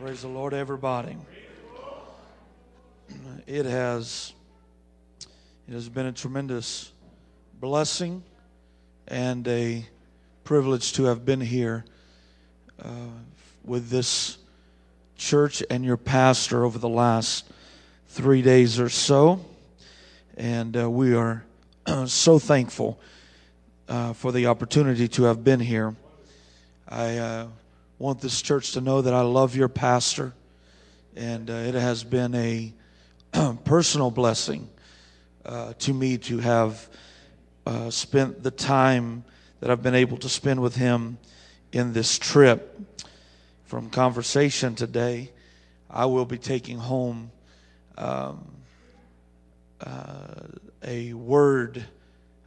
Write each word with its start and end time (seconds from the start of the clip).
Praise 0.00 0.22
the 0.22 0.28
Lord, 0.28 0.54
everybody. 0.54 1.14
It 3.46 3.66
has 3.66 4.32
it 5.68 5.74
has 5.74 5.90
been 5.90 6.06
a 6.06 6.12
tremendous 6.12 6.90
blessing 7.60 8.22
and 9.06 9.46
a 9.46 9.84
privilege 10.42 10.94
to 10.94 11.04
have 11.04 11.26
been 11.26 11.42
here 11.42 11.84
uh, 12.82 12.88
with 13.62 13.90
this 13.90 14.38
church 15.18 15.62
and 15.68 15.84
your 15.84 15.98
pastor 15.98 16.64
over 16.64 16.78
the 16.78 16.88
last 16.88 17.44
three 18.08 18.40
days 18.40 18.80
or 18.80 18.88
so. 18.88 19.44
And 20.34 20.78
uh, 20.78 20.88
we 20.88 21.14
are 21.14 21.44
so 22.06 22.38
thankful 22.38 22.98
uh, 23.86 24.14
for 24.14 24.32
the 24.32 24.46
opportunity 24.46 25.08
to 25.08 25.24
have 25.24 25.44
been 25.44 25.60
here. 25.60 25.94
I 26.88 27.18
uh, 27.18 27.46
want 28.00 28.18
this 28.18 28.40
church 28.40 28.72
to 28.72 28.80
know 28.80 29.02
that 29.02 29.12
I 29.12 29.20
love 29.20 29.54
your 29.54 29.68
pastor, 29.68 30.32
and 31.14 31.50
uh, 31.50 31.52
it 31.52 31.74
has 31.74 32.02
been 32.02 32.34
a 32.34 32.72
personal 33.64 34.10
blessing 34.10 34.70
uh, 35.44 35.74
to 35.80 35.92
me 35.92 36.16
to 36.16 36.38
have 36.38 36.88
uh, 37.66 37.90
spent 37.90 38.42
the 38.42 38.50
time 38.50 39.22
that 39.60 39.70
I've 39.70 39.82
been 39.82 39.94
able 39.94 40.16
to 40.16 40.30
spend 40.30 40.62
with 40.62 40.76
him 40.76 41.18
in 41.72 41.92
this 41.92 42.18
trip. 42.18 42.80
From 43.66 43.90
conversation 43.90 44.74
today, 44.74 45.30
I 45.90 46.06
will 46.06 46.24
be 46.24 46.38
taking 46.38 46.78
home 46.78 47.30
um, 47.98 48.50
uh, 49.78 50.46
a 50.82 51.12
word, 51.12 51.84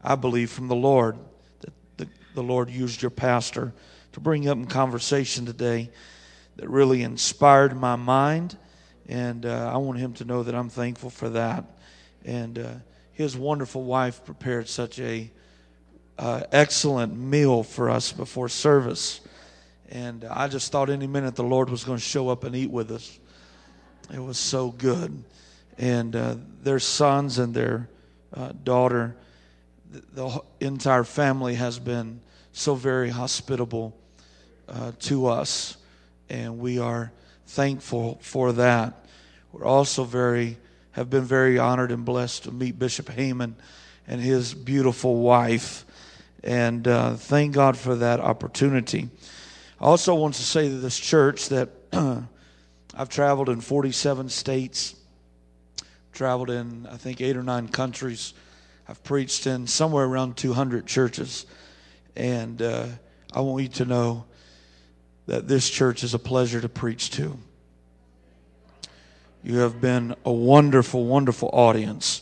I 0.03 0.15
believe, 0.15 0.49
from 0.49 0.67
the 0.67 0.75
Lord 0.75 1.15
that 1.59 1.73
the, 1.97 2.07
the 2.33 2.41
Lord 2.41 2.71
used 2.71 3.03
your 3.03 3.11
pastor 3.11 3.71
to 4.13 4.19
bring 4.19 4.47
up 4.47 4.57
in 4.57 4.65
conversation 4.65 5.45
today 5.45 5.89
that 6.55 6.69
really 6.69 7.01
inspired 7.01 7.75
my 7.75 7.95
mind. 7.95 8.57
And 9.09 9.45
uh, 9.45 9.71
I 9.73 9.77
want 9.77 9.99
him 9.99 10.13
to 10.13 10.25
know 10.25 10.43
that 10.43 10.55
I'm 10.55 10.69
thankful 10.69 11.09
for 11.09 11.29
that. 11.29 11.65
And 12.23 12.57
uh, 12.59 12.69
his 13.11 13.35
wonderful 13.35 13.83
wife 13.83 14.23
prepared 14.23 14.69
such 14.69 14.99
a 14.99 15.29
uh, 16.17 16.43
excellent 16.51 17.17
meal 17.17 17.63
for 17.63 17.89
us 17.89 18.11
before 18.11 18.49
service. 18.49 19.19
And 19.89 20.25
I 20.25 20.47
just 20.47 20.71
thought 20.71 20.89
any 20.89 21.07
minute 21.07 21.35
the 21.35 21.43
Lord 21.43 21.69
was 21.69 21.83
going 21.83 21.97
to 21.97 22.03
show 22.03 22.29
up 22.29 22.43
and 22.43 22.55
eat 22.55 22.69
with 22.71 22.91
us. 22.91 23.19
It 24.13 24.19
was 24.19 24.37
so 24.37 24.69
good. 24.69 25.23
And 25.77 26.15
uh, 26.15 26.35
their 26.61 26.79
sons 26.79 27.39
and 27.39 27.53
their 27.53 27.89
uh, 28.31 28.51
daughter, 28.63 29.15
the, 29.91 30.03
the 30.59 30.65
entire 30.67 31.03
family 31.03 31.55
has 31.55 31.79
been 31.79 32.21
so 32.51 32.75
very 32.75 33.09
hospitable 33.09 33.97
uh, 34.73 34.91
to 34.99 35.27
us, 35.27 35.77
and 36.29 36.57
we 36.57 36.79
are 36.79 37.11
thankful 37.45 38.17
for 38.21 38.53
that. 38.53 39.05
We're 39.51 39.65
also 39.65 40.03
very 40.03 40.57
have 40.93 41.09
been 41.09 41.23
very 41.23 41.57
honored 41.57 41.91
and 41.91 42.05
blessed 42.05 42.43
to 42.43 42.51
meet 42.51 42.77
Bishop 42.77 43.07
Heyman 43.07 43.53
and 44.07 44.21
his 44.21 44.53
beautiful 44.53 45.17
wife, 45.17 45.85
and 46.43 46.87
uh, 46.87 47.15
thank 47.15 47.53
God 47.53 47.77
for 47.77 47.95
that 47.95 48.19
opportunity. 48.19 49.09
I 49.79 49.85
also 49.85 50.13
want 50.15 50.35
to 50.35 50.43
say 50.43 50.69
to 50.69 50.75
this 50.75 50.97
church 50.99 51.49
that 51.49 51.69
I've 52.95 53.09
traveled 53.09 53.49
in 53.49 53.59
47 53.59 54.29
states, 54.29 54.95
traveled 56.11 56.49
in 56.49 56.87
I 56.87 56.97
think 56.97 57.21
eight 57.21 57.37
or 57.37 57.43
nine 57.43 57.67
countries. 57.67 58.33
I've 58.87 59.03
preached 59.03 59.47
in 59.47 59.65
somewhere 59.65 60.05
around 60.05 60.37
200 60.37 60.85
churches, 60.85 61.45
and 62.15 62.61
uh, 62.61 62.87
I 63.33 63.41
want 63.41 63.63
you 63.63 63.69
to 63.69 63.85
know 63.85 64.25
that 65.25 65.47
this 65.47 65.69
church 65.69 66.03
is 66.03 66.13
a 66.13 66.19
pleasure 66.19 66.59
to 66.61 66.69
preach 66.69 67.11
to. 67.11 67.37
You 69.43 69.59
have 69.59 69.81
been 69.81 70.15
a 70.25 70.31
wonderful, 70.31 71.05
wonderful 71.05 71.49
audience 71.51 72.21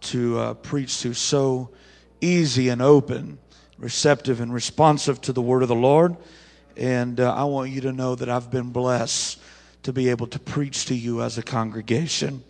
to 0.00 0.38
uh, 0.38 0.54
preach 0.54 1.00
to, 1.00 1.14
so 1.14 1.70
easy 2.20 2.68
and 2.68 2.82
open, 2.82 3.38
receptive 3.78 4.40
and 4.40 4.52
responsive 4.52 5.20
to 5.22 5.32
the 5.32 5.42
word 5.42 5.62
of 5.62 5.68
the 5.68 5.74
Lord. 5.74 6.16
And 6.76 7.18
uh, 7.18 7.34
I 7.34 7.44
want 7.44 7.70
you 7.70 7.80
to 7.82 7.92
know 7.92 8.14
that 8.14 8.28
I've 8.28 8.50
been 8.50 8.70
blessed 8.70 9.40
to 9.84 9.92
be 9.92 10.10
able 10.10 10.26
to 10.28 10.38
preach 10.38 10.86
to 10.86 10.94
you 10.94 11.22
as 11.22 11.38
a 11.38 11.42
congregation. 11.42 12.44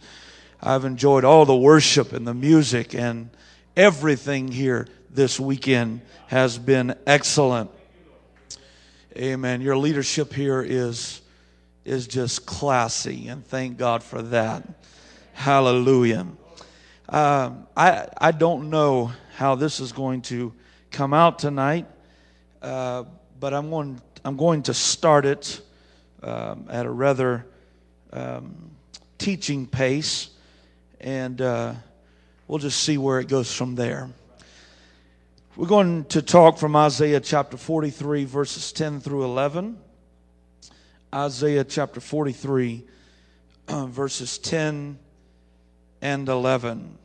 I've 0.60 0.84
enjoyed 0.84 1.24
all 1.24 1.44
the 1.44 1.56
worship 1.56 2.12
and 2.12 2.26
the 2.26 2.34
music, 2.34 2.94
and 2.94 3.30
everything 3.76 4.48
here 4.48 4.88
this 5.08 5.38
weekend 5.38 6.00
has 6.26 6.58
been 6.58 6.96
excellent. 7.06 7.70
Amen. 9.18 9.60
Your 9.60 9.76
leadership 9.76 10.32
here 10.32 10.62
is 10.62 11.22
is 11.84 12.06
just 12.06 12.46
classy, 12.46 13.26
and 13.26 13.44
thank 13.44 13.76
God 13.76 14.04
for 14.04 14.22
that. 14.22 14.62
Hallelujah. 15.32 16.24
Um, 17.08 17.66
I 17.76 18.06
I 18.16 18.30
don't 18.30 18.70
know 18.70 19.10
how 19.34 19.56
this 19.56 19.80
is 19.80 19.90
going 19.90 20.22
to 20.22 20.52
come 20.92 21.12
out 21.12 21.40
tonight, 21.40 21.86
uh, 22.62 23.06
but 23.40 23.52
I'm 23.52 23.70
going 23.70 24.00
I'm 24.24 24.36
going 24.36 24.62
to 24.64 24.74
start 24.74 25.26
it 25.26 25.62
um, 26.22 26.66
at 26.70 26.86
a 26.86 26.90
rather 26.90 27.44
um, 28.12 28.70
teaching 29.18 29.66
pace, 29.66 30.30
and 31.00 31.40
uh, 31.40 31.74
we'll 32.46 32.60
just 32.60 32.84
see 32.84 32.98
where 32.98 33.18
it 33.18 33.26
goes 33.26 33.52
from 33.52 33.74
there. 33.74 34.10
We're 35.58 35.66
going 35.66 36.04
to 36.10 36.22
talk 36.22 36.56
from 36.56 36.76
Isaiah 36.76 37.18
chapter 37.18 37.56
43, 37.56 38.26
verses 38.26 38.70
10 38.70 39.00
through 39.00 39.24
11. 39.24 39.76
Isaiah 41.12 41.64
chapter 41.64 41.98
43, 41.98 42.84
verses 43.68 44.38
10 44.38 45.00
and 46.00 46.28
11. 46.28 46.96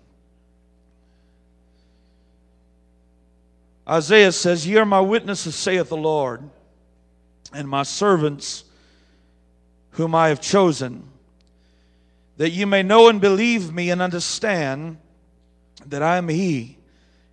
Isaiah 3.90 4.31
says, 4.31 4.68
Ye 4.68 4.78
are 4.78 4.86
my 4.86 5.02
witnesses, 5.02 5.56
saith 5.56 5.90
the 5.90 5.97
Lord, 5.97 6.47
and 7.53 7.68
my 7.68 7.81
servants 7.81 8.66
whom 9.94 10.13
I 10.13 10.28
have 10.28 10.42
chosen, 10.42 11.09
that 12.38 12.52
ye 12.52 12.66
may 12.66 12.84
know 12.84 13.08
and 13.08 13.19
believe 13.19 13.74
me 13.74 13.90
and 13.90 14.00
understand 14.00 14.97
that 15.88 16.03
I 16.03 16.18
am 16.18 16.28
He 16.28 16.78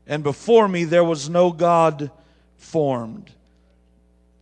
and 0.06 0.22
before 0.22 0.68
me 0.68 0.84
there 0.84 1.04
was 1.04 1.28
no 1.28 1.52
God 1.52 2.10
formed, 2.56 3.30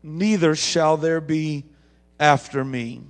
neither 0.02 0.54
shall 0.54 0.96
there 0.96 1.20
be 1.20 1.64
after 2.18 2.64
me. 2.64 3.00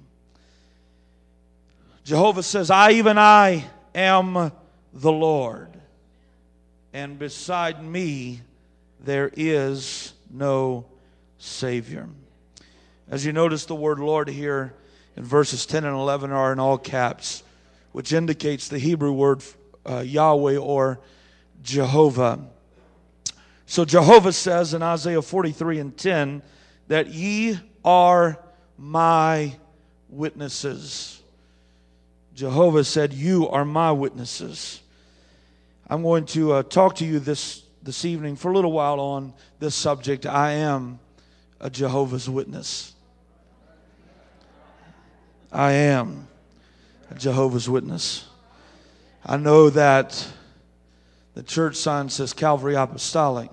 Jehovah 2.04 2.42
says, 2.42 2.70
I, 2.70 2.92
even 2.92 3.18
I, 3.18 3.64
am 3.94 4.52
the 4.94 5.12
Lord, 5.12 5.68
and 6.92 7.18
beside 7.18 7.84
me 7.84 8.40
there 9.00 9.30
is 9.34 10.14
no 10.30 10.86
Savior. 11.38 12.08
As 13.10 13.24
you 13.24 13.32
notice, 13.32 13.64
the 13.64 13.74
word 13.74 14.00
Lord 14.00 14.28
here 14.28 14.74
in 15.16 15.24
verses 15.24 15.66
10 15.66 15.84
and 15.84 15.94
11 15.94 16.30
are 16.30 16.52
in 16.52 16.58
all 16.58 16.78
caps, 16.78 17.42
which 17.92 18.12
indicates 18.12 18.68
the 18.68 18.78
Hebrew 18.78 19.12
word 19.12 19.42
uh, 19.88 20.00
Yahweh 20.00 20.56
or 20.56 21.00
Jehovah. 21.62 22.40
So 23.66 23.84
Jehovah 23.84 24.32
says 24.32 24.74
in 24.74 24.82
Isaiah 24.82 25.22
43 25.22 25.78
and 25.80 25.96
10 25.96 26.42
that 26.88 27.08
ye 27.08 27.58
are 27.84 28.38
my 28.78 29.56
witnesses. 30.08 31.22
Jehovah 32.34 32.84
said, 32.84 33.12
You 33.12 33.48
are 33.48 33.64
my 33.64 33.92
witnesses. 33.92 34.80
I'm 35.90 36.02
going 36.02 36.26
to 36.26 36.52
uh, 36.52 36.62
talk 36.62 36.96
to 36.96 37.04
you 37.04 37.18
this, 37.18 37.62
this 37.82 38.04
evening 38.04 38.36
for 38.36 38.50
a 38.50 38.54
little 38.54 38.72
while 38.72 39.00
on 39.00 39.32
this 39.58 39.74
subject. 39.74 40.26
I 40.26 40.52
am 40.52 41.00
a 41.60 41.70
Jehovah's 41.70 42.28
Witness. 42.28 42.94
I 45.50 45.72
am 45.72 46.28
a 47.10 47.14
Jehovah's 47.14 47.68
Witness. 47.68 48.26
I 49.24 49.36
know 49.36 49.70
that 49.70 50.28
the 51.38 51.44
church 51.44 51.76
sign 51.76 52.08
says 52.08 52.32
Calvary 52.32 52.74
Apostolic, 52.74 53.48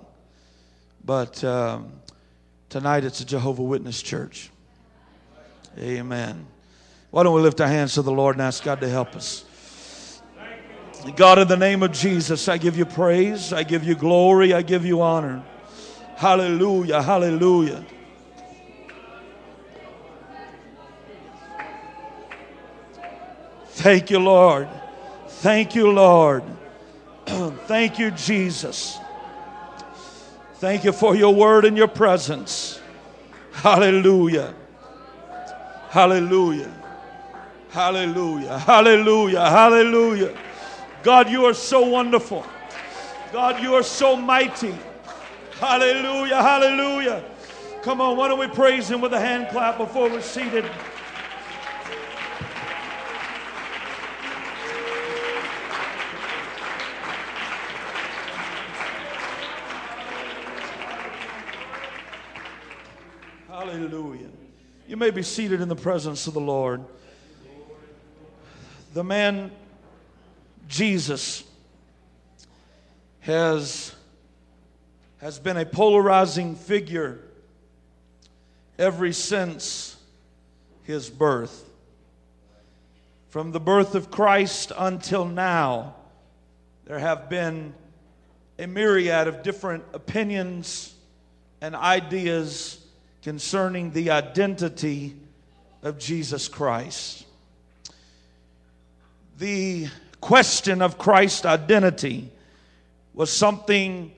but 1.06 1.44
um, 1.44 1.92
tonight 2.68 3.04
it's 3.04 3.20
a 3.20 3.26
Jehovah 3.26 3.62
Witness 3.62 4.02
church. 4.02 4.50
Amen. 5.78 6.48
Why 7.12 7.22
don't 7.22 7.36
we 7.36 7.42
lift 7.42 7.62
our 7.62 7.68
hands 7.68 7.94
to 7.94 8.02
the 8.02 8.12
Lord 8.12 8.38
and 8.38 8.42
ask 8.42 8.64
God 8.64 8.82
to 8.82 8.90
help 8.90 9.16
us? 9.16 10.20
God, 11.16 11.38
in 11.38 11.48
the 11.48 11.58
name 11.58 11.84
of 11.84 11.92
Jesus, 11.92 12.48
I 12.48 12.58
give 12.58 12.76
you 12.76 12.88
praise, 12.88 13.54
I 13.54 13.62
give 13.62 13.84
you 13.84 13.94
glory, 13.94 14.52
I 14.52 14.64
give 14.64 14.84
you 14.84 15.04
honor. 15.04 15.44
Hallelujah, 16.16 17.04
hallelujah. 17.04 17.86
Thank 23.68 24.10
you, 24.10 24.18
Lord. 24.18 24.70
Thank 25.28 25.76
you, 25.76 25.92
Lord. 25.92 26.55
Thank 27.68 28.00
you, 28.00 28.12
Jesus. 28.12 29.00
Thank 30.56 30.84
you 30.84 30.92
for 30.92 31.16
your 31.16 31.34
word 31.34 31.66
and 31.66 31.78
your 31.78 31.88
presence. 31.88 32.80
Hallelujah. 33.52 34.54
Hallelujah. 35.90 36.72
Hallelujah. 37.70 38.60
Hallelujah. 38.60 39.42
Hallelujah. 39.42 40.38
God, 41.04 41.30
you 41.30 41.46
are 41.46 41.54
so 41.54 41.86
wonderful. 41.86 42.46
God, 43.32 43.62
you 43.62 43.76
are 43.76 43.84
so 43.84 44.16
mighty. 44.16 44.76
Hallelujah. 45.60 46.42
Hallelujah. 46.42 47.24
Come 47.82 48.02
on, 48.02 48.18
why 48.18 48.28
don't 48.28 48.40
we 48.40 48.48
praise 48.48 48.90
him 48.90 49.02
with 49.02 49.14
a 49.14 49.20
hand 49.20 49.50
clap 49.50 49.78
before 49.78 50.10
we're 50.10 50.22
seated? 50.22 50.66
Hallelujah. 63.76 64.30
You 64.88 64.96
may 64.96 65.10
be 65.10 65.22
seated 65.22 65.60
in 65.60 65.68
the 65.68 65.76
presence 65.76 66.28
of 66.28 66.34
the 66.34 66.40
Lord. 66.40 66.82
The 68.94 69.04
man, 69.04 69.52
Jesus, 70.70 71.44
has, 73.20 73.94
has 75.18 75.40
been 75.40 75.58
a 75.58 75.66
polarizing 75.66 76.56
figure 76.56 77.20
ever 78.80 79.12
since 79.12 79.98
his 80.84 81.10
birth. 81.10 81.70
From 83.28 83.52
the 83.52 83.60
birth 83.60 83.94
of 83.94 84.10
Christ 84.10 84.72
until 84.78 85.26
now, 85.26 85.96
there 86.86 87.00
have 87.00 87.30
been 87.30 87.74
a 88.58 88.68
myriad 88.68 89.28
of 89.28 89.44
different 89.44 89.84
opinions 89.94 90.96
and 91.60 91.76
ideas 91.76 92.80
concerning 93.26 93.90
the 93.90 94.12
identity 94.12 95.16
of 95.82 95.98
Jesus 95.98 96.48
Christ. 96.48 97.26
The 99.40 99.88
question 100.22 100.84
of 100.84 101.00
Christ's 101.00 101.44
identity 101.44 102.30
was 103.16 103.32
something 103.34 104.12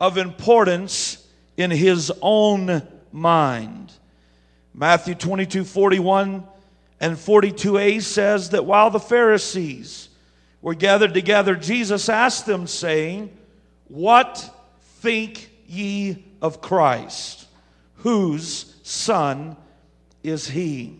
of 0.00 0.16
importance 0.16 1.22
in 1.58 1.70
his 1.70 2.10
own 2.22 2.80
mind. 3.12 3.92
Matthew 4.72 5.14
22 5.14 5.62
41 5.62 6.42
and 6.98 7.14
42a 7.14 8.00
says 8.00 8.48
that 8.50 8.64
while 8.64 8.88
the 8.88 8.98
Pharisees 8.98 10.08
were 10.62 10.74
gathered 10.74 11.12
together, 11.12 11.56
Jesus 11.56 12.08
asked 12.08 12.46
them, 12.46 12.66
saying, 12.66 13.36
What 13.88 14.50
think 15.02 15.50
ye 15.66 16.24
of 16.40 16.62
Christ? 16.62 17.45
Whose 18.06 18.72
son 18.84 19.56
is 20.22 20.46
he? 20.46 20.96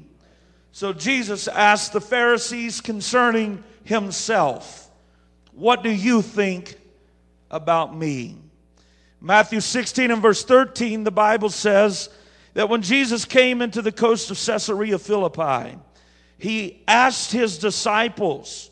So 0.72 0.92
Jesus 0.92 1.46
asked 1.46 1.92
the 1.92 2.00
Pharisees 2.00 2.80
concerning 2.80 3.62
himself, 3.84 4.90
What 5.52 5.84
do 5.84 5.90
you 5.90 6.20
think 6.20 6.76
about 7.48 7.96
me? 7.96 8.34
Matthew 9.20 9.60
16 9.60 10.10
and 10.10 10.20
verse 10.20 10.44
13, 10.44 11.04
the 11.04 11.12
Bible 11.12 11.48
says 11.48 12.08
that 12.54 12.68
when 12.68 12.82
Jesus 12.82 13.24
came 13.24 13.62
into 13.62 13.82
the 13.82 13.92
coast 13.92 14.32
of 14.32 14.44
Caesarea 14.44 14.98
Philippi, 14.98 15.78
he 16.38 16.82
asked 16.88 17.30
his 17.30 17.56
disciples, 17.56 18.68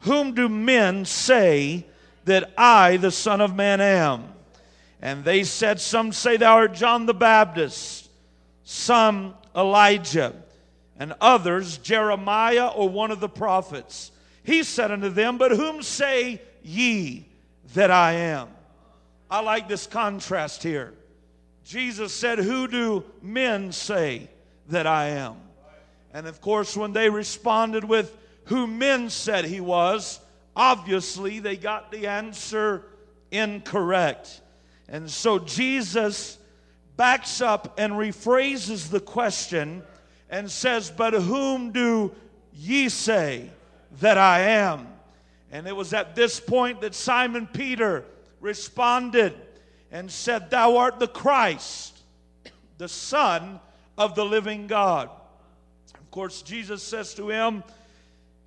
Whom 0.00 0.34
do 0.34 0.50
men 0.50 1.06
say 1.06 1.86
that 2.26 2.52
I, 2.58 2.98
the 2.98 3.10
Son 3.10 3.40
of 3.40 3.56
Man, 3.56 3.80
am? 3.80 4.34
And 5.00 5.24
they 5.24 5.44
said, 5.44 5.80
Some 5.80 6.12
say 6.12 6.36
thou 6.36 6.56
art 6.56 6.74
John 6.74 7.06
the 7.06 7.14
Baptist, 7.14 8.08
some 8.64 9.34
Elijah, 9.54 10.34
and 10.98 11.14
others 11.20 11.78
Jeremiah 11.78 12.68
or 12.68 12.88
one 12.88 13.10
of 13.10 13.20
the 13.20 13.28
prophets. 13.28 14.10
He 14.42 14.62
said 14.62 14.90
unto 14.90 15.08
them, 15.08 15.38
But 15.38 15.52
whom 15.52 15.82
say 15.82 16.42
ye 16.62 17.26
that 17.74 17.90
I 17.90 18.12
am? 18.12 18.48
I 19.30 19.40
like 19.40 19.68
this 19.68 19.86
contrast 19.86 20.62
here. 20.62 20.94
Jesus 21.64 22.14
said, 22.14 22.38
Who 22.38 22.66
do 22.66 23.04
men 23.22 23.72
say 23.72 24.30
that 24.68 24.86
I 24.86 25.08
am? 25.08 25.36
And 26.14 26.26
of 26.26 26.40
course, 26.40 26.76
when 26.76 26.92
they 26.92 27.10
responded 27.10 27.84
with 27.84 28.16
who 28.44 28.66
men 28.66 29.10
said 29.10 29.44
he 29.44 29.60
was, 29.60 30.18
obviously 30.56 31.38
they 31.38 31.56
got 31.56 31.92
the 31.92 32.06
answer 32.06 32.84
incorrect. 33.30 34.40
And 34.88 35.10
so 35.10 35.38
Jesus 35.38 36.38
backs 36.96 37.40
up 37.40 37.78
and 37.78 37.92
rephrases 37.92 38.90
the 38.90 39.00
question 39.00 39.82
and 40.30 40.50
says, 40.50 40.90
But 40.90 41.14
whom 41.14 41.72
do 41.72 42.14
ye 42.52 42.88
say 42.88 43.50
that 44.00 44.18
I 44.18 44.40
am? 44.40 44.88
And 45.50 45.66
it 45.66 45.76
was 45.76 45.92
at 45.94 46.14
this 46.14 46.40
point 46.40 46.80
that 46.82 46.94
Simon 46.94 47.46
Peter 47.46 48.04
responded 48.40 49.34
and 49.90 50.10
said, 50.10 50.50
Thou 50.50 50.76
art 50.76 50.98
the 50.98 51.08
Christ, 51.08 51.98
the 52.76 52.88
Son 52.88 53.60
of 53.96 54.14
the 54.14 54.24
living 54.24 54.66
God. 54.66 55.10
Of 55.94 56.10
course, 56.10 56.42
Jesus 56.42 56.82
says 56.82 57.14
to 57.14 57.28
him, 57.30 57.62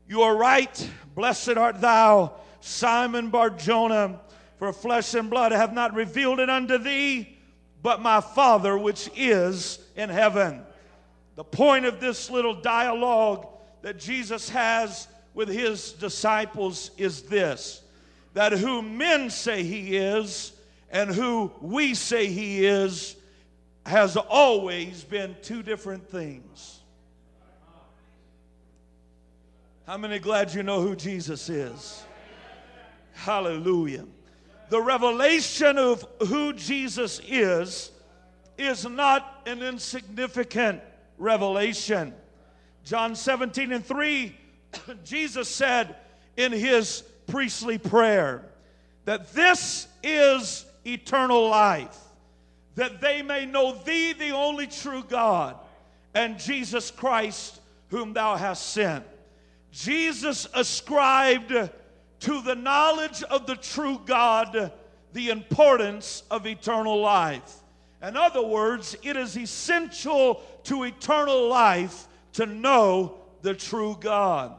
You 0.07 0.21
are 0.23 0.35
right, 0.35 0.89
blessed 1.15 1.57
art 1.57 1.81
thou, 1.81 2.33
Simon 2.59 3.29
Barjona. 3.29 4.19
For 4.61 4.71
flesh 4.71 5.15
and 5.15 5.27
blood 5.27 5.53
have 5.53 5.73
not 5.73 5.95
revealed 5.95 6.39
it 6.39 6.47
unto 6.47 6.77
thee, 6.77 7.35
but 7.81 7.99
my 7.99 8.21
Father 8.21 8.77
which 8.77 9.09
is 9.15 9.79
in 9.95 10.07
heaven. 10.07 10.61
The 11.35 11.43
point 11.43 11.85
of 11.85 11.99
this 11.99 12.29
little 12.29 12.53
dialogue 12.53 13.47
that 13.81 13.97
Jesus 13.97 14.49
has 14.49 15.07
with 15.33 15.49
his 15.49 15.93
disciples 15.93 16.91
is 16.95 17.23
this 17.23 17.81
that 18.35 18.51
who 18.51 18.83
men 18.83 19.31
say 19.31 19.63
he 19.63 19.97
is 19.97 20.53
and 20.91 21.09
who 21.09 21.51
we 21.59 21.95
say 21.95 22.27
he 22.27 22.63
is 22.63 23.15
has 23.87 24.15
always 24.15 25.03
been 25.03 25.35
two 25.41 25.63
different 25.63 26.07
things. 26.07 26.81
How 29.87 29.97
many 29.97 30.19
glad 30.19 30.53
you 30.53 30.61
know 30.61 30.81
who 30.81 30.95
Jesus 30.95 31.49
is? 31.49 32.03
Hallelujah 33.13 34.05
the 34.71 34.81
revelation 34.81 35.77
of 35.77 36.07
who 36.29 36.53
Jesus 36.53 37.19
is 37.27 37.91
is 38.57 38.87
not 38.87 39.41
an 39.45 39.61
insignificant 39.61 40.81
revelation. 41.17 42.13
John 42.85 43.13
17 43.13 43.73
and 43.73 43.85
3, 43.85 44.33
Jesus 45.03 45.49
said 45.49 45.97
in 46.37 46.53
his 46.53 47.03
priestly 47.27 47.79
prayer 47.79 48.45
that 49.03 49.33
this 49.33 49.89
is 50.03 50.65
eternal 50.87 51.49
life, 51.49 51.97
that 52.75 53.01
they 53.01 53.21
may 53.21 53.45
know 53.45 53.73
thee, 53.73 54.13
the 54.13 54.31
only 54.31 54.67
true 54.67 55.03
God, 55.03 55.57
and 56.13 56.39
Jesus 56.39 56.91
Christ, 56.91 57.59
whom 57.89 58.13
thou 58.13 58.37
hast 58.37 58.67
sent. 58.67 59.03
Jesus 59.73 60.47
ascribed 60.53 61.51
to 62.21 62.41
the 62.41 62.55
knowledge 62.55 63.23
of 63.23 63.45
the 63.45 63.55
true 63.55 64.01
God 64.05 64.71
the 65.13 65.29
importance 65.29 66.23
of 66.31 66.47
eternal 66.47 66.99
life. 67.01 67.57
In 68.01 68.15
other 68.15 68.41
words, 68.41 68.95
it 69.03 69.17
is 69.17 69.37
essential 69.37 70.41
to 70.63 70.83
eternal 70.83 71.49
life 71.49 72.07
to 72.33 72.45
know 72.45 73.19
the 73.41 73.53
true 73.53 73.97
God. 73.99 74.53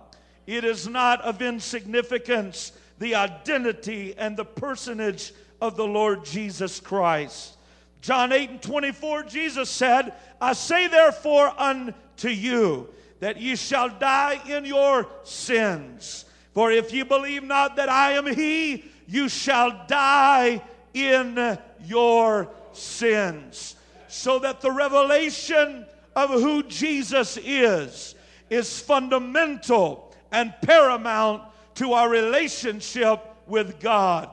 It 0.47 0.65
is 0.65 0.87
not 0.87 1.21
of 1.23 1.41
insignificance 1.41 2.73
the 2.99 3.15
identity 3.15 4.15
and 4.17 4.37
the 4.37 4.45
personage 4.45 5.33
of 5.61 5.77
the 5.77 5.87
Lord 5.87 6.25
Jesus 6.25 6.79
Christ. 6.79 7.57
John 8.01 8.33
8 8.33 8.51
and 8.51 8.63
24, 8.63 9.25
Jesus 9.25 9.71
said, 9.71 10.13
I 10.41 10.53
say 10.53 10.89
therefore 10.89 11.53
unto 11.59 12.29
you 12.29 12.89
that 13.21 13.41
ye 13.41 13.57
shall 13.57 13.89
die 13.89 14.41
in 14.49 14.65
your 14.65 15.09
sins. 15.23 16.25
For 16.55 16.71
if 16.71 16.93
you 16.93 17.05
believe 17.05 17.43
not 17.43 17.77
that 17.77 17.89
I 17.89 18.13
am 18.13 18.27
He, 18.27 18.85
you 19.07 19.29
shall 19.29 19.85
die 19.87 20.63
in 20.95 21.59
your 21.85 22.49
sins. 22.73 23.77
So 24.09 24.39
that 24.41 24.61
the 24.61 24.71
revelation 24.71 25.87
of 26.15 26.31
who 26.31 26.63
Jesus 26.65 27.39
is 27.43 28.15
is 28.51 28.79
fundamental 28.81 30.15
and 30.31 30.55
paramount 30.63 31.43
to 31.77 31.95
our 31.95 32.09
relationship 32.09 33.21
with 33.47 33.81
God. 33.81 34.29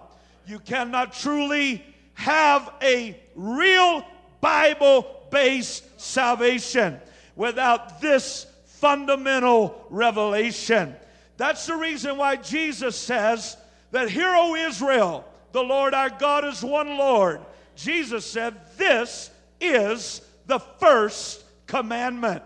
You 0.46 0.60
cannot 0.60 1.14
truly 1.14 1.84
have 2.16 2.74
a 2.82 3.18
real 3.36 4.06
Bible 4.42 5.06
based 5.30 6.00
salvation 6.00 7.00
without 7.36 8.02
this 8.02 8.46
fundamental 8.66 9.86
revelation. 9.90 10.96
That's 11.40 11.66
the 11.66 11.78
reason 11.78 12.18
why 12.18 12.36
Jesus 12.36 12.98
says 12.98 13.56
that, 13.92 14.10
Hear, 14.10 14.28
O 14.36 14.56
Israel, 14.56 15.26
the 15.54 15.64
Lord 15.64 15.94
our 15.94 16.10
God 16.10 16.44
is 16.44 16.62
one 16.62 16.98
Lord. 16.98 17.40
Jesus 17.78 18.26
said, 18.26 18.56
This 18.76 19.32
is 19.62 20.22
the 20.48 20.60
first 20.60 21.46
commandment. 21.66 22.44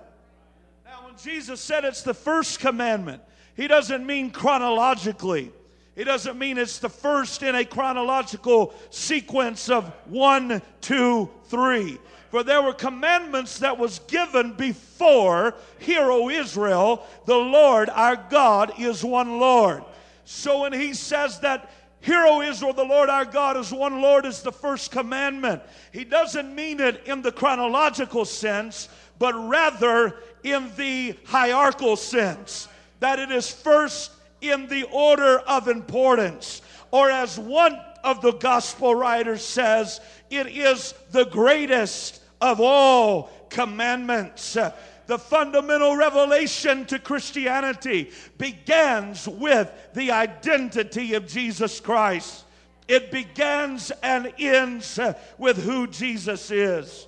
Now, 0.85 1.07
when 1.07 1.17
Jesus 1.17 1.59
said 1.59 1.85
it's 1.85 2.03
the 2.03 2.13
first 2.13 2.59
commandment, 2.59 3.23
he 3.55 3.67
doesn't 3.67 4.05
mean 4.05 4.29
chronologically. 4.29 5.51
He 5.95 6.03
doesn't 6.03 6.37
mean 6.37 6.59
it's 6.59 6.77
the 6.77 6.87
first 6.87 7.41
in 7.41 7.55
a 7.55 7.65
chronological 7.65 8.75
sequence 8.91 9.69
of 9.69 9.91
one, 10.05 10.61
two, 10.81 11.31
three. 11.45 11.97
For 12.33 12.41
there 12.41 12.63
were 12.63 12.73
commandments 12.73 13.59
that 13.59 13.77
was 13.77 13.99
given 14.07 14.53
before, 14.53 15.53
Hear, 15.77 16.09
O 16.09 16.29
Israel, 16.29 17.05
the 17.27 17.37
Lord 17.37 17.91
our 17.91 18.15
God 18.15 18.73
is 18.79 19.03
one 19.03 19.39
Lord. 19.39 19.83
So 20.25 20.61
when 20.61 20.73
he 20.73 20.95
says 20.95 21.41
that 21.41 21.69
Hear, 22.01 22.25
O 22.25 22.41
Israel, 22.41 22.73
the 22.73 22.85
Lord 22.85 23.07
our 23.07 23.23
God 23.23 23.55
is 23.55 23.71
one 23.71 24.01
Lord 24.01 24.25
is 24.25 24.41
the 24.41 24.51
first 24.51 24.89
commandment. 24.89 25.61
He 25.91 26.05
doesn't 26.05 26.55
mean 26.55 26.79
it 26.79 27.03
in 27.05 27.21
the 27.21 27.31
chronological 27.31 28.25
sense, 28.25 28.89
but 29.19 29.35
rather 29.35 30.15
in 30.41 30.71
the 30.75 31.15
hierarchical 31.25 31.95
sense. 31.97 32.67
That 32.99 33.19
it 33.19 33.29
is 33.29 33.51
first 33.51 34.11
in 34.41 34.65
the 34.69 34.85
order 34.91 35.37
of 35.41 35.67
importance. 35.67 36.63
Or 36.89 37.11
as 37.11 37.37
one 37.37 37.79
of 38.03 38.23
the 38.23 38.33
gospel 38.33 38.95
writers 38.95 39.45
says, 39.45 40.01
it 40.31 40.47
is 40.47 40.95
the 41.11 41.25
greatest 41.25 42.21
of 42.43 42.59
all 42.59 43.31
commandments. 43.49 44.57
The 45.05 45.17
fundamental 45.17 45.95
revelation 45.95 46.85
to 46.87 46.99
Christianity 46.99 48.11
begins 48.37 49.27
with 49.27 49.71
the 49.93 50.11
identity 50.11 51.13
of 51.13 51.25
Jesus 51.25 51.79
Christ. 51.79 52.43
It 52.89 53.11
begins 53.11 53.91
and 54.03 54.33
ends 54.37 54.99
with 55.37 55.63
who 55.63 55.87
Jesus 55.87 56.51
is. 56.51 57.07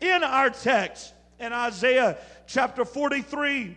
In 0.00 0.22
our 0.22 0.48
text, 0.48 1.12
in 1.40 1.52
Isaiah 1.52 2.16
chapter 2.46 2.84
43 2.84 3.76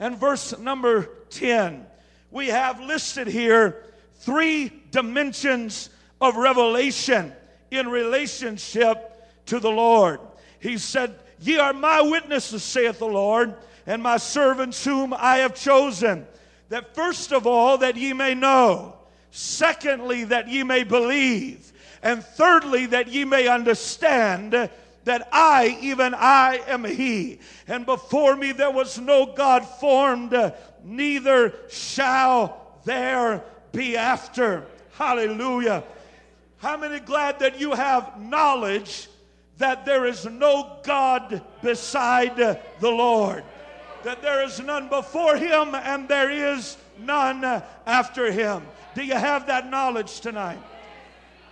and 0.00 0.18
verse 0.18 0.58
number 0.58 1.08
10, 1.30 1.86
we 2.32 2.48
have 2.48 2.80
listed 2.80 3.28
here 3.28 3.84
three 4.16 4.72
dimensions 4.90 5.90
of 6.20 6.36
revelation 6.36 7.32
in 7.70 7.88
relationship 7.88 9.12
to 9.46 9.58
the 9.58 9.70
Lord. 9.70 10.20
He 10.60 10.78
said, 10.78 11.18
Ye 11.40 11.58
are 11.58 11.72
my 11.72 12.00
witnesses, 12.00 12.62
saith 12.62 12.98
the 12.98 13.06
Lord, 13.06 13.54
and 13.86 14.02
my 14.02 14.16
servants 14.16 14.84
whom 14.84 15.14
I 15.14 15.38
have 15.38 15.54
chosen, 15.54 16.26
that 16.68 16.94
first 16.94 17.32
of 17.32 17.46
all, 17.46 17.78
that 17.78 17.96
ye 17.96 18.12
may 18.12 18.34
know, 18.34 18.96
secondly, 19.30 20.24
that 20.24 20.48
ye 20.48 20.62
may 20.62 20.82
believe, 20.82 21.72
and 22.02 22.24
thirdly, 22.24 22.86
that 22.86 23.08
ye 23.08 23.24
may 23.24 23.48
understand 23.48 24.52
that 25.04 25.28
I, 25.30 25.78
even 25.80 26.14
I, 26.14 26.62
am 26.66 26.84
He. 26.84 27.38
And 27.68 27.86
before 27.86 28.34
me 28.34 28.52
there 28.52 28.70
was 28.70 28.98
no 28.98 29.26
God 29.26 29.64
formed, 29.64 30.34
neither 30.82 31.54
shall 31.68 32.78
there 32.84 33.44
be 33.72 33.96
after. 33.96 34.66
Hallelujah. 34.92 35.84
How 36.58 36.76
many 36.76 36.98
glad 36.98 37.38
that 37.38 37.60
you 37.60 37.72
have 37.72 38.20
knowledge 38.20 39.08
that 39.58 39.86
there 39.86 40.06
is 40.06 40.26
no 40.26 40.78
God 40.82 41.42
beside 41.62 42.36
the 42.36 42.60
Lord? 42.82 43.44
That 44.04 44.22
there 44.22 44.44
is 44.44 44.60
none 44.60 44.88
before 44.88 45.36
him 45.36 45.74
and 45.74 46.08
there 46.08 46.30
is 46.30 46.76
none 46.98 47.62
after 47.86 48.30
him. 48.30 48.62
Do 48.94 49.04
you 49.04 49.14
have 49.14 49.46
that 49.46 49.68
knowledge 49.70 50.20
tonight? 50.20 50.58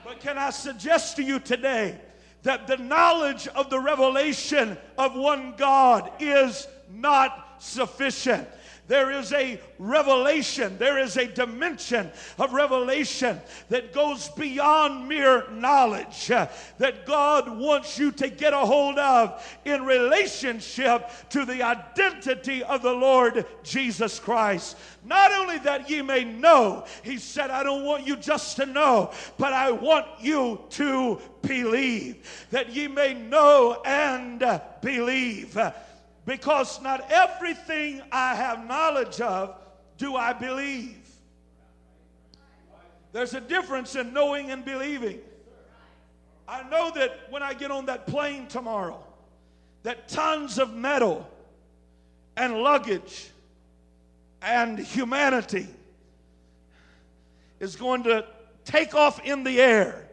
But 0.04 0.20
can 0.20 0.38
I 0.38 0.50
suggest 0.50 1.16
to 1.16 1.23
you 1.23 1.38
today 1.38 1.99
that 2.42 2.66
the 2.66 2.76
knowledge 2.76 3.49
of 3.49 3.70
the 3.70 3.80
revelation 3.80 4.76
of 4.99 5.16
one 5.16 5.54
God 5.56 6.11
is 6.20 6.68
not 6.92 7.56
sufficient. 7.58 8.46
There 8.87 9.11
is 9.12 9.33
a 9.33 9.59
revelation, 9.79 10.76
there 10.76 10.99
is 10.99 11.17
a 11.17 11.26
dimension 11.26 12.11
of 12.38 12.53
revelation 12.53 13.41
that 13.71 13.95
goes 13.95 14.29
beyond 14.29 15.09
mere 15.09 15.49
knowledge 15.50 16.31
uh, 16.31 16.49
that 16.76 17.07
God 17.07 17.59
wants 17.59 17.99
you 17.99 18.12
to 18.12 18.29
get 18.29 18.53
a 18.53 18.59
hold 18.59 18.99
of 18.99 19.43
in 19.64 19.87
relationship 19.87 21.11
to 21.31 21.47
the 21.47 21.62
identity 21.62 22.62
of 22.62 22.83
the 22.83 22.93
Lord 22.93 23.47
Jesus 23.62 24.21
Christ. 24.21 24.76
Not 25.03 25.33
only 25.33 25.59
that 25.61 25.88
ye 25.88 26.03
may 26.03 26.25
know, 26.25 26.85
he 27.03 27.17
said, 27.17 27.50
I 27.50 27.62
don't 27.62 27.85
want 27.85 28.07
you 28.07 28.17
just 28.17 28.57
to 28.57 28.67
know, 28.67 29.12
but 29.38 29.55
I 29.55 29.71
want 29.71 30.07
you 30.21 30.61
to 30.71 31.21
believe. 31.41 32.47
That 32.50 32.71
ye 32.71 32.88
may 32.88 33.14
know 33.14 33.81
and 33.87 34.61
believe 34.83 35.59
because 36.26 36.81
not 36.81 37.11
everything 37.11 38.02
I 38.11 38.35
have 38.35 38.66
knowledge 38.66 39.21
of 39.21 39.57
do 39.99 40.16
I 40.16 40.33
believe. 40.33 40.97
There's 43.12 43.35
a 43.35 43.40
difference 43.40 43.95
in 43.95 44.12
knowing 44.12 44.50
and 44.50 44.64
believing. 44.64 45.21
I 46.49 46.69
know 46.69 46.90
that 46.95 47.31
when 47.31 47.43
I 47.43 47.54
get 47.54 47.71
on 47.71 47.87
that 47.87 48.07
plane 48.07 48.49
tomorrow, 48.49 49.02
that 49.85 50.09
tons 50.09 50.59
of 50.59 50.75
metal 50.75 51.28
and 52.37 52.62
luggage 52.62 53.31
and 54.43 54.78
humanity 54.78 55.69
is 57.61 57.76
going 57.76 58.02
to 58.04 58.26
take 58.64 58.95
off 58.95 59.25
in 59.25 59.45
the 59.45 59.61
air 59.61 60.09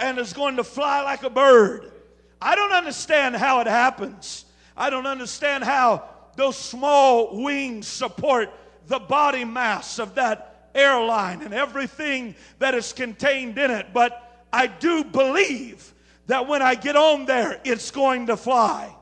and 0.00 0.18
is 0.18 0.32
going 0.32 0.56
to 0.56 0.64
fly 0.64 1.02
like 1.02 1.22
a 1.22 1.30
bird. 1.30 1.92
I 2.40 2.54
don't 2.54 2.72
understand 2.72 3.36
how 3.36 3.60
it 3.60 3.66
happens. 3.66 4.45
I 4.76 4.90
don't 4.90 5.06
understand 5.06 5.64
how 5.64 6.04
those 6.36 6.56
small 6.56 7.42
wings 7.42 7.86
support 7.86 8.50
the 8.88 8.98
body 8.98 9.44
mass 9.44 9.98
of 9.98 10.14
that 10.16 10.70
airline 10.74 11.42
and 11.42 11.54
everything 11.54 12.34
that 12.58 12.74
is 12.74 12.92
contained 12.92 13.58
in 13.58 13.70
it, 13.70 13.86
but 13.92 14.44
I 14.52 14.66
do 14.66 15.02
believe 15.02 15.92
that 16.26 16.46
when 16.46 16.62
I 16.62 16.74
get 16.74 16.96
on 16.96 17.24
there, 17.24 17.60
it's 17.64 17.90
going 17.90 18.26
to 18.26 18.36
fly. 18.36 18.94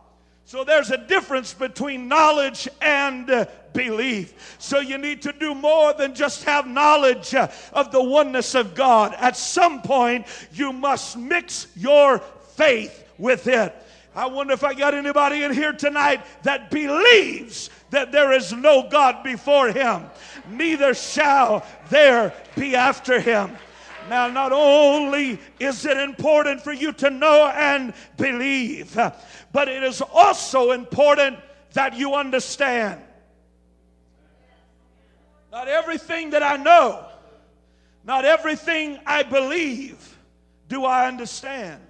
So 0.47 0.62
there's 0.62 0.90
a 0.90 0.99
difference 0.99 1.54
between 1.54 2.07
knowledge 2.07 2.69
and 2.81 3.31
uh, 3.31 3.47
belief. 3.73 4.57
So 4.59 4.78
you 4.78 4.99
need 4.99 5.23
to 5.23 5.33
do 5.33 5.54
more 5.54 5.95
than 5.95 6.14
just 6.14 6.45
have 6.45 6.66
knowledge 6.66 7.35
uh, 7.35 7.49
of 7.73 7.90
the 7.90 8.02
oneness 8.02 8.54
of 8.54 8.75
God. 8.75 9.14
At 9.19 9.37
some 9.37 9.81
point, 9.81 10.26
you 10.52 10.73
must 10.73 11.16
mix 11.16 11.69
your 11.75 12.19
faith 12.19 13.09
with 13.16 13.47
it. 13.47 13.75
I 14.14 14.26
wonder 14.26 14.52
if 14.52 14.62
I 14.62 14.75
got 14.75 14.94
anybody 14.94 15.42
in 15.42 15.52
here 15.52 15.73
tonight 15.73 16.25
that 16.44 16.71
believes 16.71 17.71
that 17.90 18.12
there 18.12 18.33
is 18.33 18.52
no 18.52 18.88
God 18.88 19.25
before 19.25 19.68
him, 19.71 20.06
neither 20.49 20.94
shall 20.94 21.66
there 21.90 22.33
be 22.56 22.76
after 22.76 23.21
him. 23.21 23.56
Now, 24.09 24.28
not 24.28 24.52
only 24.52 25.38
is 25.59 25.85
it 25.87 25.97
important 25.97 26.61
for 26.61 26.73
you 26.73 26.92
to 26.92 27.11
know 27.11 27.49
and 27.49 27.94
believe, 28.16 28.94
but 29.52 29.68
it 29.68 29.83
is 29.83 30.02
also 30.02 30.73
important 30.73 31.38
that 31.73 31.97
you 31.97 32.14
understand. 32.14 33.00
Not 35.50 35.68
everything 35.68 36.30
that 36.30 36.42
I 36.42 36.56
know, 36.56 37.04
not 38.04 38.25
everything 38.25 38.99
I 39.06 39.23
believe, 39.23 40.18
do 40.68 40.85
I 40.85 41.09
understand. 41.09 41.80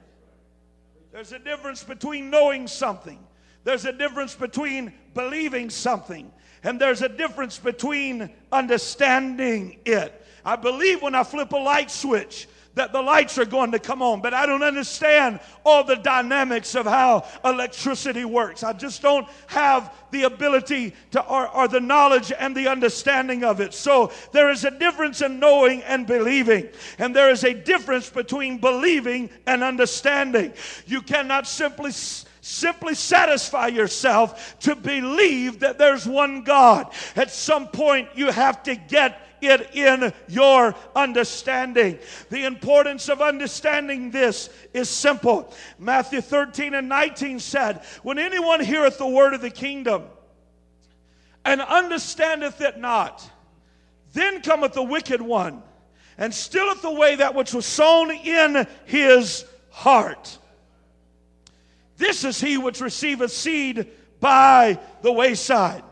There's 1.14 1.30
a 1.30 1.38
difference 1.38 1.84
between 1.84 2.28
knowing 2.28 2.66
something, 2.66 3.20
there's 3.62 3.84
a 3.84 3.92
difference 3.92 4.34
between 4.34 4.92
believing 5.14 5.70
something, 5.70 6.32
and 6.64 6.80
there's 6.80 7.02
a 7.02 7.08
difference 7.08 7.56
between 7.56 8.30
understanding 8.50 9.78
it. 9.84 10.26
I 10.44 10.56
believe 10.56 11.02
when 11.02 11.14
I 11.14 11.22
flip 11.22 11.52
a 11.52 11.56
light 11.56 11.92
switch 11.92 12.48
that 12.74 12.92
the 12.92 13.00
lights 13.00 13.38
are 13.38 13.44
going 13.44 13.72
to 13.72 13.78
come 13.78 14.02
on, 14.02 14.20
but 14.20 14.34
I 14.34 14.46
don't 14.46 14.62
understand 14.62 15.40
all 15.64 15.84
the 15.84 15.96
dynamics 15.96 16.74
of 16.74 16.86
how 16.86 17.24
electricity 17.44 18.24
works. 18.24 18.62
I 18.62 18.72
just 18.72 19.02
don't 19.02 19.26
have 19.46 19.92
the 20.10 20.24
ability 20.24 20.94
to, 21.12 21.24
or, 21.26 21.48
or, 21.48 21.68
the 21.68 21.80
knowledge 21.80 22.32
and 22.38 22.56
the 22.56 22.68
understanding 22.68 23.42
of 23.42 23.60
it. 23.60 23.74
So 23.74 24.12
there 24.32 24.50
is 24.50 24.64
a 24.64 24.70
difference 24.70 25.22
in 25.22 25.40
knowing 25.40 25.82
and 25.82 26.06
believing, 26.06 26.68
and 26.98 27.14
there 27.14 27.30
is 27.30 27.44
a 27.44 27.54
difference 27.54 28.10
between 28.10 28.58
believing 28.58 29.30
and 29.46 29.62
understanding. 29.62 30.52
You 30.86 31.02
cannot 31.02 31.46
simply 31.46 31.92
simply 32.44 32.94
satisfy 32.94 33.68
yourself 33.68 34.58
to 34.60 34.76
believe 34.76 35.60
that 35.60 35.78
there's 35.78 36.06
one 36.06 36.42
God. 36.42 36.92
At 37.16 37.30
some 37.30 37.68
point, 37.68 38.10
you 38.14 38.30
have 38.30 38.62
to 38.64 38.74
get 38.76 39.18
it 39.46 39.74
in 39.74 40.12
your 40.28 40.74
understanding. 40.94 41.98
The 42.30 42.44
importance 42.44 43.08
of 43.08 43.20
understanding 43.20 44.10
this 44.10 44.50
is 44.72 44.88
simple. 44.88 45.52
Matthew 45.78 46.20
13 46.20 46.74
and 46.74 46.88
19 46.88 47.40
said, 47.40 47.82
When 48.02 48.18
anyone 48.18 48.60
heareth 48.62 48.98
the 48.98 49.06
word 49.06 49.34
of 49.34 49.40
the 49.40 49.50
kingdom 49.50 50.04
and 51.44 51.60
understandeth 51.60 52.60
it 52.60 52.78
not, 52.78 53.28
then 54.12 54.42
cometh 54.42 54.72
the 54.72 54.82
wicked 54.82 55.20
one 55.20 55.62
and 56.18 56.32
stealeth 56.32 56.84
away 56.84 57.16
that 57.16 57.34
which 57.34 57.52
was 57.52 57.66
sown 57.66 58.10
in 58.10 58.66
his 58.84 59.44
heart. 59.70 60.38
This 61.96 62.24
is 62.24 62.40
he 62.40 62.58
which 62.58 62.80
receiveth 62.80 63.32
seed 63.32 63.88
by 64.20 64.78
the 65.02 65.12
wayside. 65.12 65.82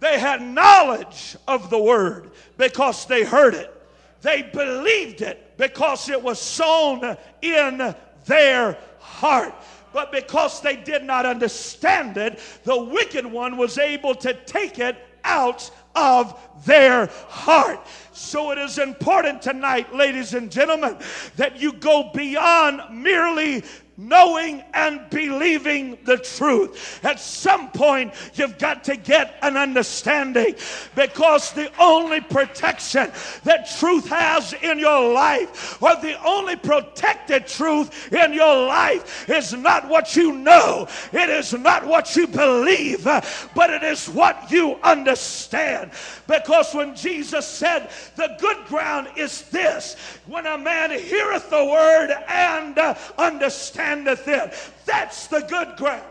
They 0.00 0.18
had 0.18 0.42
knowledge 0.42 1.36
of 1.46 1.70
the 1.70 1.78
word 1.78 2.30
because 2.56 3.06
they 3.06 3.24
heard 3.24 3.54
it. 3.54 3.74
They 4.22 4.42
believed 4.42 5.22
it 5.22 5.56
because 5.56 6.08
it 6.08 6.22
was 6.22 6.40
sown 6.40 7.16
in 7.42 7.94
their 8.26 8.78
heart. 8.98 9.54
But 9.92 10.12
because 10.12 10.60
they 10.60 10.76
did 10.76 11.04
not 11.04 11.26
understand 11.26 12.16
it, 12.16 12.38
the 12.64 12.80
wicked 12.80 13.26
one 13.26 13.56
was 13.56 13.78
able 13.78 14.14
to 14.16 14.34
take 14.34 14.78
it 14.78 14.96
out 15.24 15.70
of 15.94 16.38
their 16.64 17.06
heart. 17.28 17.80
So 18.18 18.50
it 18.50 18.58
is 18.58 18.78
important 18.78 19.40
tonight, 19.42 19.94
ladies 19.94 20.34
and 20.34 20.50
gentlemen, 20.50 20.98
that 21.36 21.60
you 21.60 21.72
go 21.72 22.10
beyond 22.12 22.82
merely 23.02 23.62
knowing 23.98 24.62
and 24.74 25.00
believing 25.10 25.98
the 26.04 26.16
truth. 26.16 27.04
At 27.04 27.18
some 27.18 27.68
point, 27.72 28.14
you've 28.34 28.56
got 28.56 28.84
to 28.84 28.96
get 28.96 29.34
an 29.42 29.56
understanding 29.56 30.54
because 30.94 31.52
the 31.52 31.70
only 31.80 32.20
protection 32.20 33.10
that 33.42 33.68
truth 33.78 34.08
has 34.08 34.52
in 34.52 34.78
your 34.78 35.12
life, 35.12 35.82
or 35.82 35.96
the 35.96 36.16
only 36.24 36.54
protected 36.54 37.48
truth 37.48 38.12
in 38.12 38.32
your 38.32 38.66
life, 38.66 39.28
is 39.28 39.52
not 39.52 39.88
what 39.88 40.14
you 40.14 40.32
know, 40.32 40.86
it 41.12 41.28
is 41.28 41.52
not 41.52 41.84
what 41.84 42.14
you 42.14 42.28
believe, 42.28 43.02
but 43.02 43.70
it 43.70 43.82
is 43.82 44.08
what 44.08 44.48
you 44.48 44.76
understand. 44.84 45.90
Because 46.28 46.72
when 46.72 46.94
Jesus 46.94 47.46
said, 47.46 47.90
The 48.16 48.36
good 48.40 48.66
ground 48.66 49.08
is 49.16 49.42
this, 49.42 49.96
when 50.26 50.46
a 50.46 50.58
man 50.58 50.90
heareth 50.90 51.50
the 51.50 51.64
word 51.64 52.10
and 52.28 52.78
understandeth 53.16 54.26
it. 54.28 54.54
That's 54.84 55.26
the 55.28 55.40
good 55.40 55.76
ground. 55.76 56.04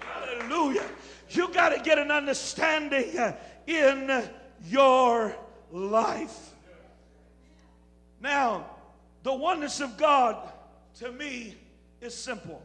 Hallelujah. 0.00 0.86
You 1.30 1.52
got 1.52 1.70
to 1.70 1.80
get 1.80 1.98
an 1.98 2.10
understanding 2.10 3.16
uh, 3.18 3.36
in 3.66 4.28
your 4.66 5.36
life. 5.70 6.50
Now, 8.20 8.66
the 9.22 9.32
oneness 9.32 9.80
of 9.80 9.96
God 9.96 10.36
to 10.98 11.12
me 11.12 11.54
is 12.00 12.14
simple. 12.14 12.62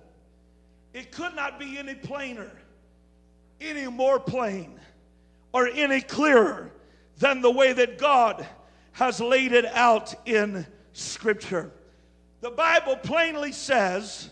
It 0.94 1.12
could 1.12 1.36
not 1.36 1.60
be 1.60 1.78
any 1.78 1.94
plainer, 1.94 2.50
any 3.62 3.88
more 3.88 4.20
plain, 4.20 4.80
or 5.54 5.68
any 5.68 6.02
clearer 6.02 6.72
than 7.20 7.42
the 7.42 7.52
way 7.52 7.74
that 7.74 7.98
God 7.98 8.46
has 8.94 9.20
laid 9.20 9.52
it 9.52 9.66
out 9.66 10.14
in 10.26 10.66
Scripture. 10.94 11.72
The 12.42 12.52
Bible 12.52 12.96
plainly 12.96 13.52
says, 13.52 14.30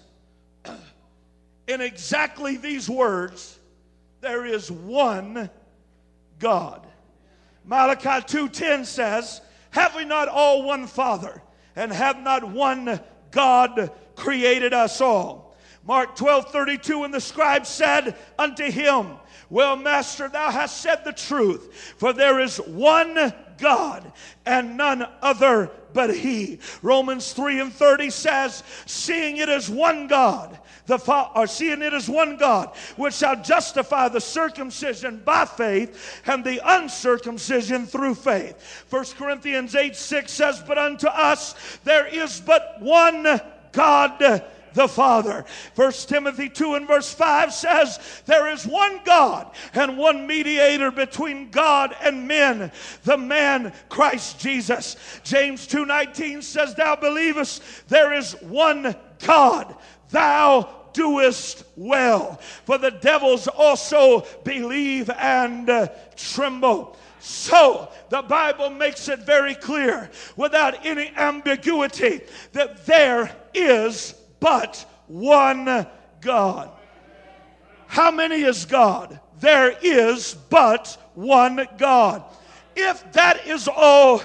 in 1.68 1.82
exactly 1.82 2.58
these 2.58 2.90
words, 2.90 3.60
there 4.22 4.46
is 4.46 4.72
one 4.72 5.50
God. 6.40 6.86
Malachi 7.66 8.26
2:10 8.26 8.86
says, 8.86 9.42
"Have 9.72 9.96
we 9.96 10.06
not 10.06 10.28
all 10.28 10.64
one 10.64 10.88
Father, 10.88 11.42
and 11.76 11.92
have 11.92 12.20
not 12.20 12.44
one 12.44 13.00
God 13.32 13.92
created 14.16 14.74
us 14.74 15.02
all?" 15.02 15.56
Mark 15.86 16.16
12:32 16.16 17.04
and 17.04 17.14
the 17.14 17.22
scribe 17.22 17.66
said 17.66 18.16
unto 18.40 18.70
him, 18.70 19.18
"Well, 19.54 19.76
master, 19.76 20.30
thou 20.30 20.50
hast 20.50 20.82
said 20.82 21.06
the 21.06 21.14
truth, 21.14 21.94
for 22.00 22.12
there 22.12 22.40
is 22.40 22.58
one 22.58 23.32
God 23.60 24.12
and 24.48 24.78
none 24.78 25.08
other 25.22 25.70
but 25.94 26.12
he. 26.12 26.58
Romans 26.82 27.34
3 27.34 27.60
and 27.60 27.72
30 27.72 28.10
says, 28.10 28.64
seeing 28.88 29.38
it 29.38 29.50
is 29.50 29.70
one 29.70 30.08
God, 30.08 30.58
the 30.88 30.98
fa- 30.98 31.30
or 31.36 31.46
seeing 31.46 31.84
it 31.84 31.94
is 31.94 32.10
one 32.10 32.36
God, 32.36 32.76
which 32.96 33.14
shall 33.14 33.44
justify 33.44 34.08
the 34.08 34.20
circumcision 34.20 35.22
by 35.24 35.46
faith 35.46 36.24
and 36.26 36.44
the 36.44 36.60
uncircumcision 36.66 37.86
through 37.86 38.16
faith. 38.16 38.88
1 38.90 39.06
Corinthians 39.20 39.76
8 39.76 39.96
6 39.96 40.32
says, 40.32 40.64
But 40.66 40.80
unto 40.80 41.06
us 41.06 41.54
there 41.84 42.08
is 42.08 42.42
but 42.42 42.82
one 42.82 43.40
God 43.72 44.42
the 44.74 44.88
Father. 44.88 45.46
First 45.76 46.10
Timothy 46.10 46.50
2 46.50 46.76
and 46.76 46.88
verse 46.88 47.14
5 47.14 47.54
says, 47.54 48.00
There 48.26 48.50
is 48.50 48.66
one 48.66 49.00
God 49.06 49.52
and 49.74 49.98
one 49.98 50.28
mediator 50.28 50.92
between 50.92 51.50
God 51.50 51.96
and 52.02 52.28
men, 52.28 52.72
the 53.04 53.18
man 53.18 53.74
Christ 53.90 54.40
Jesus. 54.40 54.96
James 55.24 55.68
2:19 55.68 56.44
says, 56.44 56.76
Thou 56.76 56.96
believest 56.96 57.64
there 57.90 58.14
is 58.14 58.34
one 58.42 58.96
God. 59.26 59.76
Thou 60.10 60.70
doest 60.94 61.66
well. 61.76 62.40
For 62.66 62.78
the 62.78 62.92
devils 62.92 63.48
also 63.48 64.26
believe 64.44 65.10
and 65.10 65.70
uh, 65.70 65.88
tremble. 66.16 66.96
So 67.20 67.90
the 68.10 68.22
Bible 68.22 68.70
makes 68.70 69.08
it 69.08 69.20
very 69.20 69.56
clear 69.56 70.12
without 70.36 70.86
any 70.86 71.12
ambiguity 71.16 72.22
that 72.52 72.86
there 72.86 73.34
is 73.54 74.16
but 74.44 74.86
one 75.08 75.88
God. 76.20 76.70
How 77.88 78.12
many 78.12 78.42
is 78.42 78.66
God? 78.66 79.22
There 79.40 79.74
is 79.82 80.34
but 80.50 80.98
one 81.16 81.66
God. 81.78 82.26
If 82.76 83.10
that 83.14 83.48
is 83.48 83.70
all 83.74 84.22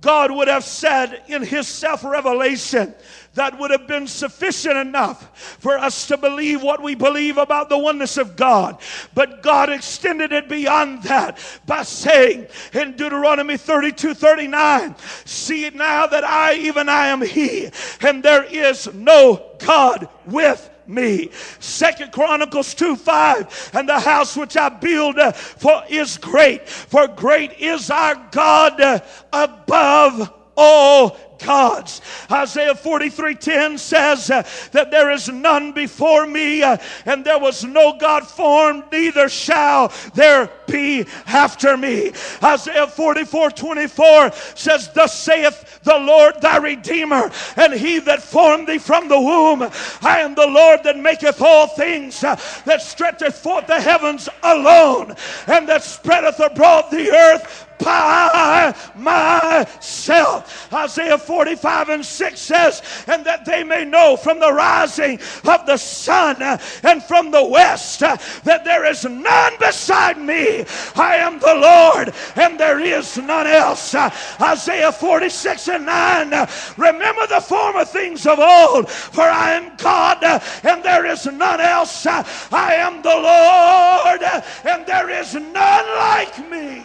God 0.00 0.30
would 0.30 0.46
have 0.46 0.62
said 0.62 1.24
in 1.26 1.42
His 1.42 1.66
self 1.66 2.04
revelation, 2.04 2.94
that 3.36 3.58
would 3.58 3.70
have 3.70 3.86
been 3.86 4.06
sufficient 4.06 4.76
enough 4.76 5.58
for 5.60 5.78
us 5.78 6.08
to 6.08 6.16
believe 6.16 6.62
what 6.62 6.82
we 6.82 6.94
believe 6.94 7.38
about 7.38 7.68
the 7.68 7.78
oneness 7.78 8.16
of 8.16 8.36
God. 8.36 8.78
But 9.14 9.42
God 9.42 9.70
extended 9.70 10.32
it 10.32 10.48
beyond 10.48 11.04
that 11.04 11.38
by 11.64 11.82
saying 11.82 12.48
in 12.72 12.96
Deuteronomy 12.96 13.56
32 13.56 14.14
39, 14.14 14.96
See 15.24 15.64
it 15.64 15.74
now 15.74 16.06
that 16.06 16.24
I, 16.24 16.54
even 16.54 16.88
I, 16.88 17.08
am 17.08 17.22
He, 17.22 17.68
and 18.00 18.22
there 18.22 18.44
is 18.44 18.92
no 18.92 19.52
God 19.58 20.08
with 20.26 20.68
me. 20.86 21.30
Second 21.60 22.12
Chronicles 22.12 22.74
2 22.74 22.96
5, 22.96 23.70
and 23.74 23.88
the 23.88 23.98
house 24.00 24.36
which 24.36 24.56
I 24.56 24.68
build 24.68 25.18
uh, 25.18 25.32
for 25.32 25.82
is 25.88 26.16
great, 26.18 26.68
for 26.68 27.06
great 27.08 27.52
is 27.60 27.90
our 27.90 28.14
God 28.30 28.80
uh, 28.80 29.00
above 29.32 30.32
all 30.56 31.16
gods. 31.38 32.00
Isaiah 32.30 32.74
43:10 32.74 33.78
says 33.78 34.30
uh, 34.30 34.42
that 34.72 34.90
there 34.90 35.10
is 35.10 35.28
none 35.28 35.72
before 35.72 36.26
me 36.26 36.62
uh, 36.62 36.76
and 37.04 37.24
there 37.24 37.38
was 37.38 37.64
no 37.64 37.96
God 37.98 38.26
formed 38.26 38.84
neither 38.92 39.28
shall 39.28 39.92
there 40.14 40.50
be 40.66 41.06
after 41.26 41.76
me. 41.76 42.12
Isaiah 42.42 42.86
44:24 42.86 44.56
says 44.56 44.90
thus 44.92 45.18
saith 45.18 45.80
the 45.82 45.98
Lord 45.98 46.40
thy 46.40 46.58
redeemer 46.58 47.30
and 47.56 47.72
he 47.72 47.98
that 48.00 48.22
formed 48.22 48.66
thee 48.66 48.78
from 48.78 49.08
the 49.08 49.20
womb 49.20 49.70
I 50.02 50.20
am 50.20 50.34
the 50.34 50.46
Lord 50.46 50.82
that 50.84 50.98
maketh 50.98 51.40
all 51.40 51.66
things 51.66 52.22
uh, 52.24 52.36
that 52.64 52.82
stretcheth 52.82 53.36
forth 53.38 53.66
the 53.66 53.80
heavens 53.80 54.28
alone 54.42 55.14
and 55.46 55.68
that 55.68 55.82
spreadeth 55.82 56.40
abroad 56.40 56.90
the 56.90 57.10
earth 57.10 57.66
by 57.78 58.74
myself. 58.96 60.72
Isaiah 60.72 61.18
45 61.26 61.88
and 61.88 62.04
6 62.04 62.40
says, 62.40 62.82
And 63.06 63.24
that 63.26 63.44
they 63.44 63.64
may 63.64 63.84
know 63.84 64.16
from 64.16 64.38
the 64.38 64.52
rising 64.52 65.20
of 65.44 65.66
the 65.66 65.76
sun 65.76 66.42
and 66.82 67.02
from 67.02 67.30
the 67.30 67.44
west 67.44 68.00
that 68.00 68.62
there 68.64 68.84
is 68.84 69.04
none 69.04 69.52
beside 69.58 70.18
me. 70.18 70.64
I 70.94 71.16
am 71.16 71.38
the 71.38 71.54
Lord, 71.54 72.14
and 72.36 72.58
there 72.58 72.80
is 72.80 73.16
none 73.18 73.46
else. 73.46 73.94
Isaiah 74.40 74.92
46 74.92 75.68
and 75.68 75.86
9 75.86 76.48
Remember 76.76 77.26
the 77.26 77.40
former 77.40 77.84
things 77.84 78.26
of 78.26 78.38
old, 78.38 78.90
for 78.90 79.22
I 79.22 79.52
am 79.52 79.76
God, 79.76 80.22
and 80.22 80.82
there 80.82 81.06
is 81.06 81.26
none 81.26 81.60
else. 81.60 82.06
I 82.06 82.74
am 82.74 83.02
the 83.02 83.08
Lord, 83.08 84.22
and 84.64 84.86
there 84.86 85.10
is 85.10 85.34
none 85.34 85.86
like 85.98 86.50
me. 86.50 86.84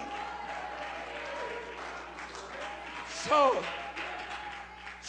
So, 3.23 3.63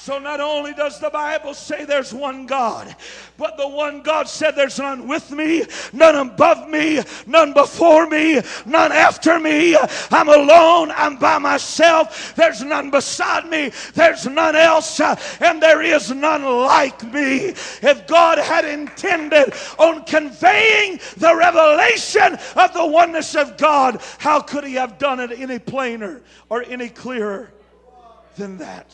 so 0.02 0.18
not 0.18 0.40
only 0.40 0.74
does 0.74 0.98
the 0.98 1.10
Bible 1.10 1.54
say 1.54 1.84
there's 1.84 2.12
one 2.12 2.44
God, 2.44 2.96
but 3.36 3.56
the 3.56 3.68
one 3.68 4.02
God 4.02 4.28
said 4.28 4.56
there's 4.56 4.80
none 4.80 5.06
with 5.06 5.30
me, 5.30 5.64
none 5.92 6.16
above 6.16 6.68
me, 6.68 7.00
none 7.24 7.52
before 7.52 8.08
me, 8.08 8.40
none 8.66 8.90
after 8.90 9.38
me. 9.38 9.76
I'm 10.10 10.28
alone, 10.28 10.90
I'm 10.90 11.18
by 11.18 11.38
myself. 11.38 12.34
There's 12.34 12.64
none 12.64 12.90
beside 12.90 13.48
me, 13.48 13.70
there's 13.94 14.26
none 14.26 14.56
else, 14.56 15.00
and 15.40 15.62
there 15.62 15.82
is 15.82 16.10
none 16.10 16.42
like 16.42 17.00
me. 17.12 17.54
If 17.80 18.08
God 18.08 18.38
had 18.38 18.64
intended 18.64 19.54
on 19.78 20.04
conveying 20.04 20.98
the 21.16 21.36
revelation 21.36 22.36
of 22.56 22.74
the 22.74 22.84
oneness 22.84 23.36
of 23.36 23.56
God, 23.56 24.02
how 24.18 24.40
could 24.40 24.64
He 24.64 24.74
have 24.74 24.98
done 24.98 25.20
it 25.20 25.30
any 25.30 25.60
plainer 25.60 26.22
or 26.50 26.64
any 26.64 26.88
clearer? 26.88 27.52
than 28.36 28.58
that. 28.58 28.86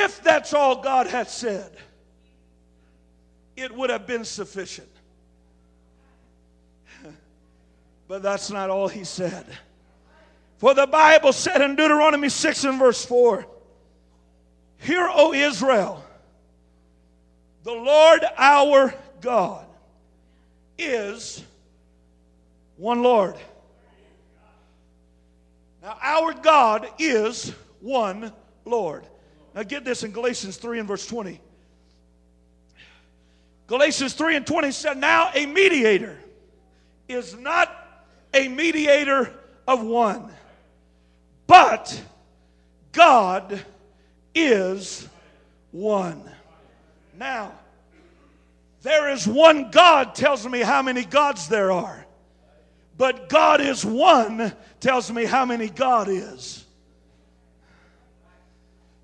If 0.00 0.22
that's 0.22 0.54
all 0.54 0.80
God 0.80 1.08
had 1.08 1.28
said, 1.28 1.72
it 3.56 3.74
would 3.74 3.90
have 3.90 4.06
been 4.06 4.24
sufficient. 4.24 4.88
But 8.06 8.22
that's 8.22 8.50
not 8.50 8.70
all 8.70 8.88
he 8.88 9.04
said. 9.04 9.44
For 10.58 10.72
the 10.72 10.86
Bible 10.86 11.32
said 11.32 11.60
in 11.60 11.76
Deuteronomy 11.76 12.28
6 12.28 12.64
and 12.64 12.78
verse 12.78 13.04
4 13.04 13.44
Hear, 14.78 15.08
O 15.12 15.34
Israel, 15.34 16.04
the 17.64 17.72
Lord 17.72 18.24
our 18.36 18.94
God 19.20 19.66
is 20.78 21.42
one 22.76 23.02
Lord. 23.02 23.34
Now, 25.82 25.98
our 26.00 26.32
God 26.32 26.88
is 26.98 27.52
one 27.80 28.32
Lord. 28.64 29.04
Now, 29.58 29.64
get 29.64 29.84
this 29.84 30.04
in 30.04 30.12
Galatians 30.12 30.56
3 30.56 30.78
and 30.78 30.86
verse 30.86 31.04
20. 31.04 31.40
Galatians 33.66 34.14
3 34.14 34.36
and 34.36 34.46
20 34.46 34.70
said, 34.70 34.96
Now 34.98 35.32
a 35.34 35.46
mediator 35.46 36.16
is 37.08 37.34
not 37.34 37.68
a 38.32 38.46
mediator 38.46 39.34
of 39.66 39.82
one, 39.82 40.30
but 41.48 42.00
God 42.92 43.60
is 44.32 45.08
one. 45.72 46.22
Now, 47.18 47.50
there 48.82 49.10
is 49.10 49.26
one 49.26 49.72
God 49.72 50.14
tells 50.14 50.46
me 50.46 50.60
how 50.60 50.82
many 50.82 51.04
gods 51.04 51.48
there 51.48 51.72
are. 51.72 52.06
But 52.96 53.28
God 53.28 53.60
is 53.60 53.84
one 53.84 54.52
tells 54.78 55.10
me 55.10 55.24
how 55.24 55.44
many 55.44 55.68
God 55.68 56.06
is. 56.06 56.64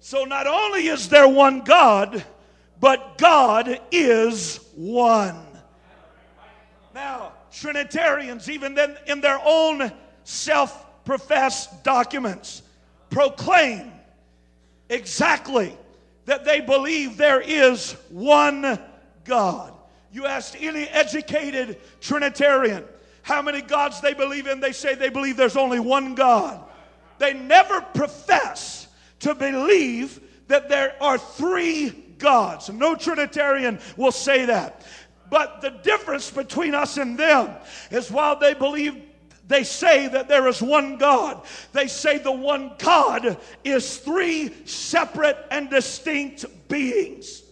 So 0.05 0.25
not 0.25 0.47
only 0.47 0.89
is 0.89 1.09
there 1.09 1.27
one 1.27 1.61
God, 1.61 2.23
but 2.79 3.17
God 3.17 3.81
is 3.91 4.61
one. 4.75 5.47
Now, 6.95 7.33
Trinitarians, 7.51 8.51
even 8.51 8.75
then 8.75 8.99
in 9.07 9.23
their 9.23 9.41
own 9.43 9.91
self 10.25 11.05
professed 11.07 11.85
documents, 11.85 12.61
proclaim 13.09 13.93
exactly 14.91 15.75
that 16.27 16.45
they 16.45 16.61
believe 16.61 17.17
there 17.17 17.41
is 17.41 17.93
one 18.11 18.79
God. 19.25 19.73
You 20.13 20.27
ask 20.27 20.55
any 20.61 20.85
educated 20.85 21.81
Trinitarian 22.03 22.85
how 23.23 23.41
many 23.41 23.63
gods 23.63 24.03
they 24.03 24.13
believe 24.13 24.49
in, 24.49 24.61
they 24.61 24.73
say 24.73 24.97
they 24.97 25.09
believe 25.09 25.39
there's 25.39 25.57
only 25.57 25.81
one 25.81 26.15
God. 26.15 26.63
They 27.17 27.33
never 27.33 27.81
profess 27.81 28.84
to 29.21 29.35
believe 29.35 30.21
that 30.49 30.69
there 30.69 30.95
are 31.01 31.19
three 31.19 31.91
gods. 32.19 32.69
No 32.71 32.95
Trinitarian 32.95 33.81
will 33.97 34.13
say 34.13 34.47
that. 34.47 34.85
But 35.31 35.61
the 35.63 35.71
difference 35.71 36.31
between 36.31 36.75
us 36.75 36.97
and 36.97 37.19
them 37.19 37.51
is 37.91 38.11
while 38.11 38.39
they 38.39 38.55
believe 38.55 39.03
they 39.47 39.65
say 39.65 40.09
that 40.09 40.29
there 40.29 40.49
is 40.49 40.63
one 40.63 40.97
God. 40.97 41.45
They 41.73 41.87
say 41.87 42.19
the 42.19 42.33
one 42.33 42.73
God 42.79 43.37
is 43.63 43.99
three 43.99 44.53
separate 44.65 45.37
and 45.51 45.69
distinct 45.69 46.47
beings. 46.69 47.43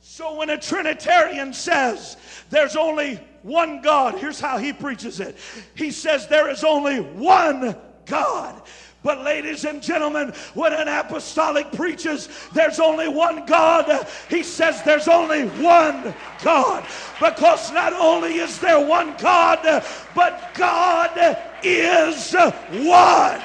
So 0.00 0.36
when 0.36 0.50
a 0.50 0.58
Trinitarian 0.58 1.54
says 1.54 2.16
there's 2.50 2.76
only 2.76 3.16
one 3.42 3.80
God, 3.80 4.18
here's 4.18 4.40
how 4.40 4.58
he 4.58 4.72
preaches 4.72 5.20
it. 5.20 5.36
He 5.74 5.90
says 5.90 6.28
there 6.28 6.50
is 6.50 6.64
only 6.64 7.00
one 7.00 7.76
God. 8.04 8.62
But, 9.02 9.24
ladies 9.24 9.64
and 9.64 9.82
gentlemen, 9.82 10.32
when 10.54 10.72
an 10.72 10.86
apostolic 10.86 11.72
preaches 11.72 12.28
there's 12.52 12.78
only 12.78 13.08
one 13.08 13.46
God, 13.46 14.06
he 14.28 14.44
says 14.44 14.80
there's 14.82 15.08
only 15.08 15.46
one 15.62 16.14
God. 16.44 16.86
Because 17.18 17.72
not 17.72 17.92
only 17.94 18.34
is 18.34 18.58
there 18.60 18.84
one 18.84 19.16
God, 19.18 19.84
but 20.14 20.54
God 20.54 21.36
is 21.64 22.32
one. 22.34 23.40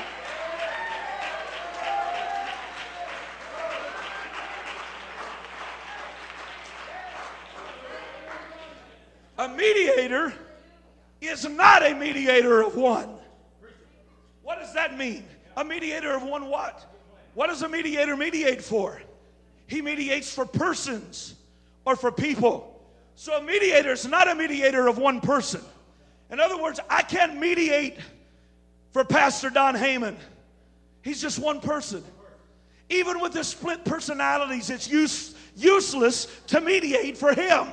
A 9.39 9.47
mediator 9.49 10.33
is 11.21 11.47
not 11.47 11.85
a 11.85 11.93
mediator 11.93 12.61
of 12.61 12.75
one. 12.75 13.09
What 14.43 14.59
does 14.59 14.73
that 14.73 14.97
mean? 14.97 15.25
A 15.57 15.65
mediator 15.65 16.15
of 16.15 16.21
one 16.23 16.47
what? 16.49 16.85
What 17.33 17.47
does 17.47 17.63
a 17.63 17.67
mediator 17.67 18.15
mediate 18.15 18.61
for? 18.61 19.01
He 19.65 19.81
mediates 19.81 20.33
for 20.33 20.45
persons 20.45 21.35
or 21.83 21.95
for 21.95 22.11
people. 22.11 22.79
So 23.15 23.35
a 23.35 23.41
mediator 23.41 23.91
is 23.91 24.07
not 24.07 24.29
a 24.29 24.35
mediator 24.35 24.87
of 24.87 24.99
one 24.99 25.19
person. 25.19 25.61
In 26.29 26.39
other 26.39 26.61
words, 26.61 26.79
I 26.89 27.01
can't 27.01 27.39
mediate 27.39 27.97
for 28.91 29.03
Pastor 29.03 29.49
Don 29.49 29.73
Heyman. 29.75 30.15
He's 31.01 31.19
just 31.19 31.39
one 31.39 31.59
person. 31.59 32.03
Even 32.89 33.19
with 33.19 33.33
the 33.33 33.43
split 33.43 33.83
personalities, 33.83 34.69
it's 34.69 34.87
use, 34.87 35.33
useless 35.55 36.27
to 36.47 36.61
mediate 36.61 37.17
for 37.17 37.33
him. 37.33 37.67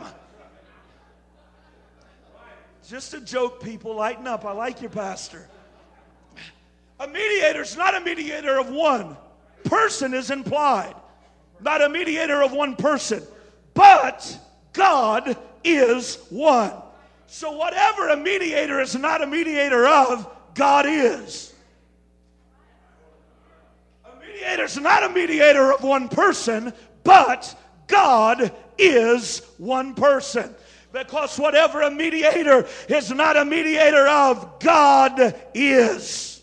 Just 2.88 3.12
a 3.12 3.20
joke, 3.20 3.62
people. 3.62 3.94
Lighten 3.94 4.26
up. 4.26 4.46
I 4.46 4.52
like 4.52 4.80
your 4.80 4.90
pastor. 4.90 5.48
A 7.00 7.08
mediator 7.08 7.62
is 7.62 7.76
not 7.76 7.96
a 7.96 8.00
mediator 8.00 8.58
of 8.58 8.70
one 8.70 9.16
person, 9.64 10.14
is 10.14 10.30
implied. 10.30 10.94
Not 11.60 11.82
a 11.82 11.88
mediator 11.88 12.42
of 12.42 12.52
one 12.52 12.76
person. 12.76 13.22
But 13.74 14.38
God 14.72 15.36
is 15.64 16.18
one. 16.30 16.72
So, 17.26 17.52
whatever 17.52 18.10
a 18.10 18.16
mediator 18.16 18.80
is 18.80 18.94
not 18.94 19.22
a 19.22 19.26
mediator 19.26 19.86
of, 19.86 20.28
God 20.54 20.86
is. 20.86 21.52
A 24.04 24.20
mediator 24.20 24.64
is 24.64 24.78
not 24.78 25.02
a 25.02 25.08
mediator 25.08 25.72
of 25.72 25.82
one 25.82 26.08
person, 26.08 26.72
but 27.02 27.58
God 27.88 28.52
is 28.78 29.42
one 29.58 29.94
person. 29.94 30.54
Because 30.92 31.38
whatever 31.38 31.82
a 31.82 31.90
mediator 31.90 32.68
is 32.88 33.10
not 33.10 33.36
a 33.36 33.44
mediator 33.44 34.06
of, 34.06 34.60
God 34.60 35.34
is. 35.54 36.33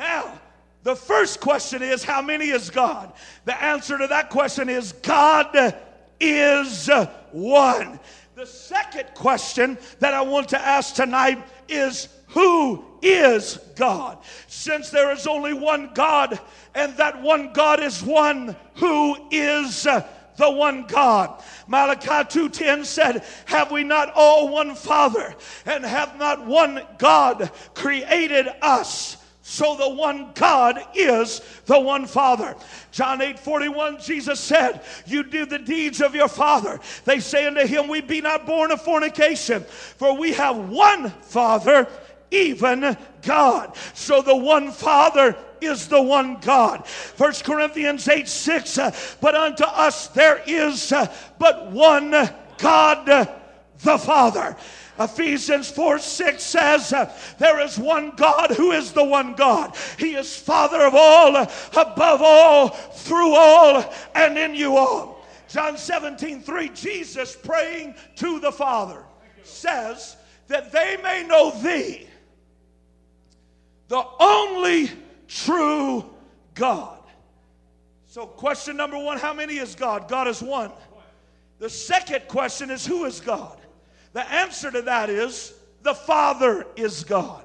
Now, 0.00 0.40
the 0.82 0.96
first 0.96 1.40
question 1.40 1.82
is 1.82 2.02
how 2.02 2.22
many 2.22 2.46
is 2.46 2.70
God? 2.70 3.12
The 3.44 3.62
answer 3.62 3.98
to 3.98 4.06
that 4.06 4.30
question 4.30 4.70
is 4.70 4.92
God 4.92 5.76
is 6.18 6.88
one. 7.32 8.00
The 8.34 8.46
second 8.46 9.08
question 9.14 9.76
that 9.98 10.14
I 10.14 10.22
want 10.22 10.48
to 10.48 10.58
ask 10.58 10.94
tonight 10.94 11.44
is 11.68 12.08
who 12.28 12.82
is 13.02 13.58
God? 13.76 14.16
Since 14.46 14.88
there 14.88 15.12
is 15.12 15.26
only 15.26 15.52
one 15.52 15.90
God, 15.92 16.40
and 16.74 16.96
that 16.96 17.20
one 17.20 17.52
God 17.52 17.80
is 17.80 18.02
one, 18.02 18.56
who 18.76 19.18
is 19.30 19.82
the 19.82 20.50
one 20.50 20.86
God. 20.86 21.42
Malachi 21.68 22.24
2:10 22.24 22.86
said, 22.86 23.22
"Have 23.44 23.70
we 23.70 23.84
not 23.84 24.14
all 24.14 24.48
one 24.48 24.74
Father, 24.74 25.34
and 25.66 25.84
have 25.84 26.16
not 26.16 26.46
one 26.46 26.86
God 26.96 27.50
created 27.74 28.48
us?" 28.62 29.18
So 29.50 29.74
the 29.74 29.88
one 29.88 30.30
God 30.34 30.80
is 30.94 31.42
the 31.66 31.80
one 31.80 32.06
Father. 32.06 32.54
John 32.92 33.20
8 33.20 33.36
41, 33.36 34.00
Jesus 34.00 34.38
said, 34.38 34.80
You 35.06 35.24
do 35.24 35.44
the 35.44 35.58
deeds 35.58 36.00
of 36.00 36.14
your 36.14 36.28
Father. 36.28 36.78
They 37.04 37.18
say 37.18 37.48
unto 37.48 37.66
him, 37.66 37.88
We 37.88 38.00
be 38.00 38.20
not 38.20 38.46
born 38.46 38.70
of 38.70 38.80
fornication, 38.80 39.64
for 39.64 40.16
we 40.16 40.32
have 40.34 40.56
one 40.56 41.10
Father, 41.22 41.88
even 42.30 42.96
God. 43.22 43.76
So 43.92 44.22
the 44.22 44.36
one 44.36 44.70
Father 44.70 45.36
is 45.60 45.88
the 45.88 46.00
one 46.00 46.36
God. 46.36 46.86
First 46.86 47.42
Corinthians 47.42 48.06
8 48.06 48.28
6, 48.28 48.78
uh, 48.78 48.96
but 49.20 49.34
unto 49.34 49.64
us 49.64 50.06
there 50.06 50.44
is 50.46 50.92
uh, 50.92 51.12
but 51.40 51.72
one 51.72 52.12
God, 52.58 53.28
the 53.82 53.98
Father. 53.98 54.56
Ephesians 55.00 55.70
4 55.70 55.98
6 55.98 56.42
says, 56.42 56.90
There 57.38 57.60
is 57.60 57.78
one 57.78 58.10
God 58.16 58.50
who 58.50 58.72
is 58.72 58.92
the 58.92 59.04
one 59.04 59.34
God. 59.34 59.74
He 59.98 60.14
is 60.14 60.36
Father 60.36 60.82
of 60.86 60.94
all, 60.94 61.36
above 61.36 62.20
all, 62.22 62.68
through 62.68 63.34
all, 63.34 63.92
and 64.14 64.36
in 64.36 64.54
you 64.54 64.76
all. 64.76 65.24
John 65.48 65.78
17 65.78 66.42
3, 66.42 66.68
Jesus 66.68 67.34
praying 67.34 67.94
to 68.16 68.40
the 68.40 68.52
Father 68.52 69.04
says, 69.42 70.16
That 70.48 70.70
they 70.70 70.98
may 71.02 71.26
know 71.26 71.50
thee, 71.50 72.06
the 73.88 74.04
only 74.20 74.90
true 75.26 76.04
God. 76.54 76.98
So, 78.06 78.26
question 78.26 78.76
number 78.76 78.98
one 78.98 79.18
how 79.18 79.32
many 79.32 79.56
is 79.56 79.74
God? 79.74 80.08
God 80.08 80.28
is 80.28 80.42
one. 80.42 80.72
The 81.58 81.70
second 81.70 82.28
question 82.28 82.70
is 82.70 82.84
who 82.84 83.04
is 83.04 83.20
God? 83.20 83.59
The 84.12 84.28
answer 84.30 84.70
to 84.70 84.82
that 84.82 85.10
is 85.10 85.54
the 85.82 85.94
Father 85.94 86.66
is 86.76 87.04
God. 87.04 87.44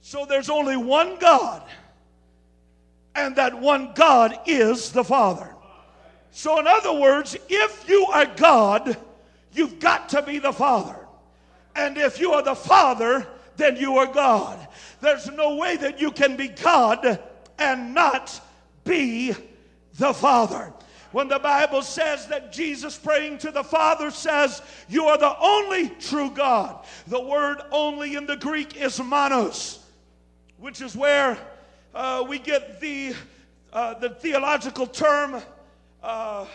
So 0.00 0.26
there's 0.26 0.50
only 0.50 0.76
one 0.76 1.18
God 1.18 1.62
and 3.14 3.36
that 3.36 3.58
one 3.58 3.92
God 3.94 4.38
is 4.46 4.90
the 4.90 5.04
Father. 5.04 5.54
So, 6.30 6.58
in 6.58 6.66
other 6.66 6.94
words, 6.94 7.36
if 7.48 7.88
you 7.88 8.06
are 8.06 8.26
God, 8.26 8.96
you've 9.52 9.78
got 9.78 10.08
to 10.10 10.22
be 10.22 10.38
the 10.38 10.52
Father. 10.52 10.96
And 11.76 11.98
if 11.98 12.18
you 12.18 12.32
are 12.32 12.42
the 12.42 12.54
Father, 12.54 13.26
then 13.56 13.76
you 13.76 13.98
are 13.98 14.06
God. 14.06 14.66
There's 15.00 15.30
no 15.30 15.56
way 15.56 15.76
that 15.76 16.00
you 16.00 16.10
can 16.10 16.36
be 16.36 16.48
God 16.48 17.20
and 17.58 17.94
not 17.94 18.40
be 18.84 19.34
the 19.98 20.14
Father. 20.14 20.72
When 21.12 21.28
the 21.28 21.38
Bible 21.38 21.82
says 21.82 22.26
that 22.28 22.52
Jesus 22.52 22.96
praying 22.96 23.38
to 23.38 23.50
the 23.50 23.62
Father 23.62 24.10
says, 24.10 24.62
You 24.88 25.04
are 25.06 25.18
the 25.18 25.38
only 25.38 25.90
true 26.00 26.30
God. 26.30 26.84
The 27.06 27.20
word 27.20 27.58
only 27.70 28.16
in 28.16 28.26
the 28.26 28.36
Greek 28.36 28.76
is 28.76 29.00
monos, 29.00 29.78
which 30.58 30.80
is 30.80 30.96
where 30.96 31.38
uh, 31.94 32.24
we 32.26 32.38
get 32.38 32.80
the, 32.80 33.14
uh, 33.72 33.94
the 33.94 34.10
theological 34.10 34.86
term. 34.86 35.42
Uh, 36.02 36.46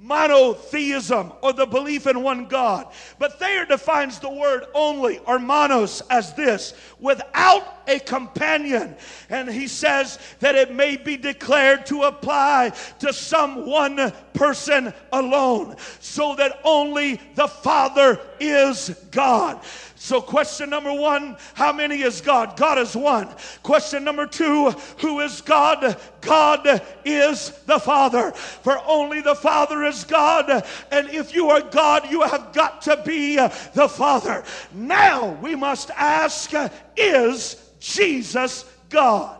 monotheism 0.00 1.32
or 1.42 1.52
the 1.52 1.66
belief 1.66 2.06
in 2.06 2.22
one 2.22 2.46
God. 2.46 2.86
But 3.18 3.38
Thayer 3.38 3.64
defines 3.64 4.18
the 4.18 4.30
word 4.30 4.66
only 4.74 5.18
or 5.26 5.38
monos 5.38 6.02
as 6.10 6.34
this 6.34 6.74
without 7.00 7.77
a 7.88 7.98
companion. 7.98 8.94
And 9.28 9.48
he 9.48 9.66
says 9.66 10.18
that 10.40 10.54
it 10.54 10.72
may 10.72 10.96
be 10.96 11.16
declared 11.16 11.86
to 11.86 12.02
apply 12.02 12.72
to 13.00 13.12
some 13.12 13.66
one 13.66 14.12
person 14.34 14.92
alone, 15.12 15.76
so 16.00 16.34
that 16.36 16.60
only 16.62 17.20
the 17.34 17.48
Father 17.48 18.20
is 18.38 18.90
God. 19.10 19.60
So, 20.00 20.20
question 20.20 20.70
number 20.70 20.92
one 20.92 21.36
how 21.54 21.72
many 21.72 22.02
is 22.02 22.20
God? 22.20 22.56
God 22.56 22.78
is 22.78 22.94
one. 22.94 23.28
Question 23.64 24.04
number 24.04 24.26
two 24.26 24.70
who 24.98 25.20
is 25.20 25.40
God? 25.40 25.96
God 26.20 26.82
is 27.04 27.50
the 27.66 27.80
Father. 27.80 28.30
For 28.30 28.78
only 28.86 29.20
the 29.20 29.34
Father 29.34 29.82
is 29.82 30.04
God. 30.04 30.64
And 30.92 31.10
if 31.10 31.34
you 31.34 31.50
are 31.50 31.62
God, 31.62 32.10
you 32.10 32.22
have 32.22 32.52
got 32.52 32.82
to 32.82 33.02
be 33.04 33.36
the 33.36 33.88
Father. 33.88 34.44
Now 34.72 35.32
we 35.42 35.56
must 35.56 35.90
ask 35.90 36.52
is 36.98 37.56
Jesus 37.80 38.64
God? 38.90 39.36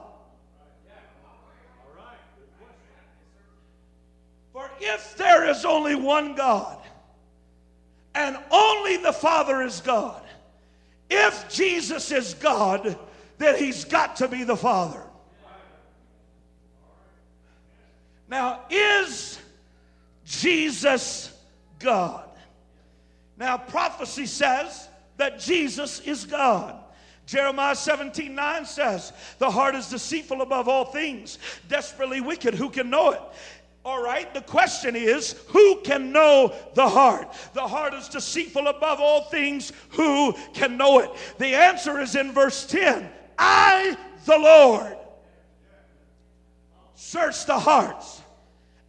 For 4.53 4.71
if 4.81 5.17
there 5.17 5.49
is 5.49 5.65
only 5.65 5.95
one 5.95 6.35
God, 6.35 6.79
and 8.15 8.37
only 8.51 8.97
the 8.97 9.13
Father 9.13 9.63
is 9.63 9.81
God, 9.81 10.23
if 11.11 11.49
Jesus 11.49 12.11
is 12.11 12.35
God, 12.35 12.99
then 13.39 13.57
he's 13.57 13.85
got 13.85 14.17
to 14.17 14.29
be 14.29 14.45
the 14.45 14.57
Father. 14.57 15.03
Now, 18.29 18.61
is 18.69 19.39
Jesus 20.27 21.33
God? 21.79 22.29
Now, 23.39 23.57
prophecy 23.57 24.27
says 24.27 24.89
that 25.17 25.39
Jesus 25.39 26.01
is 26.01 26.25
God. 26.27 26.77
Jeremiah 27.29 27.77
17 27.77 28.35
9 28.35 28.65
says, 28.65 29.13
The 29.37 29.51
heart 29.51 29.75
is 29.75 29.91
deceitful 29.91 30.41
above 30.41 30.67
all 30.67 30.87
things, 30.87 31.39
desperately 31.69 32.23
wicked. 32.23 32.55
Who 32.55 32.71
can 32.71 32.89
know 32.89 33.11
it? 33.11 33.21
All 33.85 34.03
right, 34.03 34.33
the 34.33 34.41
question 34.41 34.97
is 34.97 35.33
who 35.49 35.83
can 35.83 36.11
know 36.11 36.55
the 36.75 36.89
heart? 36.89 37.35
The 37.53 37.69
heart 37.69 37.93
is 37.93 38.09
deceitful 38.09 38.67
above 38.67 38.99
all 38.99 39.25
things. 39.25 39.75
Who 39.91 40.33
can 40.55 40.79
know 40.79 41.01
it? 41.01 41.11
The 41.37 41.55
answer 41.55 42.01
is 42.01 42.17
in 42.17 42.33
verse 42.33 42.65
10 42.65 43.11
I, 43.39 43.95
the 44.25 44.39
Lord, 44.39 44.97
search 46.95 47.45
the 47.45 47.59
hearts 47.59 48.23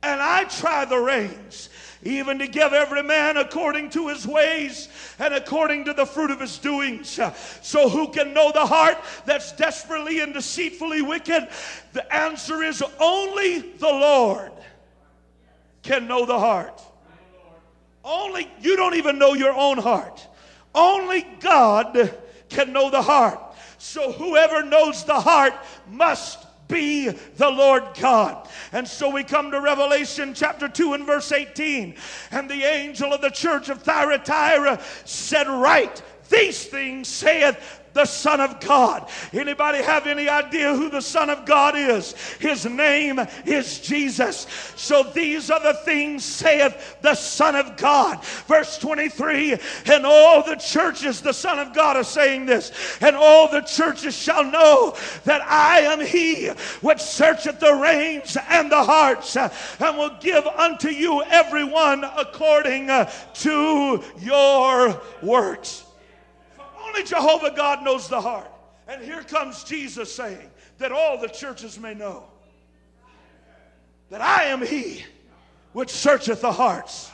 and 0.01 0.21
I 0.21 0.45
try 0.45 0.85
the 0.85 0.97
reins 0.97 1.68
even 2.03 2.39
to 2.39 2.47
give 2.47 2.71
every 2.71 3.03
man 3.03 3.37
according 3.37 3.89
to 3.91 4.07
his 4.07 4.25
ways 4.25 4.87
and 5.19 5.33
according 5.33 5.85
to 5.85 5.93
the 5.93 6.05
fruit 6.05 6.31
of 6.31 6.39
his 6.39 6.57
doings. 6.57 7.19
So, 7.61 7.89
who 7.89 8.07
can 8.09 8.33
know 8.33 8.51
the 8.51 8.65
heart 8.65 8.97
that's 9.25 9.51
desperately 9.51 10.21
and 10.21 10.33
deceitfully 10.33 11.01
wicked? 11.01 11.49
The 11.93 12.13
answer 12.13 12.63
is 12.63 12.81
only 12.99 13.59
the 13.59 13.87
Lord 13.87 14.51
can 15.81 16.07
know 16.07 16.25
the 16.25 16.39
heart. 16.39 16.81
Only, 18.03 18.49
you 18.61 18.77
don't 18.77 18.95
even 18.95 19.19
know 19.19 19.33
your 19.33 19.53
own 19.53 19.77
heart. 19.77 20.25
Only 20.73 21.27
God 21.41 22.17
can 22.47 22.71
know 22.71 22.89
the 22.89 23.01
heart. 23.01 23.39
So, 23.77 24.11
whoever 24.11 24.63
knows 24.63 25.03
the 25.03 25.19
heart 25.19 25.53
must 25.89 26.45
be 26.69 27.09
the 27.09 27.49
Lord 27.49 27.83
God. 27.99 28.47
And 28.71 28.87
so 28.87 29.09
we 29.09 29.25
come 29.25 29.51
to 29.51 29.59
Revelation 29.59 30.33
chapter 30.33 30.69
2 30.69 30.93
and 30.93 31.05
verse 31.05 31.33
18. 31.33 31.95
And 32.31 32.49
the 32.49 32.63
angel 32.63 33.13
of 33.13 33.19
the 33.21 33.29
church 33.29 33.67
of 33.67 33.83
Thyatira 33.83 34.79
said, 35.03 35.47
Right, 35.47 36.01
these 36.29 36.63
things 36.63 37.07
saith 37.09 37.78
the 37.93 38.05
Son 38.05 38.39
of 38.39 38.59
God. 38.59 39.09
Anybody 39.33 39.79
have 39.79 40.07
any 40.07 40.29
idea 40.29 40.75
who 40.75 40.89
the 40.89 41.01
Son 41.01 41.29
of 41.29 41.45
God 41.45 41.75
is? 41.75 42.13
His 42.39 42.65
name 42.65 43.19
is 43.45 43.79
Jesus. 43.79 44.47
So 44.75 45.03
these 45.03 45.51
are 45.51 45.59
the 45.59 45.73
things 45.85 46.23
saith 46.23 46.97
the 47.01 47.15
Son 47.15 47.55
of 47.55 47.77
God. 47.77 48.23
Verse 48.47 48.77
23 48.77 49.57
And 49.87 50.05
all 50.05 50.43
the 50.43 50.55
churches, 50.55 51.21
the 51.21 51.33
Son 51.33 51.59
of 51.59 51.73
God 51.73 51.97
is 51.97 52.07
saying 52.07 52.45
this, 52.45 52.71
and 53.01 53.15
all 53.15 53.49
the 53.49 53.61
churches 53.61 54.15
shall 54.15 54.43
know 54.43 54.95
that 55.25 55.41
I 55.41 55.81
am 55.81 56.01
He 56.01 56.47
which 56.81 56.99
searcheth 56.99 57.59
the 57.59 57.73
reins 57.73 58.37
and 58.49 58.71
the 58.71 58.83
hearts, 58.83 59.35
and 59.35 59.97
will 59.97 60.17
give 60.19 60.45
unto 60.45 60.89
you 60.89 61.23
everyone 61.23 62.03
according 62.03 62.89
uh, 62.89 63.11
to 63.33 64.03
your 64.19 65.01
works. 65.21 65.85
Only 66.89 67.03
Jehovah 67.03 67.51
God 67.55 67.83
knows 67.83 68.09
the 68.09 68.19
heart. 68.19 68.51
And 68.87 69.03
here 69.03 69.21
comes 69.21 69.63
Jesus 69.63 70.13
saying 70.13 70.49
that 70.79 70.91
all 70.91 71.19
the 71.19 71.27
churches 71.27 71.79
may 71.79 71.93
know 71.93 72.23
that 74.09 74.21
I 74.21 74.45
am 74.45 74.65
He 74.65 75.05
which 75.73 75.91
searcheth 75.91 76.41
the 76.41 76.51
hearts 76.51 77.11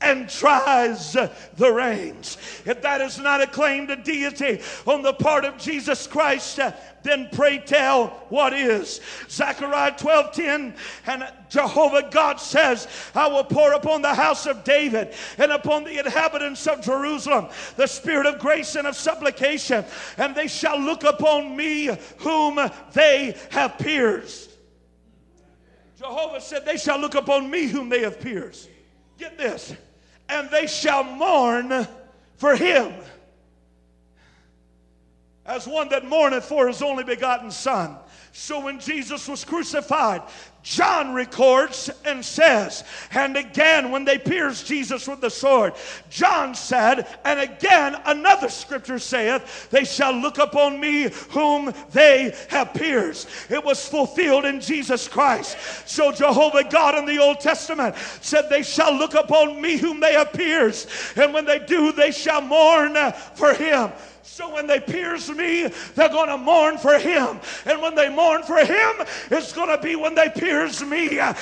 and 0.00 0.28
tries 0.28 1.12
the 1.12 1.72
reins. 1.72 2.38
If 2.64 2.82
that 2.82 3.00
is 3.00 3.18
not 3.18 3.40
a 3.40 3.46
claim 3.46 3.88
to 3.88 3.96
deity 3.96 4.60
on 4.86 5.02
the 5.02 5.12
part 5.12 5.44
of 5.44 5.58
Jesus 5.58 6.06
Christ, 6.06 6.60
uh, 6.60 6.72
then 7.02 7.28
pray 7.32 7.58
tell 7.58 8.08
what 8.28 8.52
is. 8.52 9.00
Zechariah 9.28 9.96
12 9.98 10.32
10 10.32 10.74
and 11.06 11.28
Jehovah 11.48 12.08
God 12.10 12.40
says, 12.40 12.86
I 13.14 13.26
will 13.28 13.44
pour 13.44 13.72
upon 13.72 14.02
the 14.02 14.14
house 14.14 14.46
of 14.46 14.62
David 14.62 15.14
and 15.36 15.50
upon 15.50 15.84
the 15.84 15.98
inhabitants 15.98 16.66
of 16.66 16.82
Jerusalem 16.82 17.48
the 17.76 17.86
spirit 17.86 18.26
of 18.26 18.38
grace 18.38 18.76
and 18.76 18.86
of 18.86 18.96
supplication, 18.96 19.84
and 20.16 20.34
they 20.34 20.48
shall 20.48 20.78
look 20.78 21.04
upon 21.04 21.56
me 21.56 21.90
whom 22.18 22.58
they 22.92 23.36
have 23.50 23.78
pierced. 23.78 24.50
Jehovah 25.98 26.40
said, 26.40 26.64
They 26.64 26.76
shall 26.76 27.00
look 27.00 27.16
upon 27.16 27.50
me 27.50 27.66
whom 27.66 27.88
they 27.88 28.02
have 28.02 28.20
pierced. 28.20 28.68
Get 29.18 29.36
this. 29.36 29.74
And 30.28 30.50
they 30.50 30.66
shall 30.66 31.04
mourn 31.04 31.86
for 32.36 32.54
him 32.54 32.94
as 35.48 35.66
one 35.66 35.88
that 35.88 36.04
mourneth 36.04 36.44
for 36.44 36.68
his 36.68 36.82
only 36.82 37.02
begotten 37.02 37.50
Son. 37.50 37.96
So 38.32 38.60
when 38.60 38.78
Jesus 38.78 39.26
was 39.26 39.44
crucified, 39.44 40.22
John 40.68 41.14
records 41.14 41.88
and 42.04 42.22
says, 42.22 42.84
and 43.12 43.38
again 43.38 43.90
when 43.90 44.04
they 44.04 44.18
pierced 44.18 44.66
Jesus 44.66 45.08
with 45.08 45.22
the 45.22 45.30
sword, 45.30 45.72
John 46.10 46.54
said, 46.54 47.06
and 47.24 47.40
again 47.40 47.96
another 48.04 48.50
scripture 48.50 48.98
saith, 48.98 49.70
they 49.70 49.86
shall 49.86 50.12
look 50.12 50.36
upon 50.36 50.78
me 50.78 51.08
whom 51.30 51.72
they 51.92 52.36
have 52.50 52.74
pierced. 52.74 53.30
It 53.48 53.64
was 53.64 53.88
fulfilled 53.88 54.44
in 54.44 54.60
Jesus 54.60 55.08
Christ. 55.08 55.56
So 55.88 56.12
Jehovah 56.12 56.64
God 56.64 56.98
in 56.98 57.06
the 57.06 57.18
Old 57.18 57.40
Testament 57.40 57.96
said, 58.20 58.50
they 58.50 58.62
shall 58.62 58.94
look 58.94 59.14
upon 59.14 59.62
me 59.62 59.78
whom 59.78 60.00
they 60.00 60.12
have 60.12 60.34
pierced. 60.34 60.90
And 61.16 61.32
when 61.32 61.46
they 61.46 61.60
do, 61.60 61.92
they 61.92 62.10
shall 62.10 62.42
mourn 62.42 62.94
for 63.34 63.54
him. 63.54 63.90
So 64.30 64.54
when 64.54 64.66
they 64.68 64.78
pierce 64.78 65.28
me, 65.30 65.68
they're 65.94 66.10
going 66.10 66.28
to 66.28 66.36
mourn 66.36 66.78
for 66.78 66.98
him. 66.98 67.40
And 67.64 67.82
when 67.82 67.94
they 67.96 68.08
mourn 68.08 68.44
for 68.44 68.58
him, 68.58 69.06
it's 69.30 69.52
going 69.52 69.68
to 69.68 69.82
be 69.82 69.96
when 69.96 70.14
they 70.14 70.28
pierce 70.28 70.80
me. 70.84 71.18
In 71.18 71.34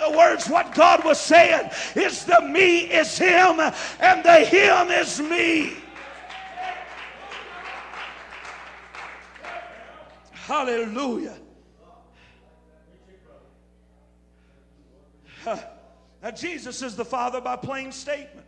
other 0.00 0.16
words, 0.16 0.48
what 0.48 0.72
God 0.74 1.04
was 1.04 1.18
saying 1.18 1.70
is 1.96 2.24
the 2.24 2.40
me 2.42 2.80
is 2.80 3.18
him 3.18 3.58
and 3.58 4.24
the 4.24 4.44
him 4.44 4.90
is 4.90 5.20
me. 5.20 5.72
Hallelujah. 10.32 11.38
Now, 16.22 16.30
Jesus 16.30 16.82
is 16.82 16.94
the 16.94 17.04
Father 17.04 17.40
by 17.40 17.56
plain 17.56 17.90
statement. 17.90 18.47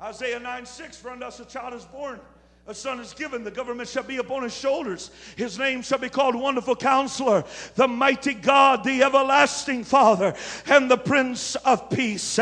Isaiah 0.00 0.38
9 0.38 0.64
6, 0.64 0.96
for 0.96 1.10
unto 1.10 1.24
us 1.24 1.40
a 1.40 1.44
child 1.44 1.74
is 1.74 1.84
born, 1.84 2.20
A 2.68 2.74
son 2.74 3.00
is 3.00 3.12
given, 3.14 3.42
the 3.42 3.50
government 3.50 3.88
shall 3.88 4.04
be 4.04 4.18
upon 4.18 4.44
his 4.44 4.54
shoulders. 4.54 5.10
His 5.36 5.58
name 5.58 5.82
shall 5.82 5.98
be 5.98 6.08
called 6.08 6.36
Wonderful 6.36 6.76
Counselor, 6.76 7.44
the 7.74 7.88
Mighty 7.88 8.34
God, 8.34 8.84
the 8.84 9.02
Everlasting 9.02 9.82
Father, 9.82 10.34
and 10.66 10.88
the 10.88 10.96
Prince 10.96 11.56
of 11.56 11.90
Peace. 11.90 12.38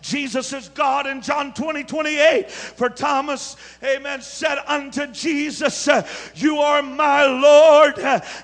Jesus 0.00 0.52
is 0.52 0.68
God 0.70 1.06
in 1.06 1.20
John 1.20 1.54
20, 1.54 1.84
28. 1.84 2.50
For 2.50 2.88
Thomas, 2.88 3.54
amen, 3.84 4.20
said 4.20 4.58
unto 4.66 5.06
Jesus, 5.06 5.88
You 6.34 6.58
are 6.58 6.82
my 6.82 7.24
Lord 7.24 8.00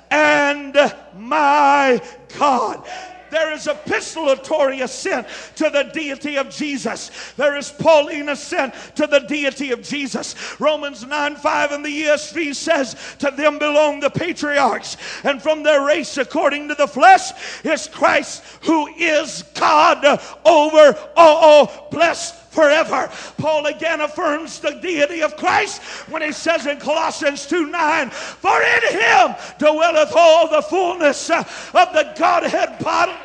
and 0.09 0.75
my 1.17 2.01
God. 2.39 2.87
There 3.33 3.51
is 3.51 3.67
epistolatory 3.67 4.83
assent 4.83 5.27
to 5.57 5.71
the 5.71 5.85
deity 5.85 6.37
of 6.37 6.51
Jesus. 6.51 7.11
There 7.39 7.57
is 7.57 7.71
Pauline 7.71 8.29
assent 8.29 8.75
to 8.97 9.07
the 9.07 9.21
deity 9.21 9.73
of 9.73 9.81
Jesus. 9.81 10.61
Romans 10.61 11.07
9 11.07 11.37
5 11.37 11.73
in 11.73 11.83
the 11.83 12.03
ESV 12.03 12.55
says, 12.55 12.95
To 13.21 13.31
them 13.31 13.59
belong 13.59 14.01
the 14.01 14.11
patriarchs, 14.11 14.99
and 15.25 15.43
from 15.43 15.63
their 15.63 15.83
race, 15.83 16.19
according 16.19 16.69
to 16.69 16.75
the 16.75 16.87
flesh, 16.87 17.33
is 17.65 17.89
Christ, 17.89 18.45
who 18.65 18.87
is 18.89 19.45
God 19.55 20.21
over 20.45 20.99
all, 21.17 21.89
blessed 21.91 22.42
forever. 22.53 23.11
Paul 23.39 23.67
again 23.67 24.01
affirms 24.01 24.61
the 24.61 24.73
deity 24.73 25.23
of 25.23 25.37
Christ 25.37 25.83
when 26.09 26.23
he 26.23 26.33
says 26.33 26.67
in 26.67 26.79
Colossians 26.79 27.47
2 27.47 27.67
9, 27.67 28.11
For 28.11 28.63
in 28.63 28.99
him 28.99 29.35
dwelleth 29.59 30.13
all 30.15 30.49
the 30.49 30.63
fullness 30.63 31.31
of 31.31 31.47
the 31.73 32.13
Godhead 32.17 32.79
bodily. 32.79 33.19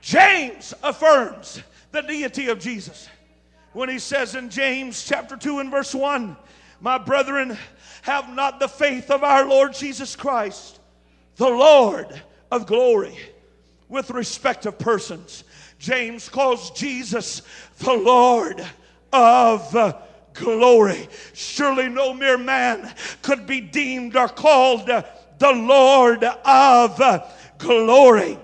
James 0.00 0.72
affirms 0.82 1.62
the 1.92 2.02
deity 2.02 2.48
of 2.48 2.58
Jesus 2.58 3.08
when 3.72 3.88
he 3.88 3.98
says 3.98 4.34
in 4.34 4.50
James 4.50 5.04
chapter 5.04 5.36
2 5.36 5.58
and 5.58 5.70
verse 5.70 5.94
1, 5.94 6.36
My 6.80 6.98
brethren, 6.98 7.56
have 8.02 8.32
not 8.34 8.58
the 8.60 8.68
faith 8.68 9.10
of 9.10 9.22
our 9.22 9.46
Lord 9.46 9.74
Jesus 9.74 10.16
Christ, 10.16 10.80
the 11.36 11.48
Lord 11.48 12.22
of 12.50 12.66
glory 12.66 13.18
with 13.90 14.10
respect 14.10 14.64
of 14.64 14.78
persons. 14.78 15.44
James 15.78 16.28
calls 16.28 16.70
Jesus 16.70 17.42
the 17.78 17.92
Lord 17.92 18.64
of 19.12 19.96
glory. 20.32 21.08
Surely 21.34 21.88
no 21.88 22.14
mere 22.14 22.38
man 22.38 22.94
could 23.20 23.46
be 23.46 23.60
deemed 23.60 24.16
or 24.16 24.28
called 24.28 24.86
the 24.86 25.52
Lord 25.52 26.24
of 26.24 27.24
glory. 27.58 28.38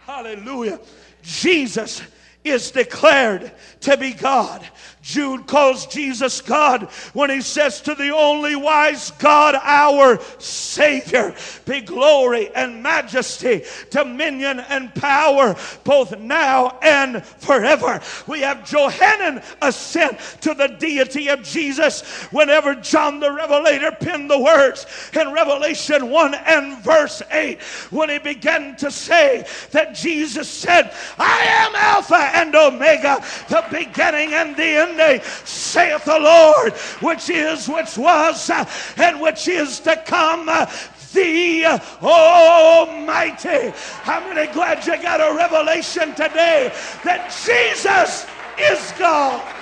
Hallelujah. 0.00 0.80
Jesus 1.22 2.02
is 2.42 2.70
declared 2.70 3.52
to 3.80 3.96
be 3.96 4.12
God. 4.12 4.68
Jude 5.02 5.46
calls 5.46 5.86
Jesus 5.86 6.42
God 6.42 6.82
when 7.14 7.30
he 7.30 7.40
says 7.40 7.80
to 7.82 7.94
the 7.94 8.10
only 8.14 8.54
wise 8.54 9.12
God, 9.12 9.54
our 9.54 10.20
Savior, 10.38 11.34
be 11.64 11.80
glory 11.80 12.50
and 12.54 12.82
majesty, 12.82 13.64
dominion 13.88 14.60
and 14.60 14.94
power, 14.94 15.56
both 15.84 16.18
now 16.18 16.78
and 16.82 17.24
forever. 17.24 18.00
We 18.26 18.40
have 18.40 18.68
Johannine 18.68 19.42
assent 19.62 20.18
to 20.42 20.52
the 20.52 20.68
deity 20.78 21.28
of 21.28 21.42
Jesus 21.42 22.02
whenever 22.30 22.74
John 22.74 23.20
the 23.20 23.32
Revelator 23.32 23.92
penned 23.92 24.30
the 24.30 24.38
words 24.38 24.86
in 25.18 25.32
Revelation 25.32 26.10
1 26.10 26.34
and 26.34 26.78
verse 26.82 27.22
8 27.30 27.60
when 27.90 28.10
he 28.10 28.18
began 28.18 28.76
to 28.76 28.90
say 28.90 29.46
that 29.70 29.94
Jesus 29.94 30.48
said, 30.48 30.92
I 31.18 31.40
am 31.44 31.74
Alpha 31.74 32.30
and 32.34 32.54
Omega, 32.54 33.24
the 33.48 33.64
beginning 33.70 34.34
and 34.34 34.54
the 34.54 34.62
end 34.62 34.89
Sunday, 34.90 35.20
saith 35.44 36.04
the 36.04 36.18
Lord, 36.18 36.72
which 37.00 37.30
is, 37.30 37.68
which 37.68 37.96
was, 37.96 38.50
uh, 38.50 38.64
and 38.96 39.20
which 39.20 39.46
is 39.46 39.78
to 39.80 39.96
come 40.04 40.48
uh, 40.48 40.66
the 41.12 41.64
Almighty. 42.02 43.72
How 44.02 44.20
many 44.20 44.52
glad 44.52 44.84
you 44.86 45.00
got 45.00 45.20
a 45.20 45.32
revelation 45.36 46.10
today 46.14 46.72
that 47.04 47.32
Jesus 47.46 48.26
is 48.58 48.92
God? 48.98 49.56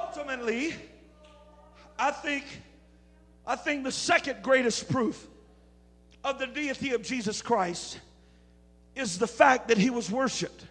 Ultimately, 0.00 0.74
I 1.96 2.10
think, 2.10 2.44
I 3.46 3.54
think 3.54 3.84
the 3.84 3.92
second 3.92 4.42
greatest 4.42 4.88
proof 4.90 5.28
of 6.24 6.38
the 6.38 6.46
deity 6.46 6.92
of 6.92 7.02
Jesus 7.02 7.42
Christ 7.42 7.98
is 8.94 9.18
the 9.18 9.26
fact 9.26 9.68
that 9.68 9.78
he 9.78 9.90
was 9.90 10.10
worshiped. 10.10 10.64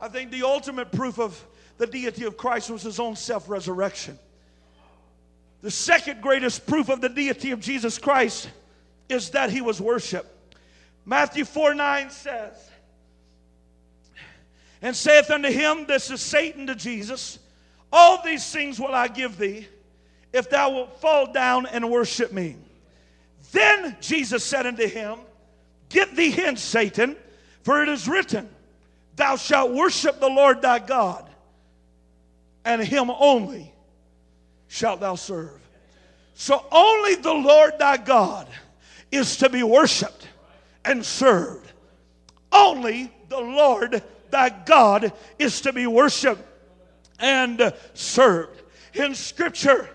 I 0.00 0.08
think 0.08 0.30
the 0.30 0.42
ultimate 0.42 0.92
proof 0.92 1.18
of 1.18 1.42
the 1.78 1.86
deity 1.86 2.24
of 2.24 2.36
Christ 2.36 2.70
was 2.70 2.82
his 2.82 3.00
own 3.00 3.16
self 3.16 3.48
resurrection. 3.48 4.18
The 5.62 5.70
second 5.70 6.22
greatest 6.22 6.66
proof 6.66 6.88
of 6.88 7.00
the 7.00 7.08
deity 7.08 7.50
of 7.50 7.60
Jesus 7.60 7.98
Christ 7.98 8.48
is 9.08 9.30
that 9.30 9.50
he 9.50 9.60
was 9.60 9.80
worshiped. 9.80 10.28
Matthew 11.04 11.44
4 11.44 11.74
9 11.74 12.10
says, 12.10 12.54
And 14.80 14.96
saith 14.96 15.30
unto 15.30 15.50
him, 15.50 15.86
This 15.86 16.10
is 16.10 16.20
Satan 16.20 16.66
to 16.66 16.74
Jesus, 16.74 17.38
All 17.92 18.22
these 18.22 18.50
things 18.50 18.80
will 18.80 18.94
I 18.94 19.08
give 19.08 19.36
thee 19.36 19.66
if 20.32 20.48
thou 20.48 20.70
wilt 20.70 21.00
fall 21.00 21.32
down 21.32 21.66
and 21.66 21.90
worship 21.90 22.32
me. 22.32 22.56
Then 23.52 23.96
Jesus 24.00 24.44
said 24.44 24.66
unto 24.66 24.86
him, 24.86 25.18
Get 25.88 26.14
thee 26.14 26.30
hence, 26.30 26.62
Satan, 26.62 27.16
for 27.62 27.82
it 27.82 27.88
is 27.88 28.08
written, 28.08 28.48
Thou 29.16 29.36
shalt 29.36 29.72
worship 29.72 30.20
the 30.20 30.28
Lord 30.28 30.62
thy 30.62 30.78
God, 30.78 31.28
and 32.64 32.82
him 32.82 33.10
only 33.10 33.72
shalt 34.68 35.00
thou 35.00 35.16
serve. 35.16 35.60
So 36.34 36.64
only 36.70 37.16
the 37.16 37.34
Lord 37.34 37.72
thy 37.78 37.96
God 37.96 38.46
is 39.10 39.36
to 39.38 39.48
be 39.48 39.62
worshiped 39.62 40.28
and 40.84 41.04
served. 41.04 41.72
Only 42.52 43.12
the 43.28 43.40
Lord 43.40 44.02
thy 44.30 44.48
God 44.48 45.12
is 45.38 45.60
to 45.62 45.72
be 45.72 45.86
worshiped 45.86 46.42
and 47.18 47.72
served. 47.94 48.62
In 48.94 49.14
Scripture, 49.14 49.88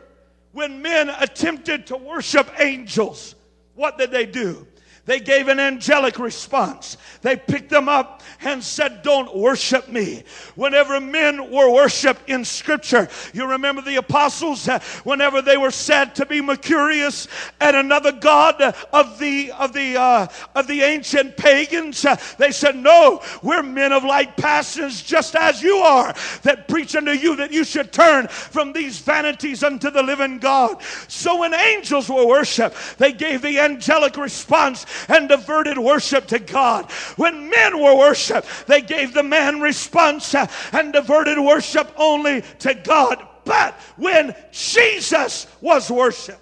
when 0.51 0.81
men 0.81 1.09
attempted 1.09 1.87
to 1.87 1.97
worship 1.97 2.49
angels, 2.59 3.34
what 3.75 3.97
did 3.97 4.11
they 4.11 4.25
do? 4.25 4.65
They 5.05 5.19
gave 5.19 5.49
an 5.49 5.59
angelic 5.59 6.17
response. 6.17 6.97
They 7.21 7.35
picked 7.35 7.69
them 7.69 7.87
up 7.87 8.23
and 8.41 8.63
said, 8.63 9.03
Don't 9.03 9.35
worship 9.35 9.87
me. 9.87 10.23
Whenever 10.55 10.99
men 10.99 11.51
were 11.51 11.71
worshiped 11.71 12.27
in 12.27 12.43
Scripture, 12.43 13.07
you 13.33 13.47
remember 13.47 13.83
the 13.83 13.97
apostles, 13.97 14.67
uh, 14.67 14.79
whenever 15.03 15.43
they 15.43 15.57
were 15.57 15.71
said 15.71 16.15
to 16.15 16.25
be 16.25 16.41
Mercurius 16.41 17.27
and 17.61 17.75
another 17.75 18.11
god 18.11 18.59
of 18.91 19.19
the 19.19 19.51
of 19.51 19.73
the 19.73 19.95
uh, 19.95 20.27
of 20.55 20.65
the 20.65 20.81
ancient 20.81 21.37
pagans, 21.37 22.03
uh, 22.03 22.15
they 22.39 22.51
said, 22.51 22.75
No, 22.75 23.21
we're 23.43 23.63
men 23.63 23.91
of 23.93 24.03
like 24.03 24.35
passions, 24.37 25.03
just 25.03 25.35
as 25.35 25.61
you 25.61 25.77
are, 25.77 26.15
that 26.41 26.67
preach 26.67 26.95
unto 26.95 27.11
you 27.11 27.35
that 27.35 27.51
you 27.51 27.63
should 27.63 27.93
turn 27.93 28.27
from 28.27 28.73
these 28.73 28.99
vanities 28.99 29.63
unto 29.63 29.91
the 29.91 30.01
living 30.01 30.39
God. 30.39 30.81
So 31.07 31.41
when 31.41 31.53
angels 31.53 32.09
were 32.09 32.25
worshiped, 32.25 32.97
they 32.97 33.13
gave 33.13 33.43
the 33.43 33.59
angelic 33.59 34.17
response 34.17 34.85
and 35.07 35.29
diverted 35.29 35.77
worship 35.77 36.27
to 36.27 36.39
God. 36.39 36.91
When 37.15 37.49
men 37.49 37.81
were 37.81 37.95
worshiped, 37.95 38.67
they 38.67 38.81
gave 38.81 39.13
the 39.13 39.23
man 39.23 39.61
response 39.61 40.33
uh, 40.35 40.47
and 40.71 40.93
diverted 40.93 41.39
worship 41.39 41.91
only 41.97 42.43
to 42.59 42.73
God. 42.73 43.25
But 43.43 43.75
when 43.95 44.35
Jesus 44.51 45.47
was 45.61 45.89
worshiped, 45.91 46.41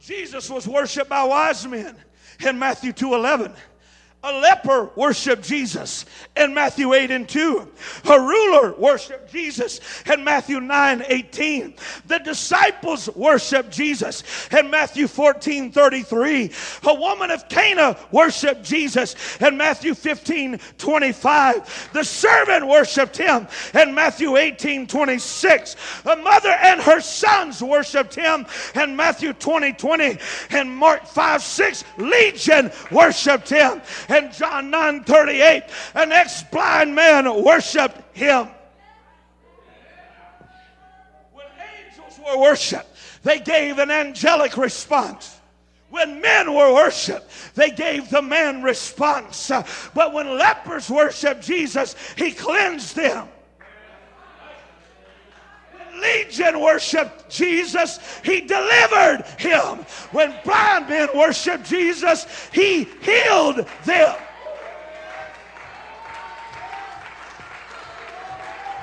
Jesus 0.00 0.50
was 0.50 0.66
worshiped 0.66 1.08
by 1.08 1.22
wise 1.24 1.66
men 1.66 1.96
in 2.40 2.58
Matthew 2.58 2.92
2:11. 2.92 3.54
A 4.22 4.32
leper 4.32 4.90
worshiped 4.96 5.42
Jesus 5.42 6.04
in 6.36 6.52
Matthew 6.52 6.92
8 6.92 7.10
and 7.10 7.26
2. 7.26 7.66
A 8.10 8.20
ruler 8.20 8.74
worshiped 8.74 9.32
Jesus 9.32 9.80
in 10.04 10.22
Matthew 10.22 10.60
9 10.60 11.04
18. 11.08 11.74
The 12.06 12.18
disciples 12.18 13.08
worshiped 13.16 13.70
Jesus 13.70 14.22
in 14.52 14.68
Matthew 14.68 15.08
14 15.08 15.72
33. 15.72 16.52
A 16.86 16.94
woman 16.94 17.30
of 17.30 17.48
Cana 17.48 17.96
worshiped 18.12 18.62
Jesus 18.62 19.16
in 19.40 19.56
Matthew 19.56 19.94
15 19.94 20.60
25. 20.76 21.90
The 21.94 22.04
servant 22.04 22.68
worshiped 22.68 23.16
him 23.16 23.48
in 23.72 23.94
Matthew 23.94 24.36
18 24.36 24.86
26. 24.86 25.76
A 26.04 26.16
mother 26.16 26.50
and 26.50 26.82
her 26.82 27.00
sons 27.00 27.62
worshiped 27.62 28.14
him 28.14 28.44
in 28.74 28.94
Matthew 28.94 29.32
20 29.32 29.72
20. 29.72 30.18
And 30.50 30.70
Mark 30.70 31.06
5 31.06 31.42
6, 31.42 31.84
Legion 31.96 32.70
worshiped 32.90 33.48
him 33.48 33.80
and 34.10 34.32
John 34.32 34.70
9 34.70 35.04
38, 35.04 35.62
an 35.94 36.12
ex 36.12 36.42
blind 36.44 36.94
man 36.94 37.42
worshiped 37.44 38.16
him. 38.16 38.48
When 41.32 41.46
angels 41.76 42.20
were 42.24 42.40
worshiped, 42.40 42.88
they 43.22 43.38
gave 43.40 43.78
an 43.78 43.90
angelic 43.90 44.56
response. 44.56 45.38
When 45.90 46.20
men 46.20 46.54
were 46.54 46.72
worshiped, 46.72 47.28
they 47.56 47.70
gave 47.70 48.10
the 48.10 48.22
man 48.22 48.62
response. 48.62 49.50
But 49.92 50.12
when 50.12 50.38
lepers 50.38 50.88
worshiped 50.88 51.42
Jesus, 51.42 51.96
he 52.16 52.30
cleansed 52.30 52.94
them. 52.94 53.28
Legion 56.00 56.60
worshiped 56.60 57.28
Jesus, 57.28 57.98
he 58.24 58.40
delivered 58.40 59.24
him. 59.38 59.84
When 60.12 60.34
blind 60.44 60.88
men 60.88 61.08
worshiped 61.14 61.64
Jesus, 61.64 62.26
he 62.52 62.84
healed 62.84 63.66
them. 63.84 64.16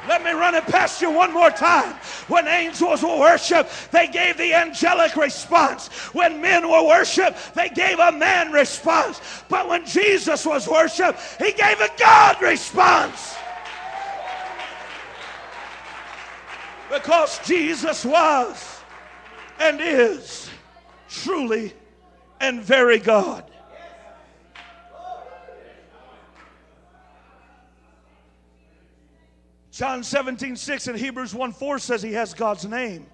Let 0.08 0.24
me 0.24 0.32
run 0.32 0.56
it 0.56 0.66
past 0.68 1.02
you 1.02 1.12
one 1.12 1.34
more 1.34 1.50
time. 1.50 1.94
When 2.30 2.48
angels 2.48 3.04
were 3.04 3.20
worshiped, 3.20 3.92
they 3.92 4.08
gave 4.08 4.38
the 4.38 4.54
angelic 4.54 5.18
response. 5.18 5.90
When 6.14 6.40
men 6.40 6.70
were 6.70 6.88
worshiped, 6.88 7.54
they 7.56 7.68
gave 7.70 8.00
a 8.00 8.14
man 8.14 8.54
response. 8.54 9.20
But 9.50 9.68
when 9.68 9.86
Jesus 9.86 10.46
was 10.46 10.68
worshiped, 10.68 11.20
he 11.40 11.52
gave 11.52 11.82
a 11.82 11.90
God 12.00 12.42
response. 12.42 13.47
Because 16.92 17.40
Jesus 17.46 18.06
was 18.06 18.80
and 19.60 19.80
is 19.82 20.50
truly 21.10 21.74
and 22.40 22.62
very 22.62 23.00
God. 23.00 23.44
John 29.72 30.04
17, 30.04 30.56
6 30.56 30.88
and 30.88 30.98
Hebrews 30.98 31.36
1 31.36 31.52
4 31.52 31.80
says 31.80 32.02
he 32.02 32.14
has 32.14 32.34
God's 32.34 32.66
name. 32.66 33.06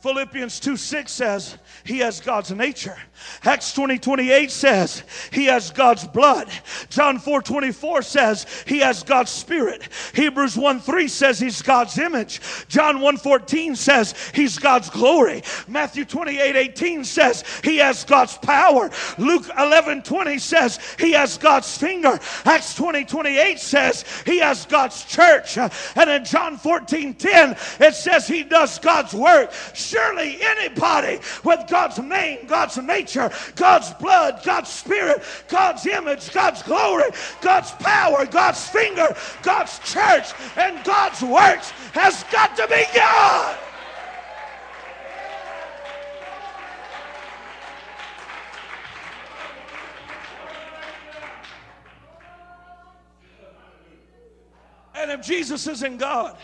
Philippians 0.00 0.60
2 0.60 0.76
6 0.76 1.10
says 1.10 1.58
he 1.82 1.98
has 1.98 2.20
God's 2.20 2.52
nature. 2.52 2.96
Acts 3.42 3.72
20 3.72 3.98
28 3.98 4.50
says 4.50 5.02
he 5.32 5.46
has 5.46 5.72
God's 5.72 6.06
blood. 6.06 6.48
John 6.88 7.18
4 7.18 7.42
24 7.42 8.02
says 8.02 8.64
he 8.66 8.78
has 8.78 9.02
God's 9.02 9.32
spirit. 9.32 9.88
Hebrews 10.14 10.56
1 10.56 10.80
3 10.80 11.08
says 11.08 11.40
he's 11.40 11.62
God's 11.62 11.98
image. 11.98 12.40
John 12.68 13.00
1 13.00 13.16
14 13.16 13.74
says 13.74 14.14
he's 14.32 14.58
God's 14.58 14.88
glory. 14.88 15.42
Matthew 15.66 16.04
28 16.04 16.54
18 16.54 17.04
says 17.04 17.42
he 17.64 17.78
has 17.78 18.04
God's 18.04 18.38
power. 18.38 18.90
Luke 19.18 19.46
11 19.58 20.02
20 20.02 20.38
says 20.38 20.78
he 20.98 21.10
has 21.12 21.38
God's 21.38 21.76
finger. 21.76 22.20
Acts 22.44 22.76
20 22.76 23.04
28 23.04 23.58
says 23.58 24.04
he 24.24 24.38
has 24.38 24.64
God's 24.66 25.04
church. 25.04 25.58
And 25.58 26.08
in 26.08 26.24
John 26.24 26.56
14 26.56 27.14
10 27.14 27.56
it 27.80 27.94
says 27.94 28.28
he 28.28 28.44
does 28.44 28.78
God's 28.78 29.12
work. 29.12 29.50
Surely 29.88 30.38
anybody 30.42 31.18
with 31.44 31.66
God's 31.66 31.98
name, 31.98 32.46
God's 32.46 32.76
nature, 32.76 33.30
God's 33.56 33.90
blood, 33.94 34.42
God's 34.44 34.68
spirit, 34.68 35.22
God's 35.48 35.86
image, 35.86 36.30
God's 36.30 36.62
glory, 36.62 37.10
God's 37.40 37.70
power, 37.72 38.26
God's 38.26 38.68
finger, 38.68 39.16
God's 39.42 39.78
church, 39.78 40.26
and 40.58 40.84
God's 40.84 41.22
works 41.22 41.70
has 41.94 42.22
got 42.30 42.54
to 42.56 42.68
be 42.68 42.84
God. 42.94 43.58
And 54.94 55.12
if 55.12 55.22
Jesus 55.26 55.66
isn't 55.66 55.96
God, 55.96 56.36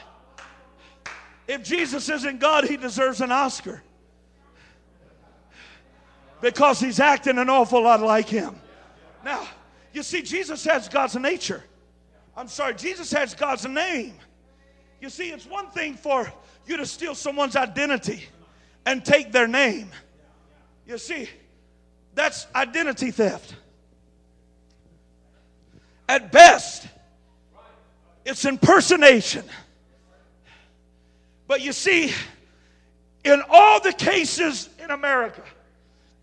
if 1.47 1.63
Jesus 1.63 2.09
isn't 2.09 2.41
God, 2.41 2.65
he 2.65 2.77
deserves 2.77 3.21
an 3.21 3.31
Oscar. 3.31 3.83
Because 6.41 6.81
he's 6.81 7.01
acting 7.01 7.39
an 7.39 7.49
awful 7.49 7.83
lot 7.83 8.01
like 8.01 8.29
him. 8.29 8.57
Now, 9.25 9.47
you 9.93 10.03
see, 10.03 10.23
Jesus 10.23 10.65
has 10.65 10.89
God's 10.89 11.17
nature. 11.17 11.65
I'm 12.37 12.49
sorry, 12.49 12.75
Jesus 12.75 13.13
has 13.13 13.35
God's 13.35 13.67
name. 13.67 14.15
You 15.01 15.09
see, 15.09 15.31
it's 15.31 15.47
one 15.47 15.71
thing 15.71 15.95
for 15.95 16.31
you 16.67 16.77
to 16.77 16.87
steal 16.87 17.15
someone's 17.15 17.57
identity 17.57 18.25
and 18.87 19.05
take 19.05 19.33
their 19.33 19.47
name. 19.47 19.91
You 20.87 20.99
see, 20.99 21.29
that's 22.15 22.47
identity 22.55 23.11
theft. 23.11 23.55
At 26.09 26.33
best, 26.33 26.87
it's 28.25 28.45
impersonation. 28.45 29.45
But 31.47 31.61
you 31.61 31.73
see, 31.73 32.13
in 33.25 33.43
all 33.49 33.81
the 33.81 33.93
cases 33.93 34.69
in 34.83 34.91
America, 34.91 35.43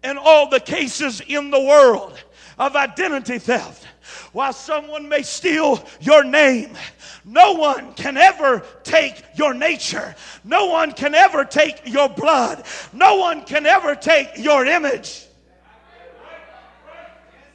and 0.03 0.17
all 0.17 0.49
the 0.49 0.59
cases 0.59 1.21
in 1.27 1.51
the 1.51 1.59
world 1.59 2.17
of 2.57 2.75
identity 2.75 3.37
theft, 3.37 3.85
while 4.33 4.53
someone 4.53 5.07
may 5.07 5.21
steal 5.21 5.83
your 5.99 6.23
name, 6.23 6.75
no 7.23 7.53
one 7.53 7.93
can 7.93 8.17
ever 8.17 8.63
take 8.83 9.23
your 9.35 9.53
nature. 9.53 10.15
No 10.43 10.67
one 10.67 10.91
can 10.91 11.13
ever 11.13 11.45
take 11.45 11.81
your 11.85 12.09
blood. 12.09 12.63
No 12.93 13.17
one 13.17 13.43
can 13.43 13.65
ever 13.65 13.95
take 13.95 14.37
your 14.37 14.65
image. 14.65 15.25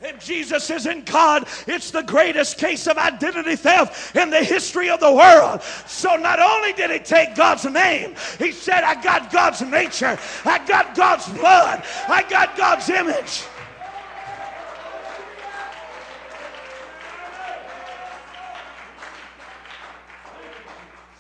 If 0.07 0.25
Jesus 0.25 0.71
isn't 0.71 1.05
God, 1.05 1.49
it's 1.67 1.91
the 1.91 2.03
greatest 2.03 2.59
case 2.59 2.87
of 2.87 2.97
identity 2.97 3.57
theft 3.57 4.15
in 4.15 4.31
the 4.31 4.43
history 4.43 4.89
of 4.89 5.01
the 5.01 5.13
world. 5.13 5.63
So 5.87 6.15
not 6.15 6.39
only 6.39 6.73
did 6.73 6.93
he 6.93 7.01
take 7.01 7.35
God's 7.35 7.65
name, 7.65 8.15
he 8.39 8.53
said, 8.53 8.85
I 8.85 9.01
got 9.03 9.33
God's 9.33 9.63
nature, 9.63 10.17
I 10.45 10.65
got 10.65 10.95
God's 10.95 11.29
blood, 11.31 11.83
I 12.07 12.25
got 12.29 12.57
God's 12.57 12.89
image. 12.89 13.43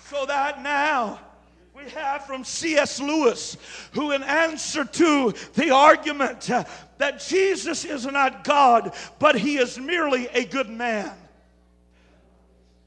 So 0.08 0.26
that 0.26 0.62
now 0.62 1.25
we 1.86 1.92
have 1.92 2.26
from 2.26 2.42
C.S. 2.42 3.00
Lewis, 3.00 3.56
who, 3.92 4.10
in 4.10 4.24
answer 4.24 4.84
to 4.84 5.32
the 5.54 5.70
argument 5.70 6.50
that 6.98 7.20
Jesus 7.20 7.84
is 7.84 8.04
not 8.06 8.42
God, 8.42 8.92
but 9.20 9.38
he 9.38 9.58
is 9.58 9.78
merely 9.78 10.26
a 10.28 10.44
good 10.44 10.68
man. 10.68 11.12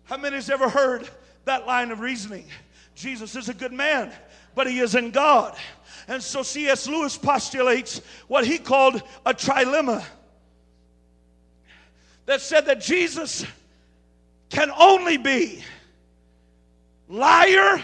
How 0.04 0.18
many 0.18 0.36
has 0.36 0.50
ever 0.50 0.68
heard 0.68 1.08
that 1.46 1.66
line 1.66 1.92
of 1.92 2.02
reasoning? 2.02 2.46
Jesus 2.94 3.38
is 3.38 3.48
a 3.48 3.54
good 3.54 3.72
man, 3.72 4.12
but 4.54 4.68
he 4.68 4.80
isn't 4.80 5.12
God. 5.12 5.56
And 6.10 6.22
so 6.22 6.44
C.S. 6.44 6.86
Lewis 6.88 7.18
postulates 7.18 8.02
what 8.28 8.46
he 8.46 8.58
called 8.58 9.02
a 9.26 9.34
trilemma 9.34 10.04
that 12.26 12.42
said 12.42 12.66
that 12.66 12.82
Jesus 12.82 13.46
can 14.50 14.70
only 14.72 15.16
be 15.16 15.64
liar 17.08 17.82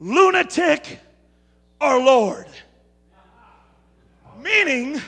lunatic, 0.00 0.98
or 1.80 1.98
Lord. 2.02 2.46
Meaning 4.40 5.00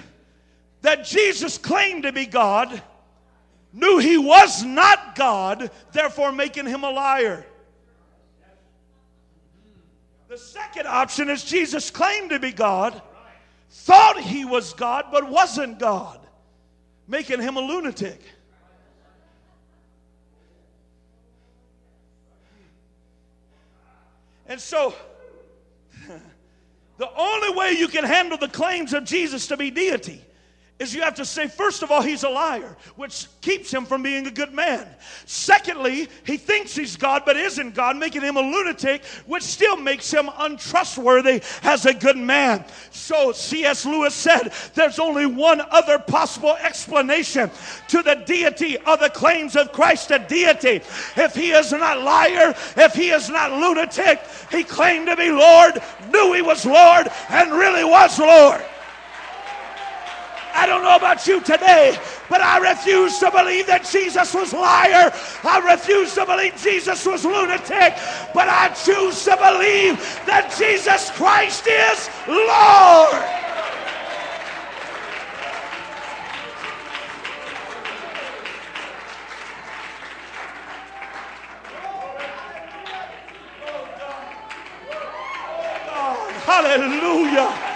that 0.83 1.05
Jesus 1.05 1.59
claimed 1.59 2.03
to 2.05 2.13
be 2.13 2.27
God, 2.27 2.83
knew 3.73 3.99
he 3.99 4.19
was 4.19 4.63
not 4.63 5.17
God, 5.17 5.71
therefore 5.93 6.31
making 6.31 6.67
him 6.67 6.85
a 6.85 6.91
liar. 6.91 7.47
The 10.29 10.39
second 10.39 10.87
option 10.87 11.29
is 11.29 11.45
Jesus 11.45 11.91
claimed 11.91 12.31
to 12.31 12.39
be 12.39 12.53
God, 12.53 13.01
thought 13.71 14.21
he 14.21 14.45
was 14.45 14.73
God, 14.75 15.07
but 15.11 15.29
wasn't 15.29 15.79
God, 15.79 16.21
making 17.07 17.41
him 17.41 17.57
a 17.57 17.61
lunatic. 17.61 18.21
And 24.53 24.61
so, 24.61 24.95
the 26.99 27.09
only 27.17 27.57
way 27.57 27.71
you 27.73 27.89
can 27.89 28.05
handle 28.05 28.37
the 28.37 28.49
claims 28.49 28.93
of 28.93 29.05
Jesus 29.05 29.47
to 29.47 29.57
be 29.57 29.71
deity 29.71 30.23
is 30.79 30.95
you 30.95 31.03
have 31.03 31.15
to 31.15 31.25
say, 31.25 31.47
first 31.47 31.83
of 31.83 31.91
all, 31.91 32.03
he's 32.03 32.25
a 32.25 32.29
liar, 32.29 32.77
which 32.97 33.29
keeps 33.41 33.73
him 33.73 33.85
from 33.85 34.03
being 34.03 34.27
a 34.27 34.31
good 34.31 34.53
man. 34.53 34.87
Secondly, 35.27 36.09
he 36.25 36.37
thinks 36.37 36.75
he's 36.75 36.97
God 36.97 37.23
but 37.25 37.37
isn't 37.37 37.75
God, 37.75 37.97
making 37.97 38.23
him 38.23 38.37
a 38.37 38.41
lunatic, 38.41 39.05
which 39.27 39.45
still 39.45 39.77
makes 39.77 40.13
him 40.13 40.29
untrustworthy 40.39 41.43
as 41.63 41.87
a 41.87 41.95
good 41.95 42.17
man. 42.17 42.65
So 42.91 43.33
C.S. 43.33 43.87
Lewis 43.87 44.15
said, 44.15 44.53
there's 44.75 44.99
only 44.99 45.27
one 45.27 45.61
other 45.71 45.99
possible 45.99 46.57
explanation 46.57 47.51
to 47.89 48.03
the 48.03 48.17
deity 48.27 48.77
of 48.79 48.99
the 48.99 49.11
claims 49.11 49.55
of 49.55 49.73
Christ 49.73 50.11
a 50.11 50.19
deity. 50.19 50.81
If 51.17 51.35
he 51.35 51.53
is 51.53 51.73
not 51.73 51.99
a 51.99 52.01
liar, 52.01 52.55
if 52.77 52.95
he 52.95 53.11
is 53.11 53.29
not 53.29 53.53
lunatic, 53.53 54.21
he 54.51 54.65
claimed 54.65 55.07
to 55.07 55.17
be 55.17 55.31
Lord, 55.31 55.81
knew 56.11 56.33
he 56.33 56.43
was 56.43 56.67
Lord, 56.67 57.09
and 57.29 57.53
really 57.53 57.85
was 57.85 58.19
Lord. 58.19 58.65
I 60.55 60.67
don't 60.67 60.83
know 60.83 60.97
about 60.97 61.27
you 61.27 61.41
today, 61.41 61.99
But 62.29 62.41
I 62.41 62.59
refuse 62.59 63.19
to 63.21 63.31
believe 63.31 63.67
that 63.67 63.85
Jesus 63.85 64.35
was 64.35 64.53
liar. 64.53 65.13
I 65.45 65.59
refuse 65.73 66.15
to 66.15 66.27
believe 66.27 66.57
Jesus 66.57 67.05
was 67.07 67.25
lunatic. 67.25 67.95
But 68.35 68.49
I 68.49 68.69
choose 68.69 69.25
to 69.25 69.37
believe 69.37 69.99
that 70.27 70.55
Jesus 70.57 71.11
Christ 71.13 71.67
is 71.67 72.09
Lord. 72.29 73.43
Hallelujah. 86.45 87.72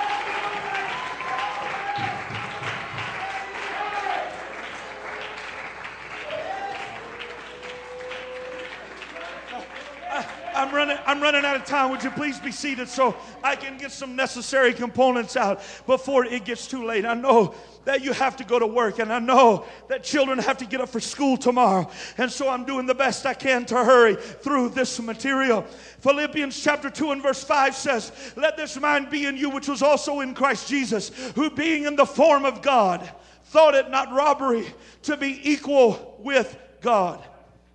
I'm 10.57 10.74
running, 10.74 10.96
I'm 11.04 11.20
running 11.20 11.44
out 11.44 11.57
of 11.57 11.66
time. 11.66 11.90
Would 11.90 12.02
you 12.02 12.11
please 12.11 12.40
be 12.40 12.50
seated 12.50 12.88
so 12.88 13.14
I 13.44 13.57
can 13.57 13.76
get 13.76 13.92
some 13.92 14.16
necessary 14.16 14.72
components 14.72 15.36
out 15.36 15.61
before 15.86 16.24
it 16.24 16.46
gets 16.46 16.66
too 16.66 16.86
late? 16.86 17.04
I 17.04 17.12
know 17.12 17.54
that 17.84 18.02
you 18.02 18.12
have 18.14 18.36
to 18.36 18.44
go 18.44 18.59
to 18.59 18.66
work, 18.66 18.98
and 18.98 19.12
I 19.12 19.18
know 19.18 19.66
that 19.88 20.02
children 20.02 20.38
have 20.38 20.57
to 20.59 20.64
get 20.64 20.80
up 20.80 20.88
for 20.88 20.98
school 20.98 21.36
tomorrow. 21.36 21.90
And 22.16 22.32
so 22.32 22.48
I'm 22.48 22.64
doing 22.64 22.86
the 22.86 22.94
best 22.94 23.26
I 23.26 23.34
can 23.34 23.66
to 23.66 23.84
hurry 23.84 24.16
through 24.16 24.70
this 24.70 24.98
material. 24.98 25.62
Philippians 26.00 26.59
chapter 26.59 26.88
2 26.88 27.12
and 27.12 27.22
verse 27.22 27.44
5 27.44 27.76
says, 27.76 28.11
Let 28.34 28.57
this 28.57 28.80
mind 28.80 29.11
be 29.11 29.26
in 29.26 29.36
you, 29.36 29.50
which 29.50 29.68
was 29.68 29.82
also 29.82 30.20
in 30.20 30.34
Christ 30.34 30.68
Jesus, 30.68 31.11
who 31.34 31.50
being 31.50 31.84
in 31.84 31.96
the 31.96 32.07
form 32.07 32.46
of 32.46 32.62
God, 32.62 33.09
thought 33.44 33.74
it 33.74 33.90
not 33.90 34.11
robbery 34.11 34.66
to 35.02 35.18
be 35.18 35.38
equal 35.44 36.16
with 36.18 36.57
God. 36.80 37.22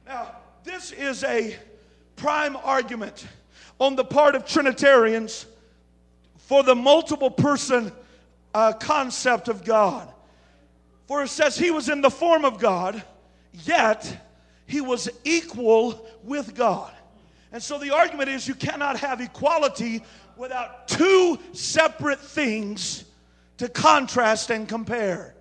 Now, 0.07 0.35
this 0.63 0.91
is 0.91 1.23
a 1.23 1.57
prime 2.21 2.55
argument 2.57 3.27
on 3.79 3.95
the 3.95 4.05
part 4.05 4.35
of 4.35 4.45
Trinitarians 4.45 5.47
for 6.37 6.61
the 6.61 6.75
multiple 6.75 7.31
person 7.31 7.91
uh, 8.53 8.73
concept 8.73 9.47
of 9.47 9.65
God. 9.65 10.07
For 11.07 11.23
it 11.23 11.29
says 11.29 11.57
he 11.57 11.71
was 11.71 11.89
in 11.89 12.01
the 12.01 12.11
form 12.11 12.45
of 12.45 12.59
God, 12.59 13.01
yet 13.65 14.23
he 14.67 14.81
was 14.81 15.09
equal 15.23 16.07
with 16.23 16.53
God. 16.53 16.93
And 17.51 17.61
so 17.61 17.79
the 17.79 17.89
argument 17.89 18.29
is 18.29 18.47
you 18.47 18.53
cannot 18.53 18.99
have 18.99 19.19
equality 19.19 20.03
without 20.37 20.87
two 20.87 21.39
separate 21.53 22.19
things 22.19 23.03
to 23.57 23.67
contrast 23.67 24.51
and 24.51 24.69
compare. 24.69 25.33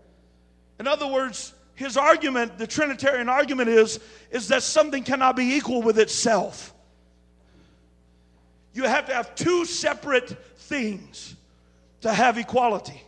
In 0.79 0.87
other 0.87 1.07
words, 1.07 1.53
his 1.81 1.97
argument, 1.97 2.59
the 2.59 2.67
Trinitarian 2.67 3.31
argument 3.31 3.71
is, 3.71 4.01
is 4.31 4.49
that 4.49 4.63
something 4.63 5.03
cannot 5.03 5.35
be 5.35 5.55
equal 5.55 5.81
with 5.81 5.99
itself. 5.99 6.75
You 8.75 8.83
have 8.83 9.07
to 9.07 9.15
have 9.15 9.35
two 9.35 9.65
separate 9.65 10.29
things 10.59 11.35
to 12.03 12.13
have 12.13 12.37
equality. 12.37 13.03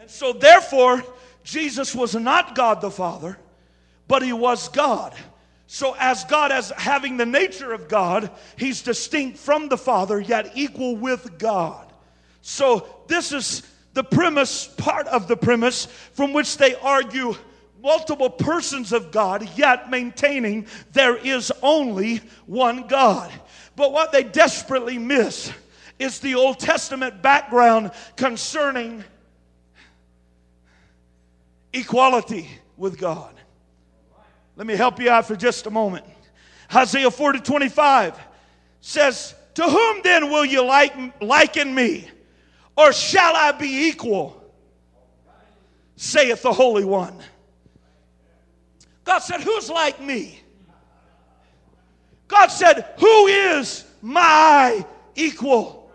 And 0.00 0.10
so, 0.10 0.32
therefore, 0.32 1.04
Jesus 1.44 1.94
was 1.94 2.16
not 2.16 2.56
God 2.56 2.80
the 2.80 2.90
Father, 2.90 3.38
but 4.08 4.24
he 4.24 4.32
was 4.32 4.68
God. 4.70 5.14
So, 5.68 5.94
as 6.00 6.24
God, 6.24 6.50
as 6.50 6.70
having 6.70 7.16
the 7.16 7.26
nature 7.26 7.72
of 7.72 7.86
God, 7.86 8.28
he's 8.58 8.82
distinct 8.82 9.38
from 9.38 9.68
the 9.68 9.78
Father, 9.78 10.18
yet 10.18 10.50
equal 10.56 10.96
with 10.96 11.38
God. 11.38 11.92
So, 12.42 12.88
this 13.06 13.30
is 13.30 13.62
the 13.96 14.04
premise, 14.04 14.68
part 14.68 15.06
of 15.06 15.26
the 15.26 15.38
premise 15.38 15.86
from 16.12 16.34
which 16.34 16.58
they 16.58 16.74
argue 16.74 17.34
multiple 17.82 18.28
persons 18.28 18.92
of 18.92 19.10
God, 19.10 19.48
yet 19.56 19.88
maintaining 19.88 20.66
there 20.92 21.16
is 21.16 21.50
only 21.62 22.18
one 22.44 22.88
God. 22.88 23.32
But 23.74 23.92
what 23.92 24.12
they 24.12 24.22
desperately 24.22 24.98
miss 24.98 25.50
is 25.98 26.20
the 26.20 26.34
Old 26.34 26.58
Testament 26.58 27.22
background 27.22 27.90
concerning 28.16 29.02
equality 31.72 32.50
with 32.76 32.98
God. 32.98 33.34
Let 34.56 34.66
me 34.66 34.76
help 34.76 35.00
you 35.00 35.08
out 35.08 35.26
for 35.26 35.36
just 35.36 35.66
a 35.66 35.70
moment. 35.70 36.04
Isaiah 36.74 37.10
40 37.10 37.40
25 37.40 38.14
says, 38.82 39.34
To 39.54 39.62
whom 39.62 40.02
then 40.02 40.30
will 40.30 40.44
you 40.44 40.62
liken 40.66 41.74
me? 41.74 42.10
Or 42.76 42.92
shall 42.92 43.34
I 43.34 43.52
be 43.52 43.88
equal? 43.88 44.42
Saith 45.96 46.42
the 46.42 46.52
Holy 46.52 46.84
One. 46.84 47.18
God 49.04 49.20
said, 49.20 49.40
Who's 49.40 49.70
like 49.70 50.00
me? 50.00 50.42
God 52.28 52.48
said, 52.48 52.86
Who 52.98 53.26
is 53.26 53.84
my 54.02 54.84
equal? 55.14 55.90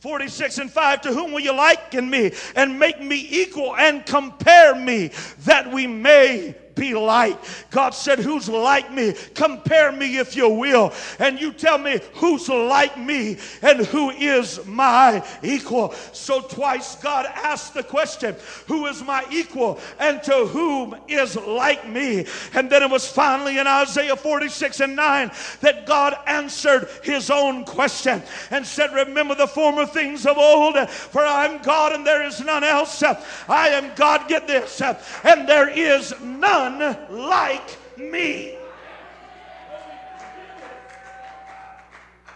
46 0.00 0.58
and 0.58 0.70
5 0.70 1.00
To 1.02 1.14
whom 1.14 1.32
will 1.32 1.40
you 1.40 1.54
liken 1.54 2.10
me 2.10 2.32
and 2.54 2.78
make 2.78 3.00
me 3.00 3.26
equal 3.30 3.74
and 3.74 4.04
compare 4.04 4.74
me 4.74 5.10
that 5.44 5.72
we 5.72 5.86
may 5.86 6.54
be 6.74 6.94
like. 6.94 7.38
God 7.70 7.90
said, 7.90 8.18
Who's 8.18 8.48
like 8.48 8.92
me? 8.92 9.14
Compare 9.34 9.92
me 9.92 10.18
if 10.18 10.36
you 10.36 10.48
will. 10.48 10.92
And 11.18 11.40
you 11.40 11.52
tell 11.52 11.78
me 11.78 12.00
who's 12.14 12.48
like 12.48 12.98
me 12.98 13.38
and 13.62 13.86
who 13.86 14.10
is 14.10 14.64
my 14.66 15.24
equal. 15.42 15.92
So 16.12 16.40
twice 16.40 16.96
God 16.96 17.26
asked 17.26 17.74
the 17.74 17.82
question, 17.82 18.36
Who 18.66 18.86
is 18.86 19.02
my 19.02 19.24
equal 19.30 19.78
and 19.98 20.22
to 20.24 20.46
whom 20.46 20.96
is 21.08 21.36
like 21.36 21.88
me? 21.88 22.26
And 22.54 22.70
then 22.70 22.82
it 22.82 22.90
was 22.90 23.08
finally 23.08 23.58
in 23.58 23.66
Isaiah 23.66 24.16
46 24.16 24.80
and 24.80 24.96
9 24.96 25.30
that 25.60 25.86
God 25.86 26.16
answered 26.26 26.88
his 27.02 27.30
own 27.30 27.64
question 27.64 28.22
and 28.50 28.66
said, 28.66 28.92
Remember 28.92 29.34
the 29.34 29.46
former 29.46 29.86
things 29.86 30.26
of 30.26 30.38
old, 30.38 30.88
for 30.88 31.24
I'm 31.24 31.62
God 31.62 31.92
and 31.92 32.06
there 32.06 32.24
is 32.24 32.40
none 32.40 32.64
else. 32.64 33.02
I 33.48 33.68
am 33.68 33.94
God, 33.94 34.28
get 34.28 34.46
this, 34.46 34.80
and 34.80 35.48
there 35.48 35.68
is 35.68 36.14
none 36.20 36.63
none 36.70 36.96
like 37.10 37.76
me. 37.96 38.56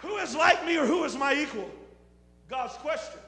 Who 0.02 0.16
is 0.16 0.34
like 0.34 0.64
me 0.64 0.76
or 0.76 0.86
who 0.86 1.04
is 1.04 1.16
my 1.16 1.34
equal? 1.34 1.70
God's 2.48 2.74
question. 2.74 3.20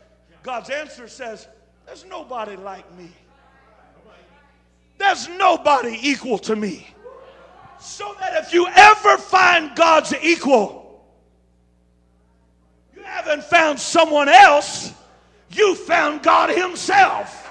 God's 0.42 0.70
answer 0.70 1.08
says, 1.08 1.46
There's 1.86 2.04
nobody 2.04 2.56
like 2.56 2.90
me. 2.96 3.10
There's 4.98 5.28
nobody 5.28 5.98
equal 6.02 6.38
to 6.38 6.54
me. 6.54 6.86
So 7.80 8.14
that 8.20 8.44
if 8.44 8.52
you 8.52 8.66
ever 8.68 9.16
find 9.16 9.74
God's 9.74 10.14
equal, 10.22 11.02
you 12.94 13.02
haven't 13.02 13.42
found 13.44 13.80
someone 13.80 14.28
else, 14.28 14.92
you 15.50 15.74
found 15.74 16.22
God 16.22 16.50
Himself. 16.50 17.49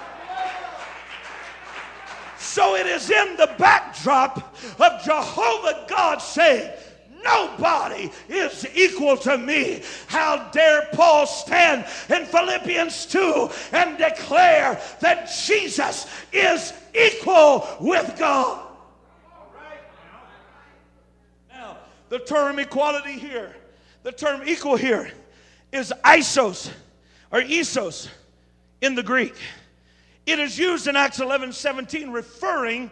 So 2.50 2.74
it 2.74 2.84
is 2.88 3.08
in 3.08 3.36
the 3.36 3.54
backdrop 3.58 4.56
of 4.80 5.04
Jehovah 5.04 5.86
God 5.88 6.18
saying, 6.18 6.72
Nobody 7.22 8.10
is 8.28 8.66
equal 8.74 9.16
to 9.18 9.38
me. 9.38 9.84
How 10.08 10.50
dare 10.50 10.88
Paul 10.92 11.28
stand 11.28 11.86
in 12.08 12.26
Philippians 12.26 13.06
2 13.06 13.50
and 13.70 13.96
declare 13.96 14.80
that 14.98 15.30
Jesus 15.46 16.08
is 16.32 16.72
equal 16.92 17.68
with 17.78 18.18
God? 18.18 18.66
Now, 21.52 21.76
the 22.08 22.18
term 22.18 22.58
equality 22.58 23.12
here, 23.12 23.54
the 24.02 24.10
term 24.10 24.42
equal 24.44 24.74
here 24.74 25.12
is 25.70 25.92
isos 26.04 26.68
or 27.30 27.42
isos 27.42 28.08
in 28.80 28.96
the 28.96 29.04
Greek. 29.04 29.36
It 30.26 30.38
is 30.38 30.58
used 30.58 30.86
in 30.86 30.96
Acts 30.96 31.20
11 31.20 31.52
17, 31.52 32.10
referring 32.10 32.90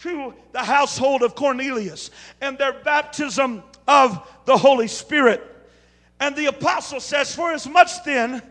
to 0.00 0.34
the 0.52 0.62
household 0.62 1.22
of 1.22 1.34
Cornelius 1.34 2.10
and 2.40 2.58
their 2.58 2.72
baptism 2.72 3.62
of 3.86 4.28
the 4.46 4.56
Holy 4.56 4.88
Spirit. 4.88 5.48
And 6.18 6.34
the 6.34 6.46
apostle 6.46 7.00
says, 7.00 7.34
For 7.34 7.52
as 7.52 7.68
much 7.68 8.02
then 8.04 8.42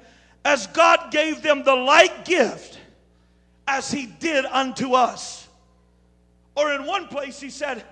as 0.44 0.68
God 0.68 1.12
gave 1.12 1.42
them 1.42 1.64
the 1.64 1.76
like 1.76 2.26
gift 2.26 2.80
as 3.68 3.92
he 3.92 4.06
did 4.06 4.46
unto 4.46 4.94
us. 4.94 5.48
Or 6.56 6.74
in 6.74 6.86
one 6.86 7.08
place, 7.08 7.40
he 7.40 7.50
said, 7.50 7.84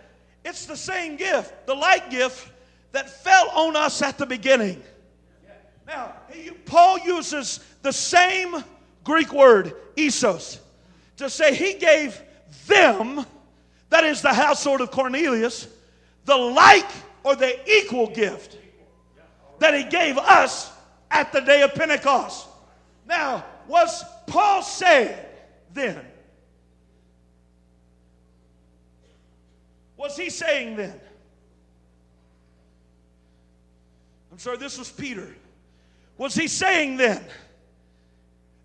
It's 0.43 0.65
the 0.65 0.77
same 0.77 1.15
gift, 1.15 1.65
the 1.65 1.75
like 1.75 2.09
gift 2.09 2.51
that 2.91 3.09
fell 3.09 3.49
on 3.51 3.75
us 3.75 4.01
at 4.01 4.17
the 4.17 4.25
beginning. 4.25 4.81
Now, 5.87 6.13
Paul 6.65 6.99
uses 6.99 7.59
the 7.81 7.91
same 7.91 8.63
Greek 9.09 9.33
word, 9.33 9.73
isos, 9.95 10.59
to 11.17 11.31
say 11.31 11.55
he 11.55 11.73
gave 11.79 12.21
them, 12.67 13.25
that 13.89 14.03
is 14.03 14.21
the 14.21 14.31
household 14.31 14.81
of 14.81 14.91
Cornelius, 14.91 15.67
the 16.25 16.37
like 16.37 16.85
or 17.23 17.35
the 17.35 17.57
equal 17.67 18.05
gift 18.05 18.55
that 19.57 19.73
he 19.73 19.83
gave 19.85 20.19
us 20.19 20.71
at 21.09 21.31
the 21.31 21.39
day 21.39 21.63
of 21.63 21.73
Pentecost. 21.73 22.47
Now, 23.07 23.43
was 23.67 24.03
Paul 24.27 24.61
saying 24.61 25.17
then? 25.73 26.05
Was 29.97 30.15
he 30.15 30.29
saying 30.29 30.75
then? 30.75 30.99
I'm 34.31 34.37
sorry, 34.37 34.57
this 34.57 34.77
was 34.77 34.91
Peter. 34.91 35.35
Was 36.19 36.35
he 36.35 36.47
saying 36.47 36.97
then 36.97 37.25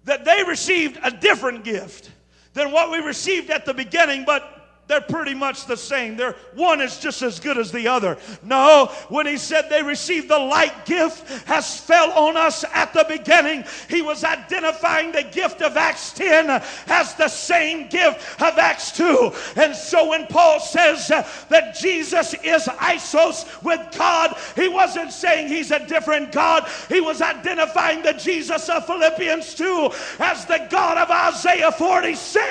that 0.05 0.25
they 0.25 0.43
received 0.45 0.99
a 1.03 1.11
different 1.11 1.65
gift 1.65 2.11
than 2.53 2.71
what 2.71 2.91
we 2.91 2.99
received 2.99 3.51
at 3.51 3.65
the 3.65 3.75
beginning, 3.75 4.25
but 4.25 4.54
they're 4.87 5.01
pretty 5.01 5.35
much 5.35 5.67
the 5.67 5.77
same. 5.77 6.17
They're, 6.17 6.37
one 6.55 6.83
is 6.83 6.99
just 6.99 7.23
as 7.23 7.41
good 7.41 7.57
as 7.57 7.73
the 7.73 7.89
other. 7.89 8.19
No, 8.43 8.93
when 9.09 9.27
he 9.27 9.39
said 9.39 9.71
they 9.71 9.83
received 9.83 10.29
the 10.29 10.39
like 10.39 10.85
gift 10.85 11.27
has 11.47 11.81
fell 11.81 12.11
on 12.13 12.37
us 12.37 12.65
at 12.75 12.93
the 12.93 13.07
beginning, 13.09 13.65
he 13.89 14.03
was 14.03 14.25
identifying 14.25 15.11
the 15.11 15.23
gift 15.23 15.63
of 15.63 15.79
Acts 15.79 16.13
10 16.13 16.63
as 16.89 17.15
the 17.15 17.29
same 17.29 17.89
gift 17.89 18.43
of 18.43 18.59
Acts 18.59 18.93
2. 18.93 19.33
And 19.57 19.75
so 19.75 20.11
when 20.11 20.27
Paul 20.27 20.61
says 20.61 21.09
that 21.09 21.77
Jesus 21.81 22.35
is 22.45 22.65
isos 22.65 23.63
with 23.63 23.81
God, 23.97 24.37
he 24.55 24.69
wasn't 24.69 25.13
saying 25.13 25.49
he's 25.49 25.71
a 25.71 25.87
different 25.87 26.31
God. 26.31 26.69
He 26.91 27.01
was 27.01 27.23
identifying 27.23 28.03
the 28.03 28.13
Jesus 28.13 28.69
of 28.69 28.87
Philippians 28.87 29.55
2 29.55 29.91
as 30.19 30.45
the 30.45 30.67
God 30.71 30.99
of 30.99 31.11
Isaiah 31.11 31.73
46. 31.73 32.45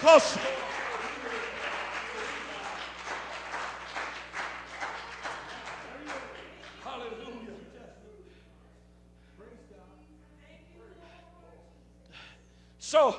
Because 0.00 0.36
So, 12.84 13.16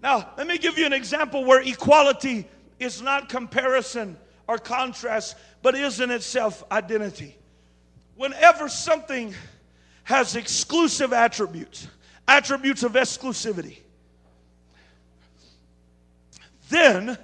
now 0.00 0.30
let 0.36 0.46
me 0.46 0.56
give 0.56 0.78
you 0.78 0.86
an 0.86 0.92
example 0.92 1.44
where 1.44 1.60
equality 1.60 2.46
is 2.78 3.02
not 3.02 3.28
comparison 3.28 4.16
or 4.46 4.56
contrast, 4.56 5.34
but 5.62 5.74
is 5.74 5.98
in 5.98 6.12
itself 6.12 6.62
identity. 6.70 7.36
Whenever 8.14 8.68
something 8.68 9.34
has 10.04 10.36
exclusive 10.36 11.12
attributes, 11.12 11.88
attributes 12.28 12.84
of 12.84 12.92
exclusivity, 12.92 13.78
then 16.68 17.18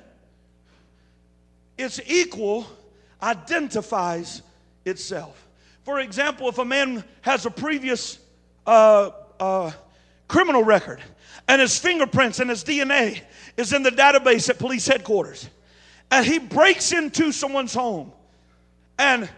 its 1.78 2.00
equal 2.04 2.66
identifies 3.22 4.42
itself. 4.84 5.46
For 5.84 6.00
example, 6.00 6.48
if 6.48 6.58
a 6.58 6.64
man 6.64 7.04
has 7.20 7.46
a 7.46 7.50
previous 7.50 8.18
uh, 8.66 9.10
uh, 9.38 9.70
criminal 10.26 10.64
record 10.64 11.00
and 11.50 11.60
his 11.60 11.76
fingerprints 11.76 12.38
and 12.38 12.48
his 12.48 12.62
DNA 12.62 13.22
is 13.56 13.72
in 13.72 13.82
the 13.82 13.90
database 13.90 14.48
at 14.48 14.56
police 14.60 14.86
headquarters. 14.86 15.50
And 16.12 16.24
he 16.24 16.38
breaks 16.38 16.92
into 16.92 17.32
someone's 17.32 17.74
home 17.74 18.12
and 19.00 19.28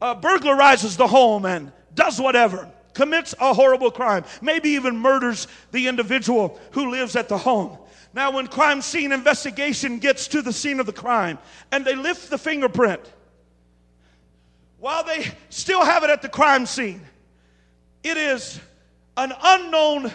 uh, 0.00 0.14
burglarizes 0.14 0.96
the 0.96 1.06
home 1.06 1.44
and 1.44 1.70
does 1.94 2.18
whatever, 2.18 2.70
commits 2.94 3.34
a 3.38 3.52
horrible 3.52 3.90
crime, 3.90 4.24
maybe 4.40 4.70
even 4.70 4.96
murders 4.96 5.46
the 5.72 5.88
individual 5.88 6.58
who 6.70 6.90
lives 6.90 7.16
at 7.16 7.28
the 7.28 7.36
home. 7.36 7.76
Now, 8.14 8.30
when 8.30 8.46
crime 8.46 8.80
scene 8.80 9.12
investigation 9.12 9.98
gets 9.98 10.28
to 10.28 10.40
the 10.40 10.54
scene 10.54 10.80
of 10.80 10.86
the 10.86 10.92
crime 10.94 11.38
and 11.70 11.84
they 11.84 11.94
lift 11.94 12.30
the 12.30 12.38
fingerprint, 12.38 13.02
while 14.78 15.04
they 15.04 15.30
still 15.50 15.84
have 15.84 16.02
it 16.02 16.08
at 16.08 16.22
the 16.22 16.30
crime 16.30 16.64
scene, 16.64 17.02
it 18.02 18.16
is 18.16 18.58
an 19.18 19.34
unknown 19.42 20.10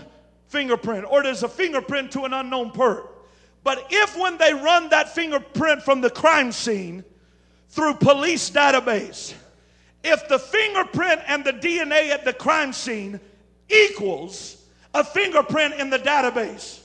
fingerprint 0.47 1.05
or 1.09 1.23
there's 1.23 1.43
a 1.43 1.49
fingerprint 1.49 2.11
to 2.11 2.23
an 2.25 2.33
unknown 2.33 2.71
perp. 2.71 3.07
But 3.63 3.87
if 3.89 4.17
when 4.17 4.37
they 4.37 4.53
run 4.53 4.89
that 4.89 5.13
fingerprint 5.13 5.83
from 5.83 6.01
the 6.01 6.09
crime 6.09 6.51
scene 6.51 7.03
through 7.69 7.95
police 7.95 8.49
database, 8.49 9.33
if 10.03 10.27
the 10.29 10.39
fingerprint 10.39 11.21
and 11.27 11.43
the 11.43 11.53
DNA 11.53 12.09
at 12.09 12.23
the 12.23 12.33
crime 12.33 12.71
scene 12.71 13.19
equals 13.69 14.63
a 14.93 15.03
fingerprint 15.03 15.73
in 15.75 15.89
the 15.89 15.99
database, 15.99 16.79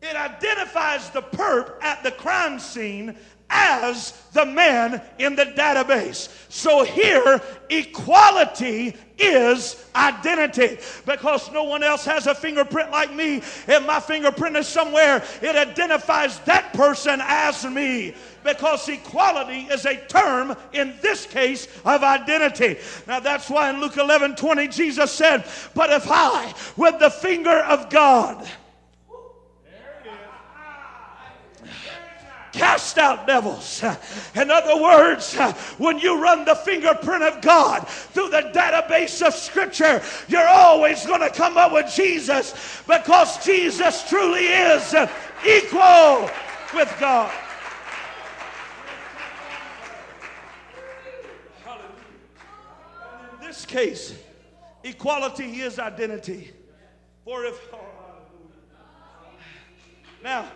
it 0.00 0.16
identifies 0.16 1.10
the 1.10 1.22
perp 1.22 1.82
at 1.82 2.02
the 2.02 2.10
crime 2.10 2.58
scene 2.58 3.16
as 3.50 4.12
the 4.32 4.46
man 4.46 5.02
in 5.18 5.36
the 5.36 5.44
database. 5.44 6.28
So 6.48 6.84
here, 6.84 7.40
equality 7.68 8.96
is 9.18 9.84
identity 9.94 10.78
because 11.06 11.50
no 11.52 11.64
one 11.64 11.82
else 11.82 12.04
has 12.04 12.26
a 12.26 12.34
fingerprint 12.34 12.90
like 12.90 13.14
me. 13.14 13.36
If 13.36 13.86
my 13.86 14.00
fingerprint 14.00 14.56
is 14.56 14.66
somewhere, 14.66 15.22
it 15.42 15.54
identifies 15.54 16.38
that 16.40 16.72
person 16.72 17.20
as 17.22 17.64
me 17.64 18.14
because 18.42 18.88
equality 18.88 19.68
is 19.70 19.84
a 19.84 19.96
term 20.06 20.56
in 20.72 20.94
this 21.00 21.26
case 21.26 21.68
of 21.84 22.02
identity. 22.02 22.78
Now 23.06 23.20
that's 23.20 23.48
why 23.50 23.70
in 23.70 23.80
Luke 23.80 23.96
11 23.96 24.36
20, 24.36 24.68
Jesus 24.68 25.12
said, 25.12 25.44
But 25.74 25.90
if 25.90 26.06
I, 26.10 26.52
with 26.76 26.98
the 26.98 27.10
finger 27.10 27.60
of 27.60 27.90
God, 27.90 28.48
cast 32.72 32.96
out 32.96 33.26
devils. 33.26 33.82
In 34.34 34.50
other 34.50 34.82
words, 34.82 35.36
when 35.76 35.98
you 35.98 36.22
run 36.22 36.46
the 36.46 36.54
fingerprint 36.54 37.22
of 37.22 37.42
God 37.42 37.86
through 37.86 38.30
the 38.30 38.50
database 38.54 39.26
of 39.26 39.34
Scripture, 39.34 40.02
you're 40.28 40.48
always 40.48 41.04
going 41.04 41.20
to 41.20 41.30
come 41.30 41.58
up 41.58 41.72
with 41.72 41.92
Jesus 41.94 42.82
because 42.86 43.44
Jesus 43.44 44.08
truly 44.08 44.46
is 44.46 44.94
equal 45.46 46.30
with 46.74 46.94
God. 46.98 47.32
In 53.40 53.46
this 53.46 53.66
case, 53.66 54.14
equality 54.82 55.60
is 55.60 55.78
identity. 55.78 56.52
For 57.24 57.44
if. 57.44 57.60
Oh, 57.74 57.78
now, 60.24 60.46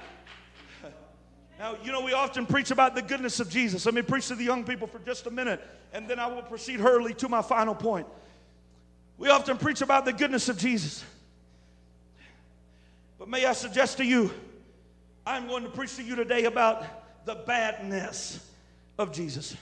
now, 1.59 1.77
you 1.83 1.91
know, 1.91 2.03
we 2.03 2.13
often 2.13 2.45
preach 2.45 2.71
about 2.71 2.95
the 2.95 3.03
goodness 3.03 3.41
of 3.41 3.49
Jesus. 3.49 3.87
Let 3.87 3.95
me 3.95 4.03
preach 4.03 4.29
to 4.29 4.35
the 4.35 4.45
young 4.45 4.65
people 4.65 4.87
for 4.87 4.99
just 5.01 5.27
a 5.27 5.31
minute, 5.31 5.61
and 5.93 6.07
then 6.07 6.19
I 6.19 6.27
will 6.27 6.43
proceed 6.43 6.81
hurriedly 6.81 7.15
to 7.15 7.29
my 7.29 7.43
final 7.43 7.75
point. 7.75 8.07
We 9.19 9.31
often 9.31 9.57
preach 9.57 9.81
about 9.81 10.05
the 10.05 10.13
goodness 10.13 10.49
of 10.49 10.59
Jesus. 10.59 11.03
But 13.19 13.29
may 13.29 13.47
I 13.47 13.55
suggest 13.55 13.97
to 13.97 14.05
you, 14.05 14.31
I'm 15.25 15.49
going 15.49 15.63
to 15.63 15.71
preach 15.71 15.97
to 15.97 16.03
you 16.03 16.15
today 16.15 16.45
about 16.45 16.85
the 17.25 17.35
badness 17.35 18.39
of 18.99 19.13
Jesus. 19.13 19.57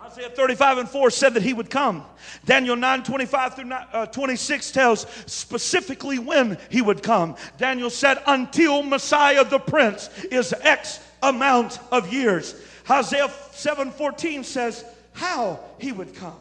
Isaiah 0.00 0.30
35 0.30 0.78
and 0.78 0.88
4 0.88 1.10
said 1.10 1.34
that 1.34 1.42
he 1.42 1.52
would 1.52 1.70
come. 1.70 2.04
Daniel 2.44 2.76
9 2.76 3.02
25 3.02 3.54
through 3.54 3.72
uh, 3.72 4.06
26 4.06 4.70
tells 4.70 5.06
specifically 5.26 6.18
when 6.18 6.56
he 6.70 6.82
would 6.82 7.02
come. 7.02 7.36
Daniel 7.58 7.90
said, 7.90 8.22
until 8.26 8.82
Messiah 8.82 9.44
the 9.44 9.58
Prince 9.58 10.08
is 10.30 10.52
X 10.60 11.00
amount 11.22 11.80
of 11.90 12.12
years. 12.12 12.54
Isaiah 12.88 13.30
7 13.52 13.90
14 13.90 14.44
says, 14.44 14.84
how 15.12 15.60
he 15.78 15.90
would 15.90 16.14
come. 16.14 16.38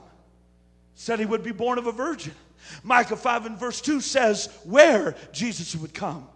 Said 0.94 1.20
he 1.20 1.26
would 1.26 1.44
be 1.44 1.52
born 1.52 1.80
of 1.80 1.88
a 1.88 1.92
virgin. 1.92 2.34
Micah 2.84 3.18
5 3.18 3.48
and 3.48 3.60
verse 3.60 3.82
2 3.82 4.02
says, 4.02 4.50
where 4.66 5.16
Jesus 5.32 5.76
would 5.76 5.94
come. 5.94 6.28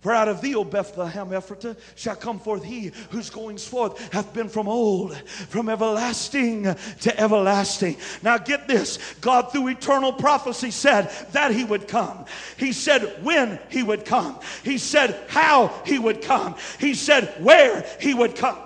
For 0.00 0.14
out 0.14 0.28
of 0.28 0.40
thee, 0.40 0.54
O 0.54 0.62
Bethlehem 0.62 1.30
Ephratah, 1.30 1.76
shall 1.96 2.14
come 2.14 2.38
forth 2.38 2.62
he 2.62 2.92
whose 3.10 3.30
goings 3.30 3.66
forth 3.66 4.12
hath 4.12 4.32
been 4.32 4.48
from 4.48 4.68
old, 4.68 5.16
from 5.48 5.68
everlasting 5.68 6.62
to 7.00 7.20
everlasting. 7.20 7.96
Now 8.22 8.38
get 8.38 8.68
this 8.68 8.98
God, 9.20 9.50
through 9.50 9.68
eternal 9.68 10.12
prophecy, 10.12 10.70
said 10.70 11.10
that 11.32 11.50
he 11.50 11.64
would 11.64 11.88
come. 11.88 12.26
He 12.56 12.72
said 12.72 13.24
when 13.24 13.58
he 13.70 13.82
would 13.82 14.04
come. 14.04 14.38
He 14.62 14.78
said 14.78 15.18
how 15.26 15.74
he 15.84 15.98
would 15.98 16.22
come. 16.22 16.54
He 16.78 16.94
said 16.94 17.34
where 17.42 17.84
he 18.00 18.14
would 18.14 18.36
come. 18.36 18.58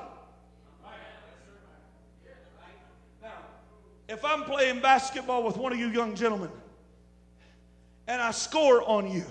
Now, 3.22 3.30
if 4.06 4.22
I'm 4.22 4.42
playing 4.44 4.82
basketball 4.82 5.44
with 5.44 5.56
one 5.56 5.72
of 5.72 5.78
you 5.78 5.88
young 5.88 6.14
gentlemen 6.14 6.50
and 8.06 8.20
I 8.20 8.32
score 8.32 8.82
on 8.86 9.10
you, 9.10 9.24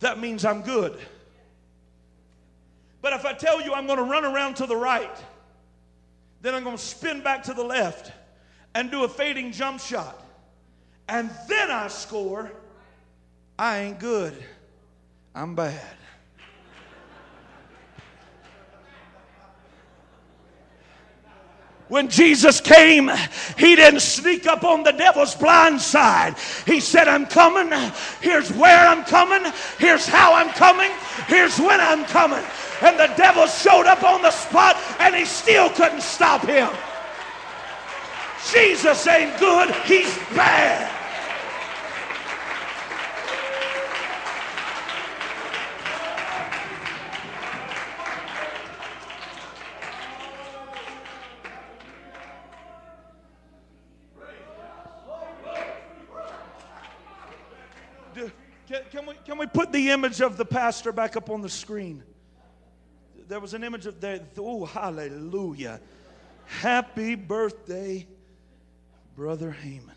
that 0.00 0.18
means 0.18 0.44
I'm 0.44 0.62
good. 0.62 0.98
But 3.02 3.12
if 3.12 3.24
I 3.24 3.32
tell 3.32 3.62
you 3.62 3.72
I'm 3.72 3.86
going 3.86 3.98
to 3.98 4.04
run 4.04 4.24
around 4.24 4.56
to 4.56 4.66
the 4.66 4.76
right, 4.76 5.16
then 6.42 6.54
I'm 6.54 6.64
going 6.64 6.76
to 6.76 6.82
spin 6.82 7.22
back 7.22 7.44
to 7.44 7.54
the 7.54 7.62
left 7.62 8.12
and 8.74 8.90
do 8.90 9.04
a 9.04 9.08
fading 9.08 9.52
jump 9.52 9.80
shot, 9.80 10.22
and 11.08 11.30
then 11.48 11.70
I 11.70 11.88
score, 11.88 12.52
I 13.58 13.80
ain't 13.80 13.98
good. 13.98 14.34
I'm 15.34 15.54
bad. 15.54 15.80
When 21.90 22.08
Jesus 22.08 22.60
came, 22.60 23.10
he 23.58 23.74
didn't 23.74 23.98
sneak 23.98 24.46
up 24.46 24.62
on 24.62 24.84
the 24.84 24.92
devil's 24.92 25.34
blind 25.34 25.80
side. 25.80 26.36
He 26.64 26.78
said, 26.78 27.08
I'm 27.08 27.26
coming. 27.26 27.68
Here's 28.20 28.48
where 28.52 28.86
I'm 28.86 29.02
coming. 29.02 29.42
Here's 29.76 30.06
how 30.06 30.32
I'm 30.32 30.50
coming. 30.50 30.92
Here's 31.26 31.58
when 31.58 31.80
I'm 31.80 32.04
coming. 32.04 32.44
And 32.80 32.96
the 32.96 33.12
devil 33.16 33.48
showed 33.48 33.86
up 33.86 34.04
on 34.04 34.22
the 34.22 34.30
spot 34.30 34.76
and 35.00 35.16
he 35.16 35.24
still 35.24 35.68
couldn't 35.68 36.02
stop 36.02 36.46
him. 36.46 36.70
Jesus 38.52 39.04
ain't 39.08 39.36
good, 39.40 39.74
he's 39.84 40.16
bad. 40.36 40.99
We, 59.40 59.46
put 59.46 59.72
the 59.72 59.90
image 59.90 60.20
of 60.20 60.36
the 60.36 60.44
pastor 60.44 60.92
back 60.92 61.16
up 61.16 61.30
on 61.30 61.40
the 61.40 61.48
screen? 61.48 62.02
There 63.28 63.40
was 63.40 63.54
an 63.54 63.64
image 63.64 63.86
of 63.86 64.00
there. 64.00 64.20
Oh, 64.38 64.64
hallelujah. 64.64 65.80
Happy 66.46 67.14
birthday, 67.14 68.06
Brother 69.16 69.50
Haman. 69.50 69.94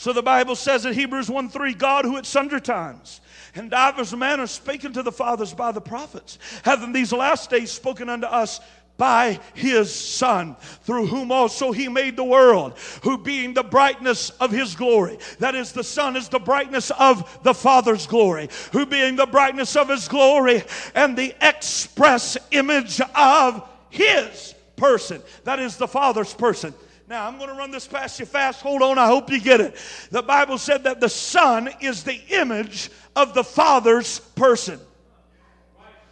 So 0.00 0.14
the 0.14 0.22
Bible 0.22 0.56
says 0.56 0.86
in 0.86 0.94
Hebrews 0.94 1.28
1 1.28 1.50
3, 1.50 1.74
God 1.74 2.06
who 2.06 2.16
at 2.16 2.24
sundry 2.24 2.62
times 2.62 3.20
and 3.54 3.70
divers 3.70 4.16
manners 4.16 4.50
spake 4.50 4.82
unto 4.86 5.02
the 5.02 5.12
fathers 5.12 5.52
by 5.52 5.72
the 5.72 5.80
prophets, 5.82 6.38
hath 6.64 6.82
in 6.82 6.92
these 6.92 7.12
last 7.12 7.50
days 7.50 7.70
spoken 7.70 8.08
unto 8.08 8.26
us 8.26 8.60
by 9.00 9.40
his 9.54 9.92
Son, 9.92 10.54
through 10.82 11.06
whom 11.06 11.32
also 11.32 11.72
he 11.72 11.88
made 11.88 12.16
the 12.16 12.22
world, 12.22 12.74
who 13.02 13.16
being 13.16 13.54
the 13.54 13.62
brightness 13.62 14.28
of 14.28 14.50
his 14.50 14.74
glory, 14.74 15.18
that 15.38 15.54
is, 15.54 15.72
the 15.72 15.82
Son 15.82 16.16
is 16.16 16.28
the 16.28 16.38
brightness 16.38 16.90
of 16.98 17.42
the 17.42 17.54
Father's 17.54 18.06
glory, 18.06 18.50
who 18.72 18.84
being 18.84 19.16
the 19.16 19.24
brightness 19.24 19.74
of 19.74 19.88
his 19.88 20.06
glory 20.06 20.62
and 20.94 21.16
the 21.16 21.34
express 21.40 22.36
image 22.50 23.00
of 23.14 23.66
his 23.88 24.54
person, 24.76 25.22
that 25.44 25.58
is, 25.58 25.78
the 25.78 25.88
Father's 25.88 26.34
person. 26.34 26.74
Now, 27.08 27.26
I'm 27.26 27.38
going 27.38 27.48
to 27.48 27.56
run 27.56 27.70
this 27.70 27.88
past 27.88 28.20
you 28.20 28.26
fast. 28.26 28.60
Hold 28.60 28.82
on, 28.82 28.98
I 28.98 29.06
hope 29.06 29.30
you 29.30 29.40
get 29.40 29.62
it. 29.62 29.76
The 30.10 30.22
Bible 30.22 30.58
said 30.58 30.84
that 30.84 31.00
the 31.00 31.08
Son 31.08 31.70
is 31.80 32.04
the 32.04 32.20
image 32.28 32.90
of 33.16 33.32
the 33.32 33.44
Father's 33.44 34.20
person. 34.20 34.78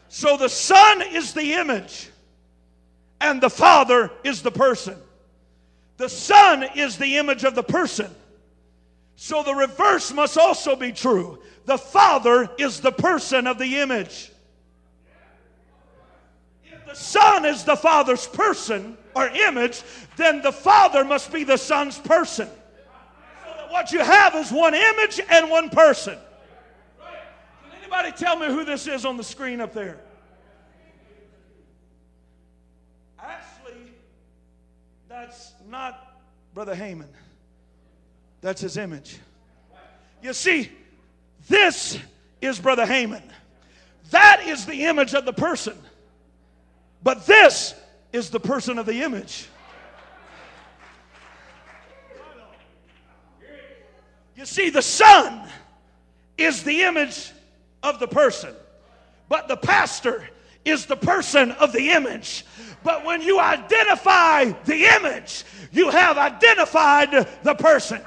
So 0.08 0.38
the 0.38 0.48
Son 0.48 1.02
is 1.02 1.34
the 1.34 1.52
image 1.52 2.08
and 3.20 3.40
the 3.40 3.50
Father 3.50 4.10
is 4.24 4.42
the 4.42 4.50
person. 4.50 4.96
The 5.96 6.08
Son 6.08 6.64
is 6.76 6.96
the 6.96 7.16
image 7.16 7.44
of 7.44 7.54
the 7.54 7.62
person. 7.62 8.10
So 9.16 9.42
the 9.42 9.54
reverse 9.54 10.12
must 10.12 10.38
also 10.38 10.76
be 10.76 10.92
true. 10.92 11.40
The 11.64 11.76
Father 11.76 12.48
is 12.56 12.80
the 12.80 12.92
person 12.92 13.46
of 13.48 13.58
the 13.58 13.78
image. 13.78 14.30
If 16.64 16.86
the 16.86 16.94
Son 16.94 17.44
is 17.44 17.64
the 17.64 17.76
Father's 17.76 18.28
person 18.28 18.96
or 19.14 19.26
image, 19.26 19.82
then 20.16 20.40
the 20.40 20.52
Father 20.52 21.04
must 21.04 21.32
be 21.32 21.42
the 21.42 21.56
Son's 21.56 21.98
person. 21.98 22.46
So 22.46 23.52
that 23.56 23.72
what 23.72 23.90
you 23.90 23.98
have 23.98 24.36
is 24.36 24.52
one 24.52 24.74
image 24.74 25.20
and 25.28 25.50
one 25.50 25.68
person. 25.68 26.16
Can 27.00 27.78
anybody 27.82 28.12
tell 28.12 28.38
me 28.38 28.46
who 28.46 28.64
this 28.64 28.86
is 28.86 29.04
on 29.04 29.16
the 29.16 29.24
screen 29.24 29.60
up 29.60 29.74
there? 29.74 29.98
That's 35.18 35.52
not 35.68 36.14
Brother 36.54 36.76
Haman. 36.76 37.08
That's 38.40 38.60
his 38.60 38.76
image. 38.76 39.18
You 40.22 40.32
see, 40.32 40.70
this 41.48 41.98
is 42.40 42.60
Brother 42.60 42.86
Haman. 42.86 43.24
That 44.12 44.44
is 44.46 44.64
the 44.64 44.84
image 44.84 45.14
of 45.14 45.24
the 45.24 45.32
person. 45.32 45.76
But 47.02 47.26
this 47.26 47.74
is 48.12 48.30
the 48.30 48.38
person 48.38 48.78
of 48.78 48.86
the 48.86 49.02
image. 49.02 49.48
You 54.36 54.46
see, 54.46 54.70
the 54.70 54.82
Son 54.82 55.48
is 56.36 56.62
the 56.62 56.82
image 56.82 57.32
of 57.82 57.98
the 57.98 58.06
person, 58.06 58.54
but 59.28 59.48
the 59.48 59.56
pastor 59.56 60.28
is 60.68 60.86
the 60.86 60.96
person 60.96 61.52
of 61.52 61.72
the 61.72 61.90
image. 61.90 62.44
But 62.82 63.04
when 63.04 63.22
you 63.22 63.40
identify 63.40 64.44
the 64.64 64.84
image, 64.96 65.44
you 65.72 65.90
have 65.90 66.16
identified 66.16 67.10
the 67.42 67.54
person. 67.54 68.00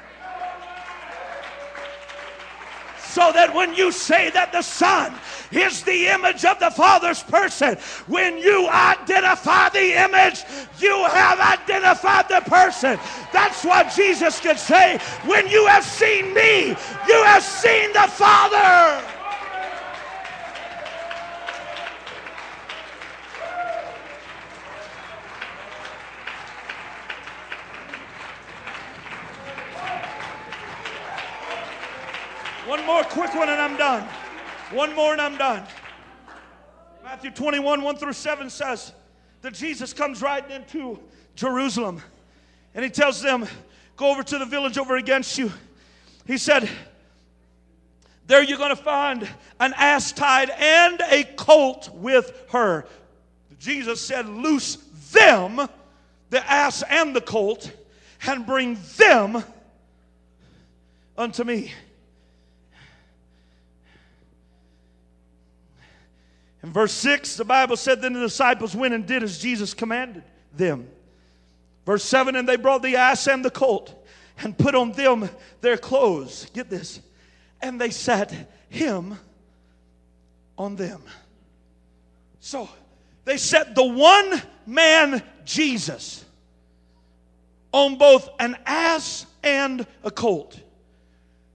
So 3.12 3.32
that 3.34 3.54
when 3.54 3.76
you 3.76 3.92
say 3.92 4.30
that 4.30 4.54
the 4.54 4.62
Son 4.62 5.14
is 5.52 5.84
the 5.84 6.08
image 6.08 6.46
of 6.46 6.60
the 6.60 6.72
Father's 6.72 7.22
person, 7.22 7.76
when 8.08 8.38
you 8.38 8.70
identify 8.70 9.68
the 9.68 10.02
image, 10.02 10.46
you 10.80 11.04
have 11.12 11.40
identified 11.40 12.30
the 12.30 12.40
person. 12.50 12.98
That's 13.34 13.66
what 13.66 13.92
Jesus 13.94 14.40
could 14.40 14.58
say 14.58 14.98
when 15.26 15.48
you 15.48 15.68
have 15.68 15.84
seen 15.84 16.34
me, 16.34 16.78
you 17.06 17.24
have 17.26 17.44
seen 17.44 17.92
the 17.92 18.08
Father. 18.08 19.21
More 32.92 33.04
quick 33.06 33.34
one 33.34 33.48
and 33.48 33.62
I'm 33.62 33.78
done. 33.78 34.04
One 34.74 34.94
more 34.94 35.14
and 35.14 35.22
I'm 35.22 35.38
done. 35.38 35.64
Matthew 37.06 37.32
21, 37.32 37.82
1 37.82 37.96
through 37.96 38.12
7 38.12 38.50
says 38.50 38.92
that 39.42 39.54
Jesus 39.54 39.94
comes 39.94 40.22
riding 40.22 40.52
into 40.52 41.00
Jerusalem 41.36 42.02
and 42.76 42.84
he 42.84 42.92
tells 42.92 43.22
them, 43.22 43.48
Go 43.96 44.12
over 44.12 44.24
to 44.24 44.38
the 44.38 44.46
village 44.46 44.78
over 44.78 44.98
against 44.98 45.38
you. 45.38 45.54
He 46.28 46.38
said, 46.38 46.70
There 48.28 48.44
you're 48.44 48.58
going 48.58 48.76
to 48.76 48.84
find 48.84 49.26
an 49.62 49.74
ass 49.78 50.12
tied 50.12 50.50
and 50.50 51.02
a 51.10 51.24
colt 51.38 51.90
with 51.94 52.34
her. 52.50 52.86
Jesus 53.58 54.02
said, 54.02 54.28
Loose 54.28 54.76
them, 55.14 55.62
the 56.30 56.52
ass 56.52 56.84
and 56.90 57.16
the 57.16 57.22
colt, 57.22 57.72
and 58.28 58.46
bring 58.46 58.78
them 58.98 59.42
unto 61.18 61.46
me. 61.46 61.72
In 66.64 66.72
verse 66.72 66.94
6, 66.94 67.38
the 67.38 67.46
Bible 67.46 67.76
said, 67.76 68.02
Then 68.02 68.14
the 68.14 68.20
disciples 68.20 68.76
went 68.76 68.94
and 68.94 69.06
did 69.06 69.24
as 69.24 69.40
Jesus 69.40 69.74
commanded 69.74 70.24
them. 70.56 70.88
Verse 71.86 72.04
7, 72.04 72.36
and 72.36 72.48
they 72.48 72.56
brought 72.56 72.84
the 72.84 72.98
ass 72.98 73.28
and 73.28 73.44
the 73.44 73.50
colt 73.50 74.08
and 74.40 74.58
put 74.58 74.76
on 74.76 74.92
them 74.92 75.30
their 75.62 75.78
clothes. 75.78 76.48
Get 76.54 76.70
this. 76.70 77.02
And 77.62 77.82
they 77.82 77.90
sat 77.90 78.34
him 78.70 79.18
on 80.58 80.76
them. 80.76 81.02
So 82.40 82.70
they 83.26 83.38
set 83.38 83.76
the 83.76 83.86
one 83.86 84.42
man 84.66 85.24
Jesus 85.46 86.24
on 87.72 87.98
both 87.98 88.30
an 88.40 88.58
ass 88.66 89.26
and 89.44 89.86
a 90.04 90.12
colt. 90.12 90.60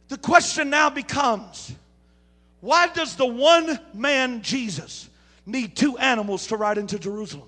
The 0.09 0.19
question 0.19 0.71
now 0.71 0.91
becomes 0.91 1.75
why 2.67 2.89
does 2.89 3.15
the 3.15 3.25
one 3.25 3.79
man 3.95 4.43
Jesus 4.43 5.09
need 5.47 5.77
two 5.77 5.97
animals 5.99 6.49
to 6.49 6.57
ride 6.57 6.79
into 6.79 6.99
Jerusalem? 6.99 7.47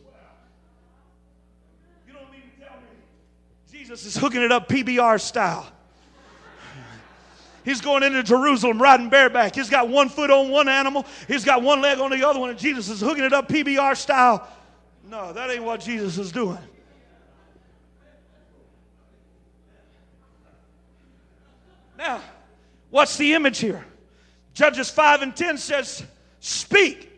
You 2.06 2.12
don't 2.12 2.30
mean 2.30 2.42
to 2.42 2.64
tell 2.64 2.76
me 2.76 2.86
Jesus 3.68 4.06
is 4.06 4.16
hooking 4.16 4.42
it 4.42 4.52
up 4.52 4.68
PBR 4.68 5.20
style. 5.20 5.66
He's 7.64 7.80
going 7.80 8.04
into 8.04 8.22
Jerusalem 8.22 8.80
riding 8.80 9.08
bareback. 9.08 9.56
He's 9.56 9.68
got 9.68 9.88
one 9.88 10.08
foot 10.08 10.30
on 10.30 10.50
one 10.50 10.68
animal, 10.68 11.04
he's 11.26 11.44
got 11.44 11.62
one 11.62 11.82
leg 11.82 11.98
on 11.98 12.12
the 12.12 12.24
other 12.24 12.38
one, 12.38 12.50
and 12.50 12.58
Jesus 12.58 12.88
is 12.88 13.00
hooking 13.00 13.24
it 13.24 13.32
up 13.32 13.48
PBR 13.48 13.96
style. 13.96 14.46
No, 15.10 15.32
that 15.32 15.50
ain't 15.50 15.64
what 15.64 15.80
Jesus 15.80 16.16
is 16.16 16.30
doing. 16.30 16.58
Now, 21.98 22.20
what's 22.90 23.16
the 23.16 23.34
image 23.34 23.58
here? 23.58 23.84
Judges 24.59 24.90
5 24.90 25.22
and 25.22 25.36
10 25.36 25.56
says, 25.56 26.02
Speak, 26.40 27.12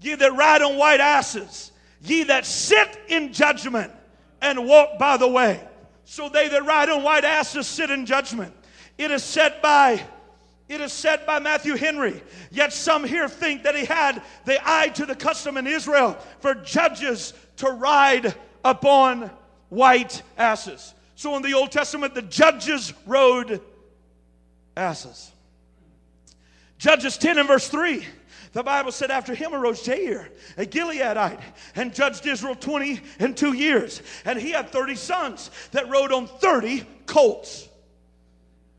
ye 0.00 0.16
that 0.16 0.34
ride 0.34 0.62
on 0.62 0.76
white 0.76 0.98
asses, 0.98 1.70
ye 2.00 2.24
that 2.24 2.44
sit 2.44 2.98
in 3.06 3.32
judgment 3.32 3.92
and 4.40 4.66
walk 4.66 4.98
by 4.98 5.16
the 5.16 5.28
way. 5.28 5.60
So 6.04 6.28
they 6.28 6.48
that 6.48 6.64
ride 6.64 6.88
on 6.88 7.04
white 7.04 7.22
asses 7.22 7.68
sit 7.68 7.90
in 7.90 8.04
judgment. 8.04 8.52
It 8.98 9.12
is 9.12 9.22
said 9.22 9.62
by 9.62 10.02
It 10.68 10.80
is 10.80 10.92
said 10.92 11.24
by 11.24 11.38
Matthew 11.38 11.76
Henry, 11.76 12.20
yet 12.50 12.72
some 12.72 13.04
here 13.04 13.28
think 13.28 13.62
that 13.62 13.76
he 13.76 13.84
had 13.84 14.20
the 14.44 14.58
eye 14.68 14.88
to 14.88 15.06
the 15.06 15.14
custom 15.14 15.56
in 15.56 15.68
Israel 15.68 16.18
for 16.40 16.52
judges 16.52 17.32
to 17.58 17.68
ride 17.70 18.34
upon 18.64 19.30
white 19.68 20.20
asses. 20.36 20.94
So 21.14 21.36
in 21.36 21.42
the 21.42 21.54
Old 21.54 21.70
Testament, 21.70 22.16
the 22.16 22.22
judges 22.22 22.92
rode 23.06 23.60
asses. 24.76 25.31
Judges 26.82 27.16
10 27.16 27.38
and 27.38 27.46
verse 27.46 27.68
3. 27.68 28.04
The 28.54 28.64
Bible 28.64 28.90
said 28.90 29.12
after 29.12 29.36
him 29.36 29.54
arose 29.54 29.84
Jair, 29.84 30.26
a 30.56 30.66
Gileadite, 30.66 31.40
and 31.76 31.94
judged 31.94 32.26
Israel 32.26 32.56
20 32.56 33.00
and 33.20 33.36
two 33.36 33.52
years. 33.52 34.02
And 34.24 34.36
he 34.36 34.50
had 34.50 34.70
30 34.70 34.96
sons 34.96 35.52
that 35.70 35.88
rode 35.88 36.10
on 36.10 36.26
30 36.26 36.84
colts. 37.06 37.68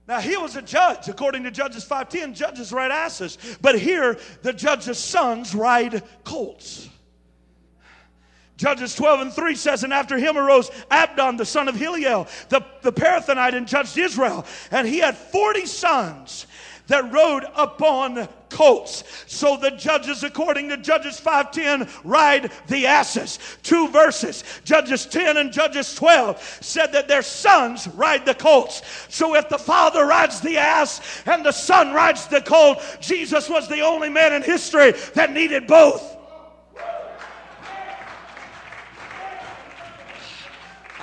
Now 0.05 0.19
he 0.19 0.35
was 0.35 0.57
a 0.57 0.61
judge, 0.61 1.07
according 1.07 1.43
to 1.43 1.51
Judges 1.51 1.85
5:10, 1.85 2.33
judges 2.35 2.73
ride 2.73 2.91
asses. 2.91 3.37
But 3.61 3.79
here 3.79 4.19
the 4.41 4.51
judge's 4.51 4.99
sons 4.99 5.55
ride 5.55 6.03
colts. 6.25 6.89
Judges 8.57 8.95
12 8.95 9.21
and 9.21 9.33
3 9.33 9.55
says, 9.55 9.83
And 9.83 9.93
after 9.93 10.17
him 10.17 10.37
arose 10.37 10.69
Abdon, 10.91 11.37
the 11.37 11.45
son 11.45 11.67
of 11.67 11.75
Hillel, 11.75 12.27
the, 12.49 12.63
the 12.81 12.91
Pirathonite, 12.91 13.55
and 13.55 13.67
judged 13.67 13.97
Israel. 13.97 14.45
And 14.71 14.87
he 14.87 14.99
had 14.99 15.17
40 15.17 15.65
sons 15.65 16.47
that 16.93 17.11
rode 17.11 17.43
upon 17.55 18.27
colts. 18.49 19.03
So 19.25 19.57
the 19.57 19.71
judges, 19.71 20.23
according 20.23 20.69
to 20.69 20.77
Judges 20.77 21.19
5:10, 21.19 21.89
ride 22.03 22.51
the 22.67 22.85
asses. 22.85 23.39
Two 23.63 23.87
verses, 23.87 24.43
Judges 24.63 25.07
10 25.07 25.37
and 25.37 25.51
Judges 25.51 25.95
12, 25.95 26.59
said 26.61 26.91
that 26.93 27.07
their 27.07 27.23
sons 27.23 27.87
ride 27.87 28.27
the 28.27 28.35
colts. 28.35 28.83
So 29.09 29.33
if 29.33 29.49
the 29.49 29.57
father 29.57 30.05
rides 30.05 30.39
the 30.39 30.59
ass 30.59 31.01
and 31.25 31.43
the 31.43 31.51
son 31.51 31.93
rides 31.93 32.27
the 32.27 32.41
colt, 32.41 32.79
Jesus 33.01 33.49
was 33.49 33.67
the 33.67 33.81
only 33.81 34.09
man 34.09 34.31
in 34.31 34.43
history 34.43 34.91
that 35.15 35.33
needed 35.33 35.65
both. 35.65 36.15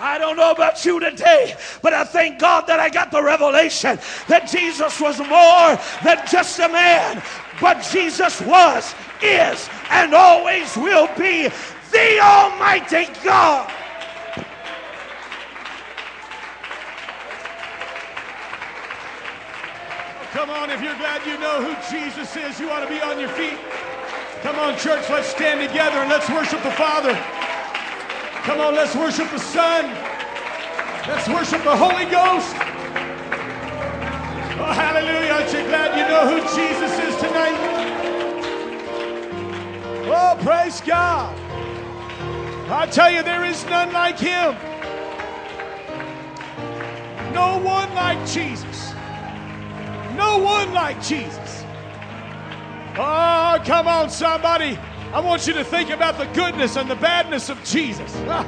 I 0.01 0.16
don't 0.16 0.36
know 0.36 0.51
about 0.51 0.82
you 0.86 0.98
today, 0.98 1.55
but 1.82 1.92
I 1.92 2.05
thank 2.05 2.38
God 2.38 2.66
that 2.68 2.80
I 2.80 2.88
got 2.88 3.11
the 3.11 3.22
revelation 3.22 3.98
that 4.28 4.48
Jesus 4.48 4.98
was 4.98 5.18
more 5.18 5.76
than 6.03 6.18
just 6.26 6.59
a 6.59 6.68
man, 6.68 7.22
but 7.61 7.82
Jesus 7.92 8.40
was, 8.40 8.94
is, 9.22 9.68
and 9.90 10.14
always 10.14 10.74
will 10.74 11.07
be 11.18 11.48
the 11.92 12.18
Almighty 12.18 13.12
God. 13.22 13.70
Oh, 20.16 20.28
come 20.32 20.48
on, 20.48 20.70
if 20.70 20.80
you're 20.80 20.96
glad 20.96 21.26
you 21.26 21.36
know 21.38 21.61
who 21.61 21.76
Jesus 21.94 22.34
is, 22.36 22.59
you 22.59 22.70
ought 22.70 22.80
to 22.80 22.88
be 22.88 23.03
on 23.03 23.20
your 23.20 23.28
feet. 23.28 23.59
Come 24.40 24.57
on, 24.57 24.78
church, 24.78 25.05
let's 25.11 25.28
stand 25.28 25.61
together 25.61 25.98
and 25.98 26.09
let's 26.09 26.30
worship 26.30 26.62
the 26.62 26.70
Father. 26.70 27.12
Come 28.45 28.61
on, 28.61 28.74
let's 28.74 28.97
worship 28.97 29.30
the 29.30 29.38
Son. 29.38 29.84
Let's 31.07 31.28
worship 31.28 31.62
the 31.62 31.76
Holy 31.76 32.05
Ghost. 32.07 32.55
Oh, 34.59 34.72
hallelujah. 34.72 35.32
Aren't 35.32 35.53
you 35.53 35.62
glad 35.68 35.97
you 35.97 36.07
know 36.09 36.26
who 36.26 36.41
Jesus 36.57 36.99
is 36.99 37.16
tonight? 37.20 37.57
Oh, 40.07 40.38
praise 40.43 40.80
God. 40.80 41.36
I 42.70 42.86
tell 42.86 43.11
you, 43.11 43.22
there 43.22 43.45
is 43.45 43.64
none 43.66 43.93
like 43.93 44.18
him. 44.18 44.55
No 47.34 47.59
one 47.59 47.93
like 47.95 48.26
Jesus. 48.26 48.93
No 50.16 50.38
one 50.38 50.72
like 50.72 51.03
Jesus. 51.03 51.64
Oh, 52.97 53.61
come 53.64 53.86
on, 53.86 54.11
somebody. 54.11 54.78
I 55.12 55.18
want 55.18 55.48
you 55.48 55.54
to 55.54 55.64
think 55.64 55.90
about 55.90 56.18
the 56.18 56.26
goodness 56.26 56.76
and 56.76 56.88
the 56.88 56.94
badness 56.94 57.48
of 57.48 57.62
Jesus. 57.64 58.14
Ah, 58.28 58.46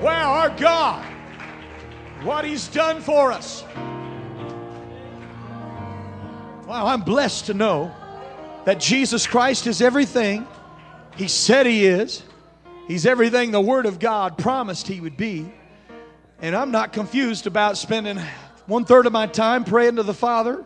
wow, 0.00 0.32
our 0.32 0.48
God, 0.48 1.04
what 2.22 2.46
He's 2.46 2.68
done 2.68 3.02
for 3.02 3.30
us. 3.30 3.64
Wow, 6.66 6.86
I'm 6.86 7.02
blessed 7.02 7.46
to 7.46 7.54
know 7.54 7.94
that 8.64 8.80
Jesus 8.80 9.26
Christ 9.26 9.66
is 9.66 9.82
everything 9.82 10.46
He 11.16 11.28
said 11.28 11.66
He 11.66 11.84
is. 11.84 12.22
He's 12.88 13.04
everything 13.04 13.50
the 13.50 13.60
Word 13.60 13.84
of 13.84 13.98
God 13.98 14.38
promised 14.38 14.88
He 14.88 15.02
would 15.02 15.18
be. 15.18 15.52
And 16.40 16.56
I'm 16.56 16.70
not 16.70 16.94
confused 16.94 17.46
about 17.46 17.76
spending 17.76 18.18
one 18.64 18.86
third 18.86 19.04
of 19.04 19.12
my 19.12 19.26
time 19.26 19.64
praying 19.64 19.96
to 19.96 20.02
the 20.02 20.14
Father, 20.14 20.64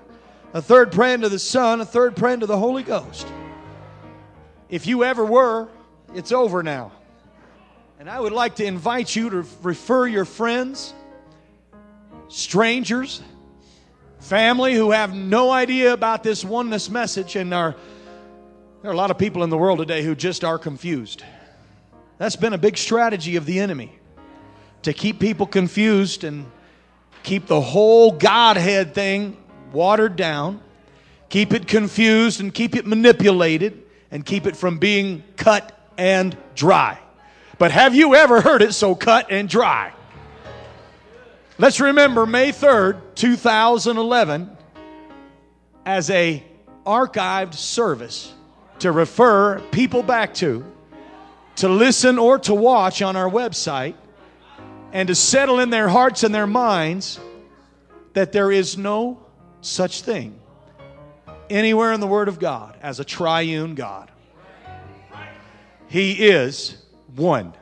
a 0.52 0.62
third 0.62 0.92
praying 0.92 1.22
to 1.22 1.28
the 1.28 1.40
Son, 1.40 1.80
a 1.80 1.84
third 1.84 2.14
praying 2.14 2.38
to 2.40 2.46
the 2.46 2.56
Holy 2.56 2.84
Ghost. 2.84 3.26
If 4.74 4.88
you 4.88 5.04
ever 5.04 5.24
were, 5.24 5.68
it's 6.16 6.32
over 6.32 6.64
now. 6.64 6.90
And 8.00 8.10
I 8.10 8.18
would 8.18 8.32
like 8.32 8.56
to 8.56 8.64
invite 8.64 9.14
you 9.14 9.30
to 9.30 9.46
refer 9.62 10.08
your 10.08 10.24
friends, 10.24 10.92
strangers, 12.26 13.22
family 14.18 14.74
who 14.74 14.90
have 14.90 15.14
no 15.14 15.52
idea 15.52 15.92
about 15.92 16.24
this 16.24 16.44
oneness 16.44 16.90
message 16.90 17.36
and 17.36 17.54
are 17.54 17.76
there 18.82 18.90
are 18.90 18.94
a 18.94 18.96
lot 18.96 19.12
of 19.12 19.16
people 19.16 19.44
in 19.44 19.50
the 19.50 19.56
world 19.56 19.78
today 19.78 20.02
who 20.02 20.16
just 20.16 20.42
are 20.42 20.58
confused. 20.58 21.22
That's 22.18 22.34
been 22.34 22.52
a 22.52 22.58
big 22.58 22.76
strategy 22.76 23.36
of 23.36 23.46
the 23.46 23.60
enemy 23.60 23.96
to 24.82 24.92
keep 24.92 25.20
people 25.20 25.46
confused 25.46 26.24
and 26.24 26.46
keep 27.22 27.46
the 27.46 27.60
whole 27.60 28.10
Godhead 28.10 28.92
thing 28.92 29.36
watered 29.72 30.16
down, 30.16 30.60
keep 31.28 31.52
it 31.52 31.68
confused 31.68 32.40
and 32.40 32.52
keep 32.52 32.74
it 32.74 32.88
manipulated 32.88 33.83
and 34.14 34.24
keep 34.24 34.46
it 34.46 34.56
from 34.56 34.78
being 34.78 35.24
cut 35.36 35.76
and 35.98 36.36
dry. 36.54 36.98
But 37.58 37.72
have 37.72 37.96
you 37.96 38.14
ever 38.14 38.40
heard 38.40 38.62
it 38.62 38.72
so 38.72 38.94
cut 38.94 39.32
and 39.32 39.48
dry? 39.48 39.92
Let's 41.58 41.80
remember 41.80 42.24
May 42.24 42.52
3rd, 42.52 43.00
2011 43.16 44.56
as 45.84 46.10
a 46.10 46.44
archived 46.86 47.54
service 47.54 48.32
to 48.78 48.92
refer 48.92 49.60
people 49.72 50.04
back 50.04 50.32
to, 50.34 50.64
to 51.56 51.68
listen 51.68 52.16
or 52.16 52.38
to 52.38 52.54
watch 52.54 53.02
on 53.02 53.16
our 53.16 53.28
website, 53.28 53.94
and 54.92 55.08
to 55.08 55.16
settle 55.16 55.58
in 55.58 55.70
their 55.70 55.88
hearts 55.88 56.22
and 56.22 56.32
their 56.32 56.46
minds 56.46 57.18
that 58.12 58.30
there 58.30 58.52
is 58.52 58.78
no 58.78 59.18
such 59.60 60.02
thing 60.02 60.38
anywhere 61.50 61.92
in 61.92 62.00
the 62.00 62.06
Word 62.06 62.28
of 62.28 62.38
God 62.38 62.76
as 62.82 63.00
a 63.00 63.04
triune 63.04 63.74
God. 63.74 64.10
He 65.88 66.12
is 66.12 66.76
one. 67.14 67.52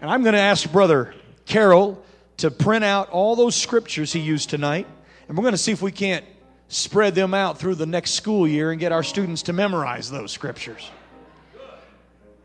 And 0.00 0.10
I'm 0.10 0.22
going 0.22 0.34
to 0.34 0.40
ask 0.40 0.70
Brother 0.70 1.14
Carroll 1.44 2.02
to 2.38 2.50
print 2.50 2.84
out 2.84 3.10
all 3.10 3.36
those 3.36 3.54
scriptures 3.54 4.12
he 4.12 4.20
used 4.20 4.50
tonight, 4.50 4.86
and 5.28 5.36
we're 5.36 5.42
going 5.42 5.52
to 5.52 5.58
see 5.58 5.72
if 5.72 5.82
we 5.82 5.92
can't 5.92 6.24
spread 6.68 7.14
them 7.14 7.32
out 7.32 7.58
through 7.58 7.76
the 7.76 7.86
next 7.86 8.12
school 8.12 8.46
year 8.46 8.70
and 8.70 8.80
get 8.80 8.92
our 8.92 9.02
students 9.02 9.42
to 9.42 9.52
memorize 9.52 10.10
those 10.10 10.32
scriptures. 10.32 10.90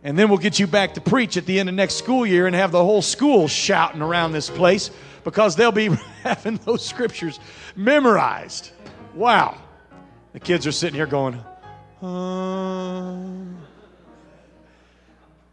And 0.03 0.18
then 0.18 0.30
we'll 0.30 0.39
get 0.39 0.59
you 0.59 0.66
back 0.66 0.95
to 0.95 1.01
preach 1.01 1.38
at 1.38 1.45
the 1.45 1.59
end 1.59 1.70
of 1.70 1.76
next 1.76 1.95
school 1.95 2.26
year 2.26 2.47
and 2.47 2.55
have 2.55 2.72
the 2.72 2.84
whole 2.84 3.01
school 3.01 3.47
shouting 3.47 4.01
around 4.01 4.32
this 4.32 4.49
place 4.49 4.89
because 5.24 5.55
they'll 5.55 5.72
be 5.72 5.89
having 6.24 6.57
those 6.66 6.84
scriptures 6.84 7.39
memorized. 7.76 8.72
Wow. 9.14 9.57
The 10.34 10.40
kids 10.40 10.66
are 10.66 10.72
sitting 10.72 10.96
here 10.96 11.08
going, 11.08 11.36
uh. 12.02 13.52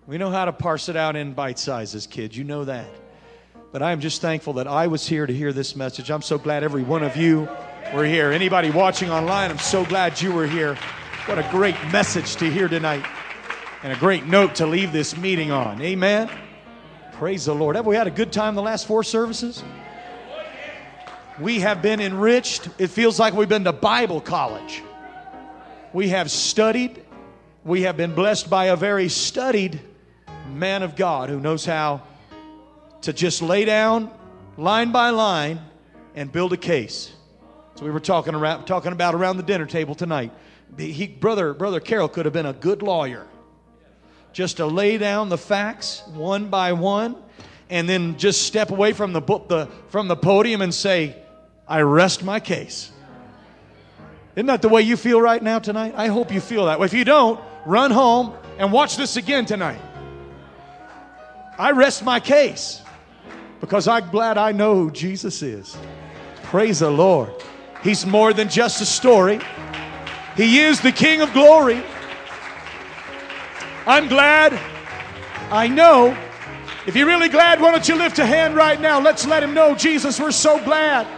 We 0.06 0.16
know 0.16 0.30
how 0.30 0.46
to 0.46 0.52
parse 0.52 0.88
it 0.88 0.96
out 0.96 1.16
in 1.16 1.34
bite 1.34 1.58
sizes, 1.58 2.06
kids. 2.06 2.36
You 2.36 2.44
know 2.44 2.64
that. 2.64 2.88
But 3.72 3.82
I 3.82 3.92
am 3.92 4.00
just 4.00 4.22
thankful 4.22 4.54
that 4.54 4.66
I 4.66 4.86
was 4.86 5.06
here 5.06 5.26
to 5.26 5.34
hear 5.34 5.52
this 5.52 5.76
message. 5.76 6.10
I'm 6.10 6.22
so 6.22 6.38
glad 6.38 6.64
every 6.64 6.82
one 6.82 7.02
of 7.02 7.16
you 7.16 7.46
were 7.92 8.06
here. 8.06 8.30
Anybody 8.30 8.70
watching 8.70 9.10
online, 9.10 9.50
I'm 9.50 9.58
so 9.58 9.84
glad 9.84 10.22
you 10.22 10.32
were 10.32 10.46
here. 10.46 10.78
What 11.26 11.38
a 11.38 11.46
great 11.50 11.76
message 11.92 12.36
to 12.36 12.50
hear 12.50 12.68
tonight 12.68 13.04
and 13.82 13.92
a 13.92 13.96
great 13.96 14.24
note 14.24 14.54
to 14.54 14.66
leave 14.66 14.92
this 14.92 15.14
meeting 15.16 15.50
on. 15.50 15.82
Amen. 15.82 16.30
Praise 17.12 17.44
the 17.44 17.54
Lord. 17.54 17.76
Have 17.76 17.84
we 17.84 17.96
had 17.96 18.06
a 18.06 18.10
good 18.10 18.32
time 18.32 18.54
the 18.54 18.62
last 18.62 18.86
four 18.86 19.04
services? 19.04 19.62
We 21.40 21.60
have 21.60 21.82
been 21.82 22.00
enriched. 22.00 22.68
It 22.78 22.88
feels 22.88 23.20
like 23.20 23.32
we've 23.32 23.48
been 23.48 23.64
to 23.64 23.72
Bible 23.72 24.20
college. 24.20 24.82
We 25.92 26.08
have 26.08 26.32
studied. 26.32 27.04
We 27.64 27.82
have 27.82 27.96
been 27.96 28.14
blessed 28.14 28.50
by 28.50 28.66
a 28.66 28.76
very 28.76 29.08
studied 29.08 29.80
man 30.52 30.82
of 30.82 30.96
God 30.96 31.28
who 31.28 31.38
knows 31.38 31.64
how 31.64 32.02
to 33.02 33.12
just 33.12 33.40
lay 33.40 33.64
down 33.64 34.10
line 34.56 34.90
by 34.90 35.10
line 35.10 35.60
and 36.16 36.32
build 36.32 36.52
a 36.52 36.56
case. 36.56 37.12
So 37.76 37.84
we 37.84 37.92
were 37.92 38.00
talking 38.00 38.34
around, 38.34 38.64
talking 38.64 38.90
about 38.90 39.14
around 39.14 39.36
the 39.36 39.44
dinner 39.44 39.66
table 39.66 39.94
tonight. 39.94 40.32
He, 40.76 41.06
brother, 41.06 41.54
brother 41.54 41.78
Carroll 41.78 42.08
could 42.08 42.24
have 42.24 42.34
been 42.34 42.46
a 42.46 42.52
good 42.52 42.82
lawyer, 42.82 43.28
just 44.32 44.56
to 44.56 44.66
lay 44.66 44.98
down 44.98 45.28
the 45.28 45.38
facts 45.38 46.02
one 46.08 46.48
by 46.48 46.72
one, 46.72 47.14
and 47.70 47.88
then 47.88 48.18
just 48.18 48.42
step 48.42 48.70
away 48.70 48.92
from 48.92 49.12
the 49.12 49.20
the 49.20 49.68
from 49.88 50.08
the 50.08 50.16
podium 50.16 50.62
and 50.62 50.74
say, 50.74 51.16
"I 51.68 51.82
rest 51.82 52.24
my 52.24 52.40
case." 52.40 52.90
Isn't 54.38 54.46
that 54.46 54.62
the 54.62 54.68
way 54.68 54.82
you 54.82 54.96
feel 54.96 55.20
right 55.20 55.42
now 55.42 55.58
tonight? 55.58 55.94
I 55.96 56.06
hope 56.06 56.32
you 56.32 56.40
feel 56.40 56.66
that 56.66 56.78
way. 56.78 56.86
If 56.86 56.92
you 56.92 57.04
don't, 57.04 57.40
run 57.66 57.90
home 57.90 58.34
and 58.56 58.70
watch 58.70 58.96
this 58.96 59.16
again 59.16 59.46
tonight. 59.46 59.80
I 61.58 61.72
rest 61.72 62.04
my 62.04 62.20
case 62.20 62.80
because 63.60 63.88
I'm 63.88 64.08
glad 64.10 64.38
I 64.38 64.52
know 64.52 64.76
who 64.76 64.92
Jesus 64.92 65.42
is. 65.42 65.76
Praise 66.44 66.78
the 66.78 66.88
Lord. 66.88 67.32
He's 67.82 68.06
more 68.06 68.32
than 68.32 68.48
just 68.48 68.80
a 68.80 68.86
story, 68.86 69.40
He 70.36 70.60
is 70.60 70.80
the 70.80 70.92
King 70.92 71.20
of 71.20 71.32
glory. 71.32 71.82
I'm 73.88 74.06
glad. 74.06 74.52
I 75.50 75.66
know. 75.66 76.16
If 76.86 76.94
you're 76.94 77.08
really 77.08 77.28
glad, 77.28 77.60
why 77.60 77.72
don't 77.72 77.88
you 77.88 77.96
lift 77.96 78.20
a 78.20 78.26
hand 78.26 78.54
right 78.54 78.80
now? 78.80 79.00
Let's 79.00 79.26
let 79.26 79.42
Him 79.42 79.52
know, 79.52 79.74
Jesus, 79.74 80.20
we're 80.20 80.30
so 80.30 80.62
glad 80.62 81.08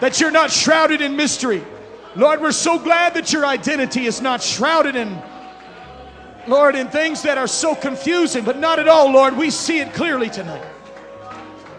that 0.00 0.20
you're 0.20 0.30
not 0.30 0.50
shrouded 0.50 1.00
in 1.00 1.16
mystery. 1.16 1.64
Lord, 2.16 2.40
we're 2.40 2.52
so 2.52 2.78
glad 2.78 3.14
that 3.14 3.32
your 3.32 3.46
identity 3.46 4.06
is 4.06 4.20
not 4.20 4.42
shrouded 4.42 4.96
in, 4.96 5.20
Lord, 6.46 6.74
in 6.74 6.88
things 6.88 7.22
that 7.22 7.38
are 7.38 7.46
so 7.46 7.74
confusing, 7.74 8.44
but 8.44 8.58
not 8.58 8.78
at 8.78 8.88
all, 8.88 9.12
Lord. 9.12 9.36
We 9.36 9.50
see 9.50 9.80
it 9.80 9.92
clearly 9.94 10.30
tonight. 10.30 10.64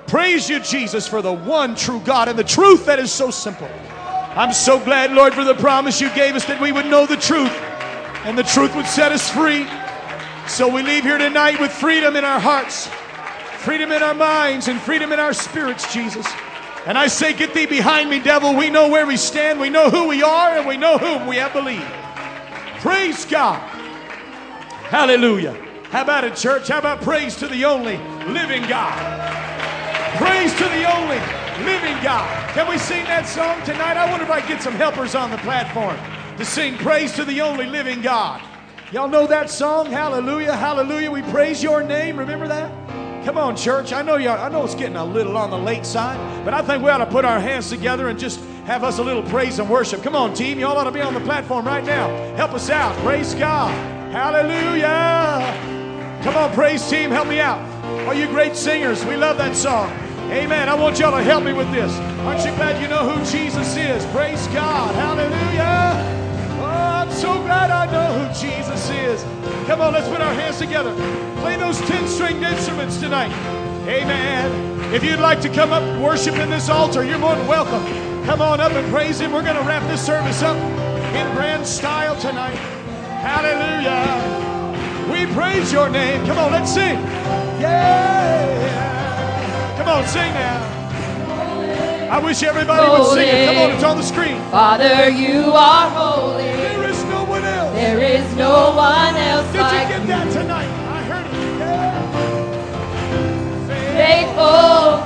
Praise 0.08 0.50
you, 0.50 0.60
Jesus, 0.60 1.08
for 1.08 1.22
the 1.22 1.34
one 1.34 1.76
true 1.76 2.00
God 2.02 2.28
and 2.28 2.38
the 2.38 2.44
truth 2.44 2.86
that 2.86 3.00
is 3.00 3.12
so 3.12 3.32
simple. 3.32 3.70
I'm 4.36 4.54
so 4.54 4.80
glad, 4.80 5.12
Lord, 5.12 5.34
for 5.34 5.44
the 5.44 5.56
promise 5.56 6.00
you 6.00 6.10
gave 6.16 6.36
us 6.36 6.46
that 6.46 6.62
we 6.62 6.72
would 6.72 6.86
know 6.86 7.06
the 7.06 7.18
truth 7.18 7.52
and 8.26 8.38
the 8.38 8.44
truth 8.44 8.76
would 8.76 8.86
set 8.86 9.12
us 9.12 9.30
free. 9.30 9.68
So 10.48 10.68
we 10.68 10.84
leave 10.84 11.04
here 11.04 11.18
tonight 11.18 11.60
with 11.60 11.72
freedom 11.72 12.16
in 12.16 12.26
our 12.26 12.40
hearts, 12.40 12.88
freedom 13.64 13.92
in 13.92 14.02
our 14.02 14.14
minds, 14.14 14.68
and 14.68 14.80
freedom 14.80 15.12
in 15.12 15.20
our 15.20 15.34
spirits, 15.34 15.92
Jesus. 15.94 16.26
And 16.90 16.98
I 16.98 17.06
say, 17.06 17.34
Get 17.34 17.54
thee 17.54 17.68
behind 17.68 18.10
me, 18.10 18.20
devil. 18.20 18.56
We 18.56 18.72
know 18.72 18.90
where 18.90 19.06
we 19.06 19.16
stand, 19.16 19.60
we 19.60 19.70
know 19.70 19.92
who 19.92 20.08
we 20.08 20.24
are, 20.24 20.58
and 20.58 20.68
we 20.68 20.76
know 20.76 20.98
whom 20.98 21.28
we 21.28 21.36
have 21.36 21.54
believed. 21.54 21.86
Praise 22.82 23.26
God. 23.26 23.60
Hallelujah. 24.90 25.54
How 25.92 26.02
about 26.02 26.24
it, 26.24 26.36
church? 26.36 26.68
How 26.68 26.80
about 26.80 27.02
praise 27.02 27.36
to 27.38 27.48
the 27.48 27.64
only 27.64 27.98
living 28.26 28.64
God? 28.64 28.92
Praise 30.18 30.52
to 30.54 30.64
the 30.64 30.92
only 30.92 31.20
living 31.64 31.96
God. 32.04 32.28
Can 32.56 32.68
we 32.68 32.80
sing 32.80 33.06
that 33.06 33.28
song 33.28 33.64
tonight? 33.66 33.96
I 33.96 34.10
wonder 34.10 34.26
if 34.26 34.32
I 34.32 34.42
get 34.48 34.64
some 34.64 34.74
helpers 34.74 35.14
on 35.14 35.30
the 35.30 35.38
platform 35.38 35.96
to 36.38 36.44
sing 36.44 36.76
praise 36.78 37.14
to 37.18 37.24
the 37.24 37.40
only 37.40 37.68
living 37.68 38.02
God. 38.02 38.42
Y'all 38.92 39.08
know 39.08 39.28
that 39.28 39.52
song? 39.52 39.86
Hallelujah, 39.92 40.56
hallelujah. 40.56 41.12
We 41.12 41.22
praise 41.22 41.62
your 41.62 41.84
name. 41.84 42.18
Remember 42.18 42.48
that? 42.48 42.89
Come 43.30 43.38
on, 43.38 43.56
church. 43.56 43.94
I 43.94 44.02
know 44.02 44.16
you 44.16 44.28
I 44.28 44.50
know 44.50 44.66
it's 44.66 44.74
getting 44.74 44.96
a 44.96 45.06
little 45.06 45.38
on 45.38 45.52
the 45.52 45.58
late 45.58 45.86
side, 45.86 46.18
but 46.44 46.52
I 46.52 46.64
think 46.64 46.82
we 46.82 46.90
ought 46.90 46.98
to 46.98 47.06
put 47.06 47.26
our 47.26 47.40
hands 47.40 47.70
together 47.70 48.08
and 48.08 48.18
just 48.18 48.40
have 48.66 48.84
us 48.84 48.98
a 48.98 49.04
little 49.04 49.22
praise 49.22 49.60
and 49.60 49.70
worship. 49.70 50.02
Come 50.02 50.16
on, 50.16 50.34
team. 50.34 50.58
Y'all 50.58 50.76
ought 50.76 50.86
to 50.86 50.92
be 50.92 51.00
on 51.00 51.14
the 51.14 51.20
platform 51.20 51.68
right 51.68 51.84
now. 51.84 52.08
Help 52.36 52.56
us 52.56 52.72
out. 52.72 52.96
Praise 53.04 53.36
God. 53.36 53.70
Hallelujah. 54.12 55.46
Come 56.24 56.38
on, 56.38 56.52
praise 56.54 56.90
team. 56.90 57.12
Help 57.12 57.28
me 57.28 57.40
out. 57.40 57.60
Are 58.08 58.16
you 58.16 58.26
great 58.30 58.56
singers? 58.56 59.06
We 59.06 59.16
love 59.16 59.38
that 59.38 59.56
song. 59.56 59.92
Amen. 60.32 60.68
I 60.68 60.74
want 60.74 60.98
y'all 60.98 61.16
to 61.16 61.22
help 61.22 61.44
me 61.44 61.54
with 61.54 61.72
this. 61.72 61.94
Aren't 62.22 62.44
you 62.44 62.52
glad 62.56 62.82
you 62.82 62.88
know 62.88 63.08
who 63.08 63.24
Jesus 63.26 63.78
is? 63.78 64.04
Praise 64.08 64.48
God. 64.48 64.96
Hallelujah. 64.96 66.19
I'm 67.10 67.16
so 67.16 67.42
glad 67.42 67.72
I 67.72 67.92
know 67.92 68.14
who 68.20 68.28
Jesus 68.40 68.88
is. 68.92 69.24
Come 69.66 69.82
on, 69.82 69.94
let's 69.94 70.08
put 70.08 70.22
our 70.22 70.32
hands 70.32 70.60
together. 70.60 70.94
Play 71.42 71.58
those 71.58 71.80
10 71.82 72.08
stringed 72.08 72.44
instruments 72.44 72.98
tonight. 73.00 73.32
Amen. 73.88 74.94
If 74.94 75.04
you'd 75.04 75.20
like 75.20 75.42
to 75.42 75.50
come 75.50 75.74
up 75.74 75.82
and 75.82 76.04
worship 76.04 76.36
in 76.36 76.52
this 76.52 76.70
altar, 76.70 77.04
you're 77.04 77.18
more 77.18 77.36
than 77.36 77.48
welcome. 77.48 77.84
Come 78.26 78.44
on 78.44 78.62
up 78.62 78.74
and 78.74 78.88
praise 78.94 79.20
Him. 79.20 79.32
We're 79.32 79.42
going 79.42 79.56
to 79.56 79.64
wrap 79.64 79.82
this 79.90 80.06
service 80.06 80.44
up 80.44 80.56
in 81.16 81.36
grand 81.36 81.66
style 81.66 82.16
tonight. 82.22 82.54
Hallelujah. 83.24 84.06
We 85.12 85.26
praise 85.34 85.74
your 85.74 85.90
name. 85.90 86.24
Come 86.28 86.38
on, 86.38 86.52
let's 86.52 86.72
sing. 86.72 87.00
Yeah. 87.60 88.54
Come 89.80 89.88
on, 89.88 90.06
sing 90.06 90.32
now. 90.36 90.76
I 92.12 92.20
wish 92.20 92.44
everybody 92.44 92.88
would 92.88 93.08
sing 93.16 93.28
it. 93.28 93.48
Come 93.48 93.58
on, 93.58 93.72
it's 93.72 93.84
on 93.84 93.98
the 93.98 94.04
screen. 94.04 94.40
Father, 94.52 95.10
you 95.10 95.54
are 95.54 95.90
holy. 95.90 96.60
There 97.80 98.02
is 98.04 98.36
no 98.36 98.76
one 98.76 99.16
else. 99.16 99.16
No 99.16 99.16
one 99.16 99.16
else 99.16 99.48
Did 99.54 99.56
you 99.56 99.62
like 99.64 99.88
get 99.88 100.08
that 100.08 100.32
tonight? 100.34 100.68
I 100.68 101.02
heard 101.04 101.26
it. 101.28 101.34
Yeah. 101.60 102.12
faithful, 104.04 105.00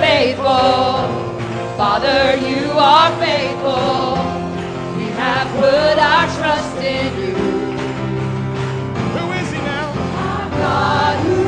faithful. 0.00 1.76
Father, 1.76 2.36
you 2.48 2.70
are 2.78 3.10
faithful. 3.20 4.16
We 4.96 5.04
have 5.20 5.48
put 5.60 5.98
our 5.98 6.26
trust 6.38 6.76
in 6.78 7.12
you. 7.20 7.36
Who 9.16 9.24
is 9.32 9.50
he 9.52 9.58
now? 9.58 9.92
Our 10.16 10.48
God 10.50 11.43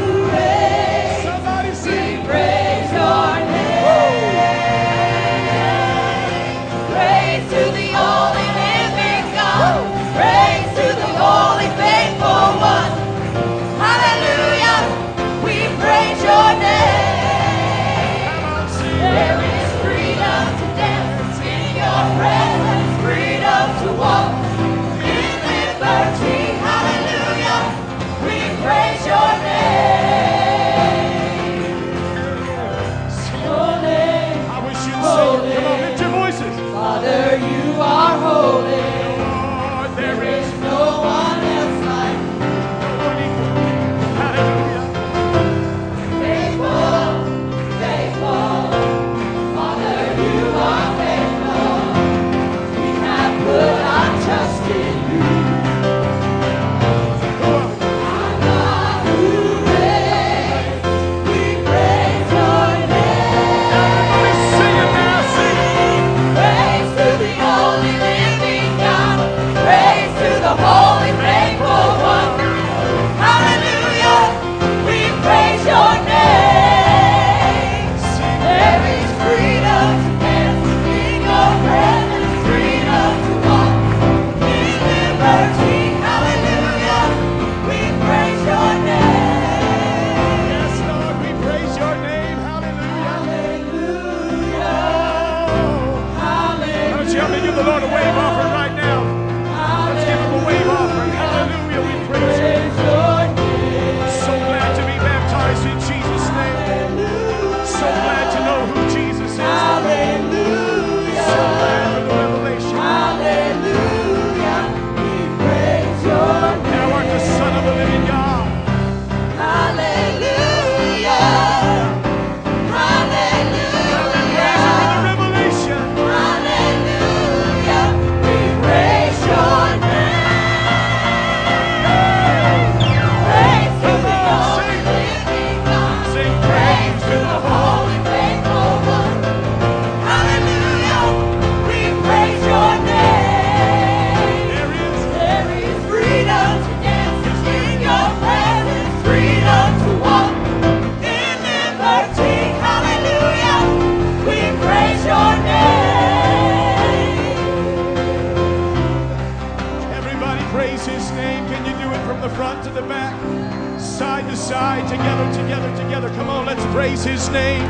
side 164.46 164.86
together, 164.88 165.42
together, 165.42 165.76
together. 165.76 166.08
Come 166.10 166.28
on, 166.28 166.46
let's 166.46 166.64
praise 166.66 167.02
his 167.02 167.28
name. 167.30 167.62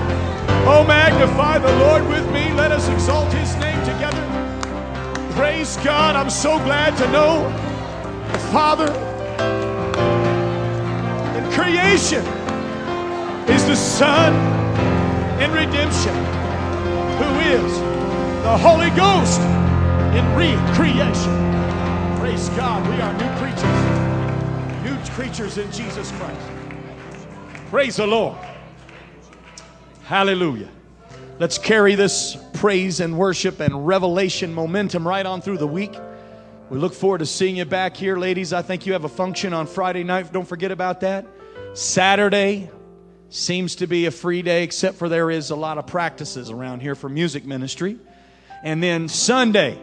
Oh, 0.68 0.84
magnify 0.86 1.58
the 1.58 1.74
Lord 1.78 2.06
with 2.06 2.30
me. 2.32 2.52
Let 2.52 2.70
us 2.70 2.86
exalt 2.90 3.32
his 3.32 3.56
name 3.56 3.78
together. 3.80 4.22
Praise 5.32 5.78
God. 5.78 6.16
I'm 6.16 6.28
so 6.28 6.58
glad 6.58 6.94
to 6.98 7.10
know 7.12 7.48
the 8.30 8.38
Father 8.52 8.92
in 11.38 11.50
creation 11.50 12.22
is 13.48 13.64
the 13.64 13.74
Son 13.74 14.34
in 15.40 15.50
redemption, 15.52 16.14
who 17.16 17.30
is 17.56 17.72
the 18.44 18.58
Holy 18.58 18.90
Ghost 18.90 19.40
in 20.12 20.24
recreation. 20.36 21.32
Praise 22.20 22.50
God. 22.50 22.86
We 22.90 23.00
are 23.00 23.14
new 23.14 23.32
creatures, 23.40 23.80
new 24.84 25.14
creatures 25.14 25.56
in 25.56 25.72
Jesus 25.72 26.12
Christ. 26.18 26.55
Praise 27.70 27.96
the 27.96 28.06
Lord. 28.06 28.38
Hallelujah. 30.04 30.68
Let's 31.40 31.58
carry 31.58 31.96
this 31.96 32.36
praise 32.52 33.00
and 33.00 33.18
worship 33.18 33.58
and 33.58 33.84
revelation 33.84 34.54
momentum 34.54 35.06
right 35.06 35.26
on 35.26 35.42
through 35.42 35.58
the 35.58 35.66
week. 35.66 35.92
We 36.70 36.78
look 36.78 36.94
forward 36.94 37.18
to 37.18 37.26
seeing 37.26 37.56
you 37.56 37.64
back 37.64 37.96
here, 37.96 38.16
ladies. 38.16 38.52
I 38.52 38.62
think 38.62 38.86
you 38.86 38.92
have 38.92 39.02
a 39.02 39.08
function 39.08 39.52
on 39.52 39.66
Friday 39.66 40.04
night. 40.04 40.32
Don't 40.32 40.46
forget 40.46 40.70
about 40.70 41.00
that. 41.00 41.26
Saturday 41.74 42.70
seems 43.30 43.74
to 43.76 43.88
be 43.88 44.06
a 44.06 44.12
free 44.12 44.42
day, 44.42 44.62
except 44.62 44.96
for 44.96 45.08
there 45.08 45.28
is 45.28 45.50
a 45.50 45.56
lot 45.56 45.76
of 45.76 45.88
practices 45.88 46.50
around 46.50 46.82
here 46.82 46.94
for 46.94 47.08
music 47.08 47.44
ministry. 47.44 47.98
And 48.62 48.80
then 48.80 49.08
Sunday, 49.08 49.76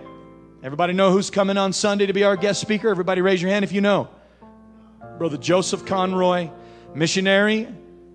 everybody 0.64 0.94
know 0.94 1.12
who's 1.12 1.30
coming 1.30 1.58
on 1.58 1.74
Sunday 1.74 2.06
to 2.06 2.14
be 2.14 2.24
our 2.24 2.38
guest 2.38 2.62
speaker? 2.62 2.88
Everybody 2.88 3.20
raise 3.20 3.42
your 3.42 3.52
hand 3.52 3.66
if 3.66 3.74
you 3.74 3.82
know. 3.82 4.08
Brother 5.18 5.38
Joseph 5.38 5.86
Conroy, 5.86 6.50
missionary 6.96 7.68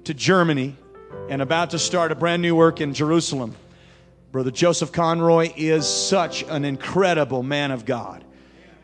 to 0.04 0.14
Germany 0.14 0.76
and 1.28 1.42
about 1.42 1.70
to 1.70 1.78
start 1.78 2.12
a 2.12 2.14
brand 2.14 2.42
new 2.42 2.54
work 2.54 2.80
in 2.80 2.94
Jerusalem. 2.94 3.54
Brother 4.30 4.50
Joseph 4.50 4.92
Conroy 4.92 5.52
is 5.56 5.86
such 5.86 6.44
an 6.44 6.64
incredible 6.64 7.42
man 7.42 7.70
of 7.70 7.84
God. 7.84 8.24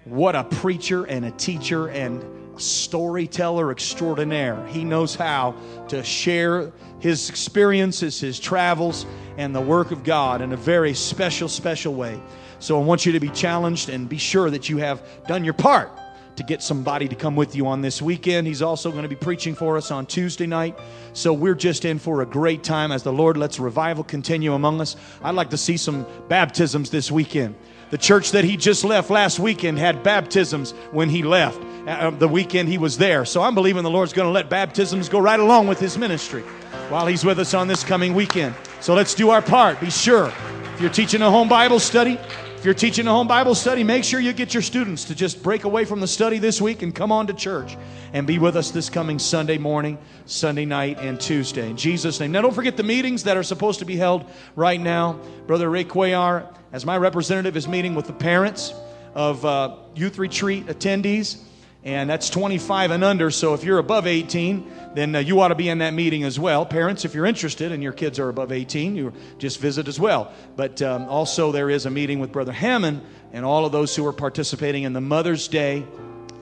What 0.05 0.35
a 0.35 0.45
preacher 0.45 1.05
and 1.05 1.25
a 1.25 1.31
teacher 1.31 1.89
and 1.89 2.23
a 2.57 2.61
storyteller 2.61 3.71
extraordinaire. 3.71 4.67
He 4.67 4.85
knows 4.85 5.15
how 5.15 5.55
to 5.89 6.03
share 6.03 6.73
his 6.99 7.31
experiences, 7.31 8.21
his 8.21 8.41
travels, 8.41 9.07
and 9.37 9.55
the 9.55 9.61
work 9.61 9.93
of 9.93 10.03
God 10.03 10.41
in 10.41 10.53
a 10.53 10.57
very 10.57 10.95
special, 10.95 11.49
special 11.49 11.95
way. 11.95 12.21
So 12.59 12.81
I 12.81 12.85
want 12.85 13.07
you 13.07 13.13
to 13.13 13.21
be 13.21 13.31
challenged 13.31 13.89
and 13.89 14.09
be 14.09 14.19
sure 14.19 14.51
that 14.51 14.69
you 14.69 14.79
have 14.79 15.03
done 15.27 15.45
your 15.45 15.55
part 15.55 15.91
to 16.37 16.43
get 16.43 16.62
somebody 16.62 17.09
to 17.09 17.14
come 17.14 17.37
with 17.37 17.55
you 17.55 17.66
on 17.66 17.80
this 17.80 18.03
weekend. 18.03 18.47
He's 18.47 18.62
also 18.62 18.91
going 18.91 19.03
to 19.03 19.09
be 19.09 19.16
preaching 19.16 19.55
for 19.55 19.76
us 19.76 19.91
on 19.91 20.07
Tuesday 20.07 20.47
night. 20.47 20.78
So 21.12 21.32
we're 21.32 21.55
just 21.55 21.85
in 21.85 21.99
for 21.99 22.22
a 22.22 22.26
great 22.26 22.64
time 22.64 22.93
as 22.93 23.03
the 23.03 23.12
Lord 23.12 23.37
lets 23.37 23.61
revival 23.61 24.05
continue 24.05 24.55
among 24.55 24.80
us. 24.80 24.97
I'd 25.22 25.35
like 25.35 25.51
to 25.51 25.57
see 25.57 25.76
some 25.76 26.07
baptisms 26.28 26.91
this 26.91 27.11
weekend. 27.11 27.55
The 27.91 27.99
church 27.99 28.32
that 28.32 28.45
he 28.45 28.57
just 28.57 28.85
left 28.85 29.11
last 29.11 29.39
weekend 29.39 29.78
had 29.78 30.03
baptisms 30.03 30.72
when 30.91 31.09
he 31.09 31.22
left, 31.22 31.62
uh, 31.87 32.11
the 32.11 32.26
weekend 32.26 32.68
he 32.68 32.78
was 32.78 32.99
there. 32.99 33.24
So 33.24 33.43
I'm 33.43 33.55
believing 33.55 33.85
the 33.85 33.91
Lord's 33.91 34.12
going 34.12 34.26
to 34.26 34.32
let 34.32 34.51
baptisms 34.51 35.09
go 35.09 35.20
right 35.20 35.39
along 35.39 35.68
with 35.68 35.78
his 35.78 35.97
ministry 35.97 36.43
while 36.89 37.07
he's 37.07 37.24
with 37.24 37.39
us 37.39 37.55
on 37.55 37.68
this 37.68 37.85
coming 37.85 38.14
weekend. 38.14 38.55
So 38.80 38.95
let's 38.95 39.14
do 39.14 39.30
our 39.30 39.43
part. 39.43 39.80
Be 39.80 39.91
sure. 39.91 40.32
If 40.74 40.80
you're 40.80 40.91
teaching 40.91 41.22
a 41.22 41.30
home 41.30 41.49
Bible 41.49 41.78
study, 41.78 42.18
if 42.65 42.67
you're 42.67 42.73
teaching 42.73 43.07
a 43.07 43.11
home 43.11 43.29
Bible 43.29 43.55
study, 43.55 43.85
make 43.85 44.05
sure 44.05 44.19
you 44.19 44.33
get 44.33 44.55
your 44.55 44.62
students 44.62 45.05
to 45.05 45.15
just 45.15 45.43
break 45.43 45.65
away 45.65 45.85
from 45.85 46.01
the 46.01 46.07
study 46.07 46.39
this 46.39 46.62
week 46.62 46.81
and 46.81 46.95
come 46.95 47.12
on 47.12 47.27
to 47.27 47.35
church 47.35 47.77
and 48.15 48.27
be 48.27 48.39
with 48.39 48.57
us 48.57 48.71
this 48.71 48.89
coming 48.89 49.19
Sunday 49.19 49.59
morning, 49.59 49.99
Sunday 50.25 50.65
night, 50.65 50.97
and 50.99 51.21
Tuesday. 51.21 51.69
In 51.69 51.77
Jesus' 51.77 52.19
name. 52.21 52.33
Now, 52.33 52.41
don't 52.41 52.55
forget 52.55 52.79
the 52.79 52.83
meetings 52.83 53.25
that 53.25 53.37
are 53.37 53.43
supposed 53.43 53.81
to 53.81 53.85
be 53.85 53.97
held 53.97 54.25
right 54.57 54.81
now. 54.81 55.21
Brother 55.47 55.69
Ray 55.69 55.85
Cuellar, 55.85 56.57
as 56.73 56.87
my 56.87 56.97
representative, 56.97 57.55
is 57.55 57.69
meeting 57.69 57.95
with 57.95 58.07
the 58.07 58.15
parents 58.15 58.73
of 59.15 59.45
uh, 59.45 59.77
youth 59.95 60.17
retreat 60.17 60.65
attendees 60.69 61.43
and 61.85 62.09
that's 62.09 62.30
25 62.30 62.91
and 62.93 63.05
under. 63.05 63.30
So 63.30 63.53
if 63.53 63.62
you're 63.62 63.78
above 63.78 64.07
18, 64.07 64.72
then 64.95 65.14
uh, 65.14 65.18
you 65.18 65.41
ought 65.41 65.49
to 65.49 65.55
be 65.55 65.68
in 65.68 65.78
that 65.78 65.93
meeting 65.93 66.24
as 66.24 66.41
well. 66.41 66.64
Parents, 66.64 67.05
if 67.05 67.14
you're 67.14 67.26
interested 67.26 67.72
and 67.72 67.82
your 67.82 67.93
kids 67.93 68.18
are 68.18 68.30
above 68.30 68.53
18, 68.53 68.97
you 68.97 69.12
just 69.39 69.61
visit 69.61 69.87
as 69.87 70.01
well. 70.01 70.32
But 70.57 70.80
um, 70.80 71.05
also, 71.05 71.53
there 71.53 71.68
is 71.68 71.85
a 71.85 71.91
meeting 71.91 72.20
with 72.20 72.32
Brother 72.32 72.53
Hammond 72.53 73.03
and 73.32 73.45
all 73.45 73.66
of 73.66 73.72
those 73.72 73.95
who 73.95 74.07
are 74.07 74.14
participating 74.14 74.85
in 74.85 74.95
the 74.95 75.01
Mother's 75.03 75.47
Day, 75.47 75.85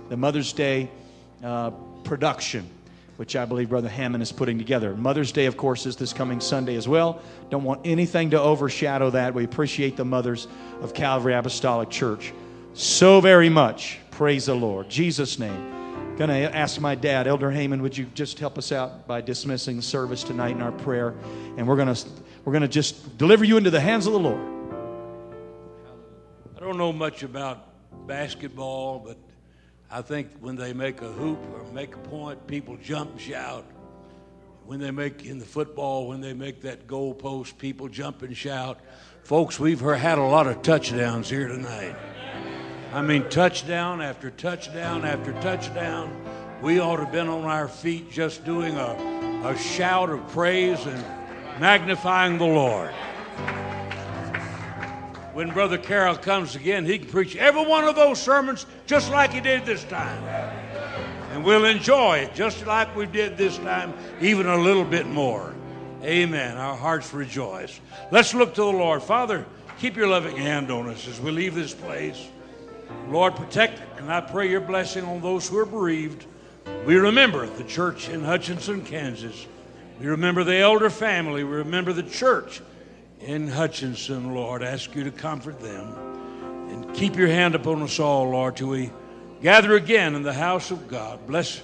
the 0.09 0.17
Mother's 0.17 0.53
Day 0.53 0.91
uh, 1.43 1.71
production. 2.05 2.69
Which 3.19 3.37
I 3.37 3.45
believe 3.45 3.69
Brother 3.69 3.91
Hammond 3.91 4.23
is 4.23 4.33
putting 4.33 4.59
together. 4.59 4.97
Mother's 4.97 5.33
Day, 5.33 5.45
of 5.45 5.57
course, 5.57 5.87
is 5.87 5.97
this 5.97 6.13
coming 6.13 6.41
Sunday 6.41 6.75
as 6.77 6.89
well. 6.89 7.21
Don't 7.51 7.63
want 7.63 7.83
anything 7.85 8.31
to 8.31 8.41
overshadow 8.41 9.11
that. 9.11 9.35
We 9.35 9.45
appreciate 9.45 9.97
the 9.97 10.05
mothers 10.05 10.49
of 10.81 10.95
Calvary 10.95 11.35
Apostolic 11.35 11.91
Church 11.91 12.33
so 12.75 13.21
very 13.21 13.51
much. 13.51 14.01
Praise 14.23 14.47
the 14.47 14.55
Lord. 14.55 14.89
Jesus' 14.89 15.37
name. 15.41 16.17
To 16.17 16.31
ask 16.31 16.81
my 16.81 16.95
dad, 16.95 17.27
Elder 17.27 17.51
Heyman, 17.51 17.81
would 17.81 17.99
you 17.99 18.05
just 18.15 18.39
help 18.39 18.57
us 18.57 18.71
out 18.71 19.09
by 19.09 19.21
dismissing 19.21 19.81
service 19.83 20.23
tonight 20.23 20.53
in 20.53 20.63
our 20.63 20.71
prayer? 20.71 21.17
And 21.57 21.67
we're 21.67 21.85
to 21.85 22.07
we're 22.45 22.57
to 22.57 22.69
just 22.69 23.19
deliver 23.19 23.45
you 23.45 23.57
into 23.57 23.73
the 23.73 23.81
hands 23.81 24.07
of 24.07 24.13
the 24.13 24.21
Lord. 24.21 24.41
I 26.57 26.61
don't 26.61 26.79
know 26.79 26.93
much 26.93 27.25
about 27.25 27.67
basketball, 28.07 29.01
but 29.01 29.19
I 29.91 30.03
think 30.03 30.29
when 30.39 30.55
they 30.55 30.73
make 30.73 31.03
a 31.03 31.11
hoop 31.11 31.41
or 31.53 31.65
make 31.73 31.97
a 31.97 31.99
point, 31.99 32.47
people 32.47 32.79
jump 32.81 33.11
and 33.11 33.21
shout. 33.21 33.65
When 34.67 34.79
they 34.79 34.93
make 34.93 35.27
in 35.27 35.41
the 35.41 35.45
football, 35.45 36.07
when 36.07 36.21
they 36.21 36.33
make 36.33 36.61
that 36.61 36.87
goal 36.87 37.13
post, 37.13 37.59
people 37.59 37.89
jump 37.89 38.23
and 38.23 38.37
shout. 38.37 38.79
Folks, 39.25 39.59
we've 39.59 39.81
had 39.81 40.19
a 40.19 40.23
lot 40.23 40.47
of 40.47 40.63
touchdowns 40.63 41.29
here 41.29 41.49
tonight. 41.49 41.97
I 42.93 43.01
mean, 43.01 43.27
touchdown 43.31 44.03
after 44.03 44.31
touchdown 44.31 45.07
after 45.07 45.33
touchdown. 45.41 46.15
We 46.61 46.79
ought 46.79 46.97
to 46.97 47.05
have 47.05 47.13
been 47.13 47.29
on 47.29 47.45
our 47.45 47.67
feet 47.67 48.11
just 48.11 48.45
doing 48.45 48.77
a, 48.77 49.49
a 49.49 49.57
shout 49.57 50.11
of 50.11 50.29
praise 50.29 50.85
and 50.85 51.03
magnifying 51.59 52.37
the 52.37 52.45
Lord. 52.45 52.91
When 55.33 55.49
Brother 55.49 55.79
Carroll 55.79 56.17
comes 56.17 56.55
again, 56.55 56.85
he 56.85 56.99
can 56.99 57.09
preach 57.09 57.35
every 57.35 57.65
one 57.65 57.85
of 57.85 57.97
those 57.97 58.21
sermons 58.21 58.67
just 58.87 59.11
like 59.11 59.33
he 59.33 59.41
did 59.41 59.65
this 59.65 59.85
time. 59.85 60.23
And 61.33 61.43
we'll 61.43 61.65
enjoy 61.65 62.19
it 62.19 62.35
just 62.35 62.67
like 62.67 62.95
we 62.95 63.07
did 63.07 63.39
this 63.39 63.57
time, 63.57 63.95
even 64.21 64.47
a 64.47 64.59
little 64.59 64.85
bit 64.85 65.07
more. 65.07 65.55
Amen. 66.03 66.59
Our 66.59 66.77
hearts 66.77 67.15
rejoice. 67.15 67.81
Let's 68.11 68.35
look 68.35 68.53
to 68.57 68.61
the 68.61 68.67
Lord. 68.67 69.03
Father, 69.03 69.47
keep 69.79 69.97
your 69.97 70.09
loving 70.09 70.37
hand 70.37 70.71
on 70.71 70.91
us 70.91 71.09
as 71.09 71.19
we 71.19 71.31
leave 71.31 71.55
this 71.55 71.73
place. 71.73 72.29
Lord, 73.09 73.37
protect 73.37 73.81
and 73.99 74.11
I 74.11 74.21
pray 74.21 74.51
your 74.51 74.61
blessing 74.61 75.05
on 75.05 75.21
those 75.21 75.49
who 75.49 75.59
are 75.59 75.67
bereaved. 75.67 76.27
We 76.87 76.97
remember 76.97 77.47
the 77.47 77.65
church 77.65 78.09
in 78.09 78.25
Hutchinson, 78.25 78.85
Kansas. 78.85 79.47
We 80.01 80.07
remember 80.07 80.43
the 80.43 80.57
elder 80.57 80.91
family. 80.91 81.45
We 81.45 81.53
remember 81.53 81.93
the 81.93 82.03
church 82.03 82.61
in 83.21 83.47
Hutchinson, 83.47 84.35
Lord. 84.35 84.63
Ask 84.63 84.95
you 84.97 85.05
to 85.05 85.13
comfort 85.13 85.61
them. 85.61 85.95
And 86.71 86.95
keep 86.95 87.15
your 87.15 87.29
hand 87.29 87.55
upon 87.55 87.83
us 87.83 88.01
all, 88.01 88.31
Lord, 88.31 88.57
till 88.57 88.69
we 88.69 88.91
gather 89.43 89.77
again 89.77 90.17
in 90.17 90.25
the 90.25 90.33
house 90.33 90.73
of 90.73 90.89
God. 90.89 91.25
Bless 91.27 91.63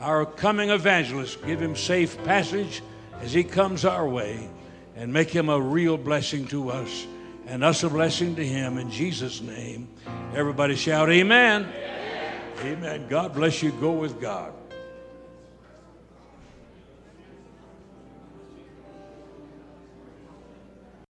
our 0.00 0.26
coming 0.26 0.68
evangelist. 0.68 1.42
Give 1.46 1.60
him 1.60 1.74
safe 1.74 2.22
passage 2.24 2.82
as 3.22 3.32
he 3.32 3.44
comes 3.44 3.86
our 3.86 4.06
way. 4.06 4.50
And 4.96 5.12
make 5.12 5.30
him 5.30 5.48
a 5.48 5.58
real 5.58 5.96
blessing 5.96 6.46
to 6.48 6.70
us 6.70 7.06
and 7.48 7.64
us 7.64 7.82
a 7.82 7.88
blessing 7.88 8.36
to 8.36 8.46
him 8.46 8.78
in 8.78 8.90
Jesus' 8.90 9.40
name. 9.40 9.88
Everybody 10.34 10.76
shout, 10.76 11.10
Amen. 11.10 11.64
Amen. 11.64 12.40
Amen. 12.60 13.06
God 13.08 13.34
bless 13.34 13.62
you. 13.62 13.72
Go 13.72 13.92
with 13.92 14.20
God. 14.20 14.52